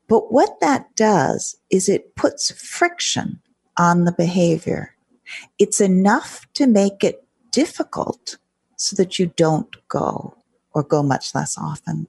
But 0.08 0.32
what 0.32 0.60
that 0.60 0.94
does 0.96 1.56
is 1.70 1.88
it 1.88 2.14
puts 2.16 2.50
friction 2.50 3.40
on 3.76 4.04
the 4.04 4.12
behavior. 4.12 4.94
It's 5.58 5.80
enough 5.80 6.46
to 6.54 6.66
make 6.66 7.04
it 7.04 7.24
difficult 7.52 8.38
so 8.76 8.96
that 8.96 9.18
you 9.18 9.32
don't 9.36 9.74
go 9.88 10.36
or 10.72 10.82
go 10.82 11.02
much 11.02 11.34
less 11.34 11.56
often. 11.58 12.06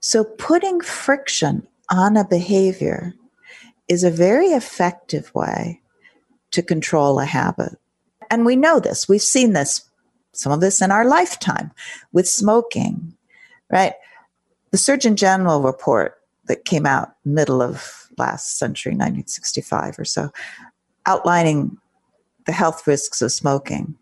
So 0.00 0.24
putting 0.24 0.80
friction 0.80 1.66
on 1.90 2.16
a 2.16 2.24
behavior 2.24 3.14
is 3.88 4.04
a 4.04 4.10
very 4.10 4.48
effective 4.48 5.34
way 5.34 5.80
to 6.52 6.62
control 6.62 7.18
a 7.18 7.24
habit. 7.24 7.78
And 8.30 8.46
we 8.46 8.56
know 8.56 8.78
this. 8.78 9.08
We've 9.08 9.20
seen 9.20 9.52
this, 9.52 9.89
some 10.32 10.52
of 10.52 10.60
this 10.60 10.80
in 10.80 10.90
our 10.90 11.04
lifetime 11.04 11.70
with 12.12 12.28
smoking, 12.28 13.14
right? 13.70 13.94
The 14.70 14.78
Surgeon 14.78 15.16
General 15.16 15.62
report 15.62 16.20
that 16.46 16.64
came 16.64 16.86
out 16.86 17.14
middle 17.24 17.62
of 17.62 18.08
last 18.18 18.58
century, 18.58 18.92
1965 18.92 19.98
or 19.98 20.04
so, 20.04 20.30
outlining 21.06 21.76
the 22.46 22.52
health 22.52 22.86
risks 22.86 23.22
of 23.22 23.32
smoking. 23.32 23.96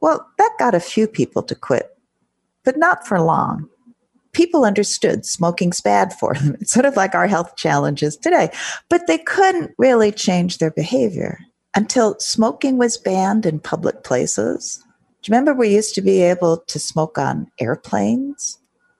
Well, 0.00 0.26
that 0.38 0.56
got 0.58 0.74
a 0.74 0.80
few 0.80 1.06
people 1.06 1.42
to 1.44 1.54
quit, 1.54 1.96
but 2.64 2.76
not 2.76 3.06
for 3.06 3.20
long. 3.20 3.68
People 4.32 4.64
understood 4.64 5.24
smoking's 5.24 5.80
bad 5.80 6.12
for 6.12 6.34
them. 6.34 6.56
It's 6.60 6.72
sort 6.72 6.86
of 6.86 6.96
like 6.96 7.14
our 7.14 7.26
health 7.26 7.56
challenges 7.56 8.16
today, 8.16 8.50
but 8.88 9.06
they 9.06 9.18
couldn't 9.18 9.72
really 9.78 10.12
change 10.12 10.58
their 10.58 10.70
behavior 10.70 11.38
until 11.74 12.18
smoking 12.18 12.78
was 12.78 12.98
banned 12.98 13.46
in 13.46 13.60
public 13.60 14.04
places. 14.04 14.83
You 15.26 15.32
remember 15.32 15.54
we 15.54 15.74
used 15.74 15.94
to 15.94 16.02
be 16.02 16.20
able 16.20 16.58
to 16.58 16.78
smoke 16.78 17.16
on 17.18 17.50
airplanes? 17.58 18.58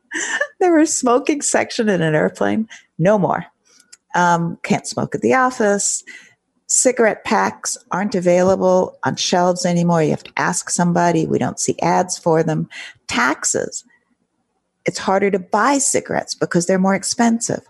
there 0.61 0.75
was 0.75 0.91
a 0.91 0.93
smoking 0.93 1.43
section 1.43 1.89
in 1.89 2.01
an 2.01 2.15
airplane. 2.15 2.69
No 2.99 3.19
more. 3.19 3.45
Um, 4.15 4.59
can't 4.63 4.87
smoke 4.87 5.15
at 5.15 5.21
the 5.21 5.35
office. 5.35 6.03
Cigarette 6.67 7.25
packs 7.25 7.77
aren't 7.91 8.15
available 8.15 8.99
on 9.05 9.17
shelves 9.17 9.67
anymore. 9.67 10.03
You 10.03 10.11
have 10.11 10.25
to 10.25 10.33
ask 10.37 10.71
somebody. 10.71 11.27
We 11.27 11.39
don't 11.39 11.61
see 11.61 11.79
ads 11.83 12.17
for 12.17 12.43
them. 12.43 12.69
Taxes. 13.07 13.85
It's 14.87 14.99
harder 14.99 15.31
to 15.31 15.39
buy 15.39 15.79
cigarettes 15.79 16.35
because 16.35 16.67
they're 16.67 16.79
more 16.79 16.95
expensive. 16.95 17.61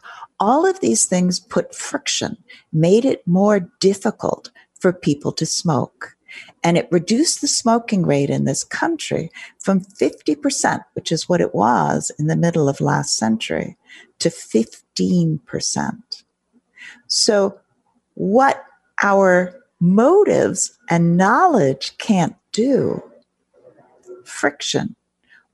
All 0.41 0.67
of 0.67 0.81
these 0.81 1.07
things 1.07 1.41
put 1.41 1.75
friction, 1.75 2.37
made 2.73 3.05
it 3.05 3.27
more 3.27 3.61
difficult 3.81 4.51
for 4.79 4.93
people 4.93 5.33
to 5.33 5.47
smoke. 5.47 6.14
And 6.63 6.79
it 6.79 6.89
reduced 6.91 7.41
the 7.41 7.49
smoking 7.49 8.05
rate 8.05 8.31
in 8.31 8.45
this 8.45 8.65
country 8.65 9.31
from 9.59 9.81
50%, 9.81 10.85
which 10.95 11.13
is 11.13 11.29
what 11.29 11.41
it 11.41 11.55
was 11.55 12.11
in 12.19 12.27
the 12.27 12.37
middle 12.37 12.69
of 12.69 12.81
last 12.81 13.17
century, 13.17 13.77
to 14.19 14.29
15%. 14.29 16.03
So, 17.07 17.59
what 18.15 18.65
our 19.03 19.61
motives 19.81 20.79
and 20.89 21.17
knowledge 21.17 21.97
can't 21.99 22.37
do, 22.53 23.03
friction 24.25 24.97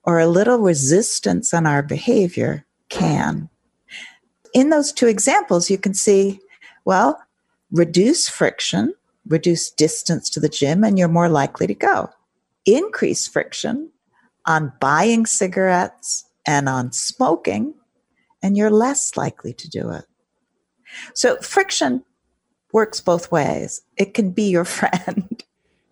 or 0.04 0.18
a 0.18 0.26
little 0.26 0.58
resistance 0.58 1.52
on 1.52 1.66
our 1.66 1.82
behavior 1.82 2.64
can. 2.88 3.48
In 4.54 4.70
those 4.70 4.92
two 4.92 5.06
examples, 5.06 5.70
you 5.70 5.78
can 5.78 5.94
see, 5.94 6.40
well, 6.84 7.20
reduce 7.70 8.28
friction 8.28 8.94
reduce 9.30 9.70
distance 9.70 10.28
to 10.28 10.40
the 10.40 10.48
gym 10.48 10.84
and 10.84 10.98
you're 10.98 11.08
more 11.08 11.28
likely 11.28 11.66
to 11.66 11.74
go. 11.74 12.10
Increase 12.66 13.26
friction 13.26 13.90
on 14.44 14.72
buying 14.80 15.24
cigarettes 15.24 16.24
and 16.46 16.68
on 16.68 16.92
smoking, 16.92 17.74
and 18.42 18.56
you're 18.56 18.70
less 18.70 19.16
likely 19.16 19.52
to 19.54 19.68
do 19.68 19.90
it. 19.90 20.04
So, 21.14 21.36
friction 21.36 22.04
works 22.72 23.00
both 23.00 23.30
ways. 23.30 23.82
It 23.96 24.14
can 24.14 24.30
be 24.30 24.50
your 24.50 24.64
friend. 24.78 25.42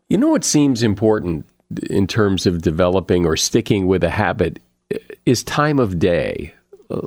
You 0.09 0.19
know 0.19 0.29
what 0.29 0.45
seems 0.45 0.83
important 0.83 1.47
in 1.91 2.07
terms 2.07 2.47
of 2.47 2.63
developing 2.63 3.27
or 3.27 3.37
sticking 3.37 3.87
with 3.87 4.03
a 4.03 4.11
habit 4.11 4.59
is 5.27 5.43
time 5.43 5.79
of 5.79 5.99
day. 5.99 6.55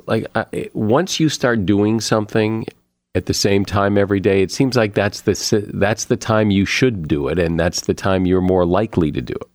Like 0.06 0.26
once 0.72 1.18
you 1.18 1.28
start 1.28 1.66
doing 1.66 2.00
something 2.00 2.66
at 3.14 3.26
the 3.26 3.34
same 3.34 3.64
time 3.64 3.98
every 3.98 4.20
day, 4.20 4.42
it 4.42 4.50
seems 4.50 4.76
like 4.76 4.94
that's 4.94 5.22
the 5.22 5.70
that's 5.74 6.06
the 6.06 6.16
time 6.16 6.50
you 6.50 6.64
should 6.64 7.08
do 7.08 7.28
it, 7.28 7.38
and 7.38 7.60
that's 7.60 7.82
the 7.82 7.94
time 7.94 8.26
you're 8.26 8.40
more 8.40 8.64
likely 8.64 9.12
to 9.12 9.20
do 9.20 9.34
it. 9.34 9.48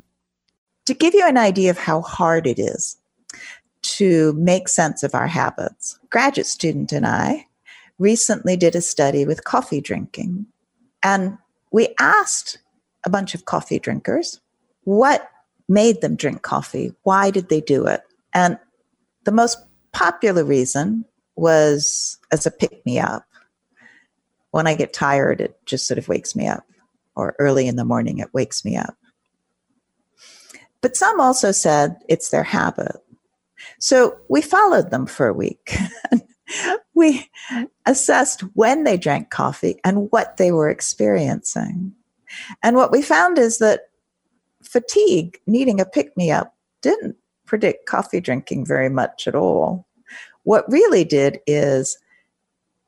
To 0.86 0.93
give 0.93 1.14
you 1.14 1.28
an 1.28 1.38
idea 1.38 1.72
of 1.72 1.78
how 1.78 2.01
hard 2.01 2.45
it 2.47 2.60
is 2.60 2.97
to 3.82 4.34
make 4.34 4.68
sense 4.68 5.03
of 5.03 5.16
our 5.16 5.28
habits, 5.28 5.99
graduate 6.10 6.47
student 6.47 6.91
and 6.91 7.05
I 7.05 7.45
recently 7.99 8.55
did 8.58 8.76
a 8.76 8.82
study 8.82 9.26
with 9.26 9.43
coffee 9.43 9.82
drinking, 9.82 10.45
and 11.03 11.38
we 11.72 11.95
asked 11.99 12.60
a 13.05 13.10
bunch 13.10 13.34
of 13.34 13.45
coffee 13.45 13.80
drinkers 13.80 14.39
what 14.84 15.30
made 15.68 16.01
them 16.01 16.16
drink 16.16 16.43
coffee, 16.43 16.93
why 17.03 17.32
did 17.32 17.49
they 17.49 17.62
do 17.62 17.88
it, 17.88 18.01
and 18.36 18.60
the 19.24 19.32
most 19.32 19.58
popular 19.93 20.43
reason 20.43 21.05
was 21.36 22.20
as 22.32 22.45
a 22.45 22.51
pick 22.51 22.86
me 22.86 22.99
up 22.99 23.28
when 24.52 24.68
I 24.68 24.76
get 24.76 24.93
tired, 24.93 25.41
it 25.41 25.60
just 25.66 25.88
sort 25.88 25.98
of 25.98 26.08
wakes 26.08 26.36
me 26.36 26.48
up, 26.48 26.64
or 27.16 27.36
early 27.39 27.68
in 27.68 27.76
the 27.76 27.86
morning, 27.86 28.20
it 28.20 28.34
wakes 28.34 28.64
me 28.64 28.76
up. 28.78 28.95
But 30.82 30.95
some 30.95 31.20
also 31.20 31.52
said 31.52 31.98
it's 32.08 32.30
their 32.30 32.43
habit. 32.43 32.95
So 33.80 34.18
we 34.30 34.41
followed 34.41 34.91
them 34.91 35.06
for 35.06 35.28
a 35.28 35.34
week. 35.34 35.76
we 36.93 37.30
assessed 37.86 38.41
when 38.54 38.84
they 38.84 38.98
drank 38.98 39.30
coffee 39.30 39.80
and 39.84 40.12
what 40.12 40.38
they 40.38 40.52
were 40.52 40.70
experiencing. 40.70 41.93
And 42.64 42.76
what 42.76 42.91
we 42.91 43.02
found 43.02 43.38
is 43.38 43.58
that 43.60 43.89
fatigue, 44.64 45.39
needing 45.48 45.80
a 45.80 45.86
pick 45.86 46.16
me 46.18 46.32
up, 46.32 46.56
didn't 46.82 47.16
predict 47.45 47.88
coffee 47.88 48.20
drinking 48.20 48.66
very 48.66 48.89
much 48.89 49.28
at 49.28 49.36
all. 49.36 49.88
What 50.43 50.72
really 50.72 51.04
did 51.04 51.39
is 51.48 51.98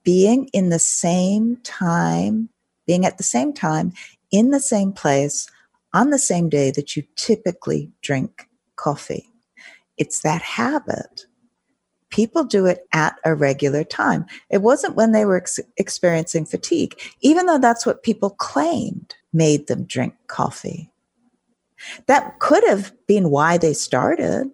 being 0.09 0.49
in 0.53 0.69
the 0.69 0.79
same 0.79 1.55
time, 1.57 2.49
being 2.87 3.05
at 3.05 3.19
the 3.19 3.23
same 3.23 3.53
time, 3.53 3.93
in 4.31 4.49
the 4.49 4.59
same 4.59 4.91
place, 4.91 5.47
on 5.93 6.09
the 6.09 6.17
same 6.17 6.49
day 6.49 6.71
that 6.71 6.95
you 6.95 7.03
typically 7.15 7.91
drink 8.01 8.49
coffee. 8.75 9.29
It's 9.97 10.21
that 10.21 10.41
habit. 10.41 11.27
People 12.09 12.43
do 12.43 12.65
it 12.65 12.87
at 12.91 13.17
a 13.23 13.35
regular 13.35 13.83
time. 13.83 14.25
It 14.49 14.63
wasn't 14.63 14.95
when 14.95 15.11
they 15.11 15.25
were 15.25 15.37
ex- 15.37 15.59
experiencing 15.77 16.45
fatigue, 16.45 16.99
even 17.21 17.45
though 17.45 17.59
that's 17.59 17.85
what 17.85 18.01
people 18.01 18.31
claimed 18.31 19.13
made 19.31 19.67
them 19.67 19.83
drink 19.83 20.15
coffee. 20.25 20.91
That 22.07 22.39
could 22.39 22.63
have 22.67 22.93
been 23.05 23.29
why 23.29 23.59
they 23.59 23.73
started. 23.73 24.49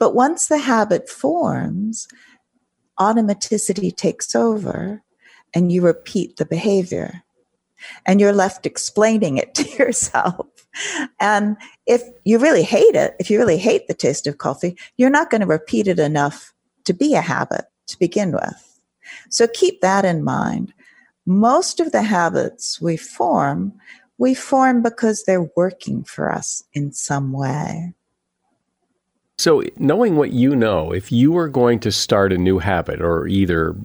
But 0.00 0.16
once 0.16 0.48
the 0.48 0.58
habit 0.58 1.08
forms, 1.08 2.08
automaticity 2.98 3.94
takes 3.94 4.34
over 4.34 5.02
and 5.54 5.72
you 5.72 5.82
repeat 5.82 6.36
the 6.36 6.46
behavior 6.46 7.22
and 8.04 8.20
you're 8.20 8.32
left 8.32 8.66
explaining 8.66 9.36
it 9.36 9.54
to 9.54 9.68
yourself. 9.76 10.46
And 11.20 11.56
if 11.86 12.02
you 12.24 12.38
really 12.38 12.62
hate 12.62 12.94
it, 12.94 13.14
if 13.18 13.30
you 13.30 13.38
really 13.38 13.58
hate 13.58 13.88
the 13.88 13.94
taste 13.94 14.26
of 14.26 14.38
coffee, 14.38 14.76
you're 14.96 15.10
not 15.10 15.30
going 15.30 15.40
to 15.40 15.46
repeat 15.46 15.88
it 15.88 15.98
enough 15.98 16.52
to 16.84 16.92
be 16.92 17.14
a 17.14 17.20
habit 17.20 17.64
to 17.88 17.98
begin 17.98 18.32
with. 18.32 18.80
So 19.30 19.46
keep 19.46 19.80
that 19.80 20.04
in 20.04 20.24
mind. 20.24 20.72
Most 21.24 21.80
of 21.80 21.92
the 21.92 22.02
habits 22.02 22.80
we 22.80 22.96
form, 22.96 23.72
we 24.18 24.34
form 24.34 24.82
because 24.82 25.24
they're 25.24 25.50
working 25.56 26.04
for 26.04 26.32
us 26.32 26.62
in 26.72 26.92
some 26.92 27.32
way. 27.32 27.94
So, 29.38 29.62
knowing 29.76 30.16
what 30.16 30.32
you 30.32 30.56
know, 30.56 30.92
if 30.92 31.12
you 31.12 31.30
were 31.30 31.48
going 31.48 31.78
to 31.80 31.92
start 31.92 32.32
a 32.32 32.38
new 32.38 32.58
habit 32.58 33.02
or 33.02 33.26
either 33.26 33.76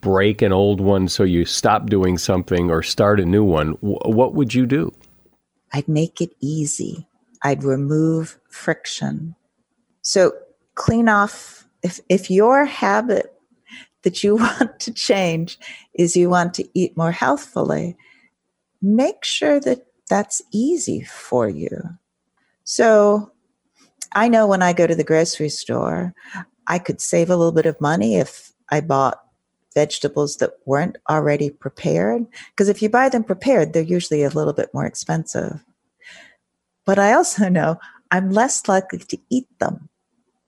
break 0.00 0.42
an 0.42 0.52
old 0.52 0.80
one 0.80 1.08
so 1.08 1.24
you 1.24 1.44
stop 1.44 1.90
doing 1.90 2.16
something 2.16 2.70
or 2.70 2.82
start 2.82 3.18
a 3.18 3.24
new 3.24 3.42
one, 3.42 3.70
what 3.80 4.34
would 4.34 4.54
you 4.54 4.64
do? 4.64 4.92
I'd 5.72 5.88
make 5.88 6.20
it 6.20 6.30
easy. 6.40 7.08
I'd 7.42 7.64
remove 7.64 8.38
friction. 8.48 9.34
So, 10.02 10.32
clean 10.76 11.08
off 11.08 11.66
if 11.82 12.00
if 12.08 12.30
your 12.30 12.64
habit 12.64 13.32
that 14.02 14.22
you 14.22 14.36
want 14.44 14.78
to 14.80 14.92
change 14.92 15.58
is 15.94 16.16
you 16.16 16.30
want 16.30 16.54
to 16.54 16.68
eat 16.74 16.96
more 16.96 17.12
healthfully, 17.12 17.96
make 18.80 19.24
sure 19.24 19.58
that 19.58 19.86
that's 20.08 20.42
easy 20.52 21.02
for 21.02 21.48
you. 21.48 21.82
So, 22.62 23.32
I 24.12 24.28
know 24.28 24.46
when 24.46 24.62
I 24.62 24.72
go 24.72 24.86
to 24.86 24.94
the 24.94 25.04
grocery 25.04 25.48
store, 25.48 26.14
I 26.66 26.78
could 26.78 27.00
save 27.00 27.30
a 27.30 27.36
little 27.36 27.52
bit 27.52 27.66
of 27.66 27.80
money 27.80 28.16
if 28.16 28.52
I 28.70 28.80
bought 28.80 29.22
vegetables 29.74 30.38
that 30.38 30.54
weren't 30.64 30.96
already 31.08 31.50
prepared. 31.50 32.26
Because 32.50 32.68
if 32.68 32.82
you 32.82 32.88
buy 32.88 33.08
them 33.08 33.22
prepared, 33.22 33.72
they're 33.72 33.82
usually 33.82 34.22
a 34.22 34.30
little 34.30 34.54
bit 34.54 34.72
more 34.72 34.86
expensive. 34.86 35.62
But 36.84 36.98
I 36.98 37.12
also 37.12 37.48
know 37.50 37.78
I'm 38.10 38.30
less 38.30 38.66
likely 38.68 39.00
to 39.00 39.18
eat 39.30 39.46
them 39.58 39.88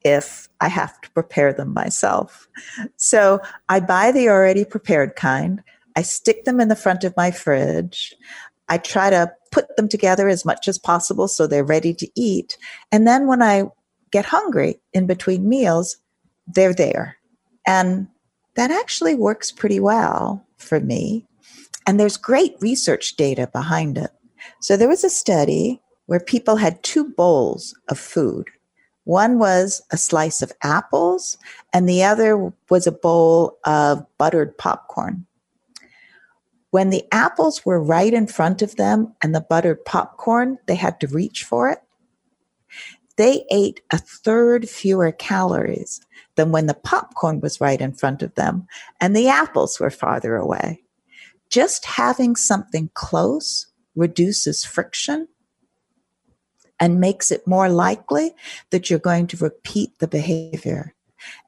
if 0.05 0.49
I 0.61 0.69
have 0.69 1.01
to 1.03 1.11
prepare 1.11 1.53
them 1.53 1.75
myself. 1.75 2.49
So 2.97 3.41
I 3.69 3.81
buy 3.81 4.13
the 4.13 4.29
already 4.29 4.65
prepared 4.65 5.17
kind. 5.17 5.63
I 5.97 6.03
stick 6.03 6.45
them 6.45 6.61
in 6.61 6.69
the 6.69 6.77
front 6.77 7.05
of 7.05 7.17
my 7.17 7.31
fridge. 7.31 8.15
I 8.69 8.79
try 8.79 9.11
to 9.11 9.33
put 9.51 9.77
them 9.77 9.89
together 9.89 10.29
as 10.29 10.45
much 10.45 10.69
as 10.69 10.79
possible 10.79 11.29
so 11.29 11.47
they're 11.47 11.65
ready 11.65 11.95
to 11.95 12.09
eat. 12.15 12.57
And 12.93 13.07
then 13.07 13.27
when 13.27 13.43
I 13.43 13.65
get 14.11 14.25
hungry 14.27 14.81
in 14.93 15.07
between 15.07 15.49
meals, 15.49 15.97
they're 16.47 16.75
there. 16.75 17.17
And 17.67 18.09
that 18.55 18.71
actually 18.71 19.15
works 19.15 19.53
pretty 19.53 19.81
well 19.81 20.45
for 20.57 20.81
me. 20.81 21.27
And 21.87 21.99
there's 21.99 22.17
great 22.17 22.57
research 22.61 23.17
data 23.17 23.49
behind 23.53 23.99
it. 23.99 24.11
So 24.61 24.77
there 24.77 24.89
was 24.89 25.05
a 25.05 25.11
study 25.11 25.81
where 26.07 26.21
people 26.21 26.57
had 26.57 26.83
two 26.83 27.05
bowls 27.05 27.75
of 27.89 27.99
food. 27.99 28.49
One 29.05 29.39
was 29.39 29.81
a 29.91 29.97
slice 29.97 30.43
of 30.43 30.53
apples, 30.63 31.39
and 31.73 31.89
the 31.89 32.03
other 32.03 32.53
was 32.69 32.87
a 32.87 32.93
bowl 32.93 33.59
of 33.65 34.05
buttered 34.19 34.57
popcorn. 34.59 35.27
When 36.71 36.91
the 36.91 37.05
apples 37.13 37.65
were 37.65 37.83
right 37.83 38.13
in 38.13 38.27
front 38.27 38.61
of 38.63 38.77
them 38.77 39.15
and 39.23 39.35
the 39.35 39.41
buttered 39.41 39.85
popcorn, 39.85 40.59
they 40.67 40.75
had 40.75 41.01
to 41.01 41.07
reach 41.07 41.45
for 41.45 41.71
it. 41.71 41.79
They 43.17 43.45
ate 43.51 43.81
a 43.91 43.99
third 43.99 44.69
fewer 44.69 45.11
calories 45.11 46.01
than 46.37 46.53
when 46.53 46.67
the 46.67 46.75
popcorn 46.75 47.41
was 47.41 47.61
right 47.61 47.81
in 47.81 47.93
front 47.93 48.23
of 48.23 48.35
them 48.35 48.67
and 49.01 49.17
the 49.17 49.29
apples 49.29 49.81
were 49.81 49.91
farther 49.91 50.37
away. 50.37 50.85
Just 51.51 51.85
having 51.85 52.37
something 52.37 52.91
close 52.95 53.67
reduces 53.97 54.65
friction 54.65 55.27
and 56.79 57.01
makes 57.01 57.33
it 57.33 57.47
more 57.47 57.69
likely 57.69 58.35
that 58.71 58.89
you're 58.89 58.99
going 58.99 59.27
to 59.29 59.37
repeat 59.39 59.99
the 59.99 60.07
behavior 60.07 60.95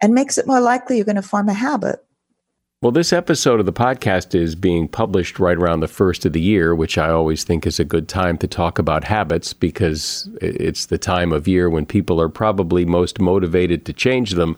and 0.03 0.15
makes 0.15 0.39
it 0.39 0.47
more 0.47 0.61
likely 0.61 0.97
you're 0.97 1.05
going 1.05 1.15
to 1.15 1.23
form 1.23 1.49
a 1.49 1.55
habit. 1.55 2.05
Well, 2.83 2.93
this 2.93 3.13
episode 3.13 3.61
of 3.61 3.67
the 3.67 3.75
podcast 3.75 4.35
is 4.35 4.55
being 4.55 4.89
published 4.89 5.39
right 5.39 5.59
around 5.59 5.81
the 5.81 5.87
first 5.87 6.25
of 6.25 6.33
the 6.33 6.41
year, 6.41 6.75
which 6.75 6.97
I 6.97 7.11
always 7.11 7.45
think 7.45 7.67
is 7.67 7.79
a 7.79 7.85
good 7.85 8.09
time 8.09 8.39
to 8.39 8.49
talk 8.49 8.79
about 8.79 9.05
habits 9.05 9.53
because 9.53 10.31
it's 10.41 10.87
the 10.87 10.97
time 10.97 11.31
of 11.31 11.47
year 11.47 11.69
when 11.69 11.85
people 11.85 12.19
are 12.23 12.31
probably 12.31 12.87
most 12.87 13.21
motivated 13.21 13.85
to 13.85 13.93
change 13.93 14.31
them. 14.31 14.57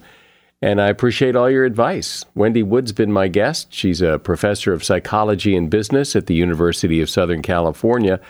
And 0.61 0.79
I 0.79 0.87
appreciate 0.87 1.35
all 1.35 1.49
your 1.49 1.65
advice. 1.65 2.23
Wendy 2.33 2.63
Wood's 2.63 2.93
been 2.93 3.11
my 3.11 3.27
guest. 3.27 3.73
She's 3.73 4.01
a 4.01 4.19
professor 4.19 4.71
of 4.71 4.85
psychology 4.85 5.53
and 5.53 5.69
business 5.69 6.15
at 6.15 6.27
the 6.27 6.35
University 6.35 7.01
of 7.01 7.09
Southern 7.09 7.41
California. 7.41 8.21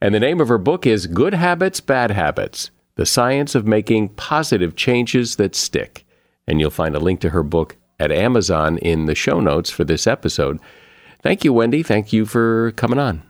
And 0.00 0.14
the 0.14 0.20
name 0.20 0.40
of 0.40 0.48
her 0.48 0.56
book 0.56 0.86
is 0.86 1.06
Good 1.06 1.34
Habits, 1.34 1.80
Bad 1.80 2.12
Habits 2.12 2.70
The 2.94 3.04
Science 3.04 3.54
of 3.54 3.66
Making 3.66 4.08
Positive 4.08 4.74
Changes 4.74 5.36
That 5.36 5.54
Stick. 5.54 6.06
And 6.46 6.60
you'll 6.60 6.70
find 6.70 6.96
a 6.96 6.98
link 6.98 7.20
to 7.20 7.28
her 7.28 7.42
book 7.42 7.76
at 7.98 8.12
Amazon 8.12 8.78
in 8.78 9.06
the 9.06 9.14
show 9.14 9.40
notes 9.40 9.70
for 9.70 9.84
this 9.84 10.06
episode. 10.06 10.60
Thank 11.22 11.44
you, 11.44 11.52
Wendy. 11.52 11.82
Thank 11.82 12.12
you 12.12 12.26
for 12.26 12.72
coming 12.72 12.98
on. 12.98 13.22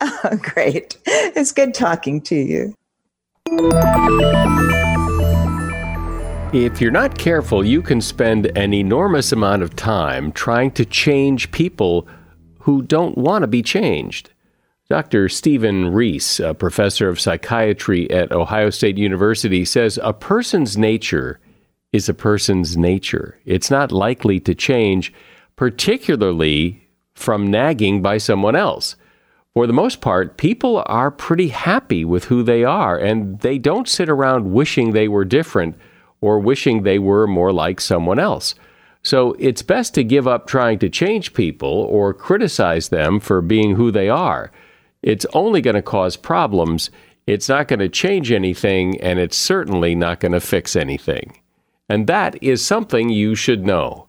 Oh, 0.00 0.38
great. 0.42 0.96
It's 1.06 1.52
good 1.52 1.74
talking 1.74 2.20
to 2.22 2.34
you. 2.34 2.74
If 6.52 6.80
you're 6.80 6.90
not 6.90 7.18
careful, 7.18 7.64
you 7.64 7.82
can 7.82 8.00
spend 8.00 8.46
an 8.56 8.72
enormous 8.72 9.32
amount 9.32 9.62
of 9.62 9.76
time 9.76 10.32
trying 10.32 10.70
to 10.72 10.84
change 10.84 11.50
people 11.50 12.08
who 12.60 12.82
don't 12.82 13.18
want 13.18 13.42
to 13.42 13.46
be 13.46 13.62
changed. 13.62 14.30
Dr. 14.88 15.28
Steven 15.28 15.92
Reiss, 15.92 16.40
a 16.40 16.54
professor 16.54 17.10
of 17.10 17.20
psychiatry 17.20 18.10
at 18.10 18.32
Ohio 18.32 18.70
State 18.70 18.96
University, 18.96 19.66
says 19.66 19.98
a 20.02 20.14
person's 20.14 20.78
nature 20.78 21.38
is 21.92 22.08
a 22.08 22.14
person's 22.14 22.76
nature. 22.76 23.38
It's 23.44 23.70
not 23.70 23.92
likely 23.92 24.40
to 24.40 24.54
change, 24.54 25.12
particularly 25.56 26.88
from 27.14 27.50
nagging 27.50 28.02
by 28.02 28.18
someone 28.18 28.56
else. 28.56 28.96
For 29.54 29.66
the 29.66 29.72
most 29.72 30.00
part, 30.00 30.36
people 30.36 30.82
are 30.86 31.10
pretty 31.10 31.48
happy 31.48 32.04
with 32.04 32.26
who 32.26 32.42
they 32.42 32.62
are, 32.62 32.96
and 32.96 33.40
they 33.40 33.58
don't 33.58 33.88
sit 33.88 34.08
around 34.08 34.52
wishing 34.52 34.92
they 34.92 35.08
were 35.08 35.24
different 35.24 35.76
or 36.20 36.38
wishing 36.38 36.82
they 36.82 36.98
were 36.98 37.26
more 37.26 37.52
like 37.52 37.80
someone 37.80 38.18
else. 38.18 38.54
So 39.02 39.34
it's 39.38 39.62
best 39.62 39.94
to 39.94 40.04
give 40.04 40.28
up 40.28 40.46
trying 40.46 40.78
to 40.80 40.88
change 40.88 41.32
people 41.32 41.68
or 41.68 42.12
criticize 42.12 42.88
them 42.88 43.20
for 43.20 43.40
being 43.40 43.74
who 43.74 43.90
they 43.90 44.08
are. 44.08 44.52
It's 45.02 45.26
only 45.32 45.60
going 45.60 45.76
to 45.76 45.82
cause 45.82 46.16
problems. 46.16 46.90
It's 47.26 47.48
not 47.48 47.68
going 47.68 47.80
to 47.80 47.88
change 47.88 48.30
anything, 48.30 49.00
and 49.00 49.18
it's 49.18 49.36
certainly 49.36 49.94
not 49.94 50.20
going 50.20 50.32
to 50.32 50.40
fix 50.40 50.76
anything. 50.76 51.38
And 51.88 52.06
that 52.06 52.42
is 52.42 52.64
something 52.64 53.08
you 53.08 53.34
should 53.34 53.64
know. 53.64 54.08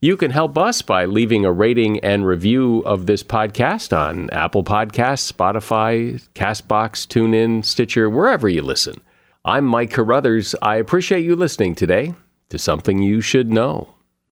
You 0.00 0.16
can 0.16 0.30
help 0.30 0.56
us 0.56 0.82
by 0.82 1.04
leaving 1.04 1.44
a 1.44 1.52
rating 1.52 2.00
and 2.00 2.26
review 2.26 2.78
of 2.80 3.06
this 3.06 3.22
podcast 3.22 3.96
on 3.96 4.30
Apple 4.30 4.64
Podcasts, 4.64 5.30
Spotify, 5.30 6.26
Castbox, 6.34 7.06
TuneIn, 7.06 7.64
Stitcher, 7.64 8.08
wherever 8.08 8.48
you 8.48 8.62
listen. 8.62 9.00
I'm 9.44 9.66
Mike 9.66 9.90
Carruthers. 9.90 10.54
I 10.62 10.76
appreciate 10.76 11.24
you 11.24 11.36
listening 11.36 11.74
today 11.74 12.14
to 12.48 12.58
Something 12.58 13.02
You 13.02 13.20
Should 13.20 13.52
Know. 13.52 13.94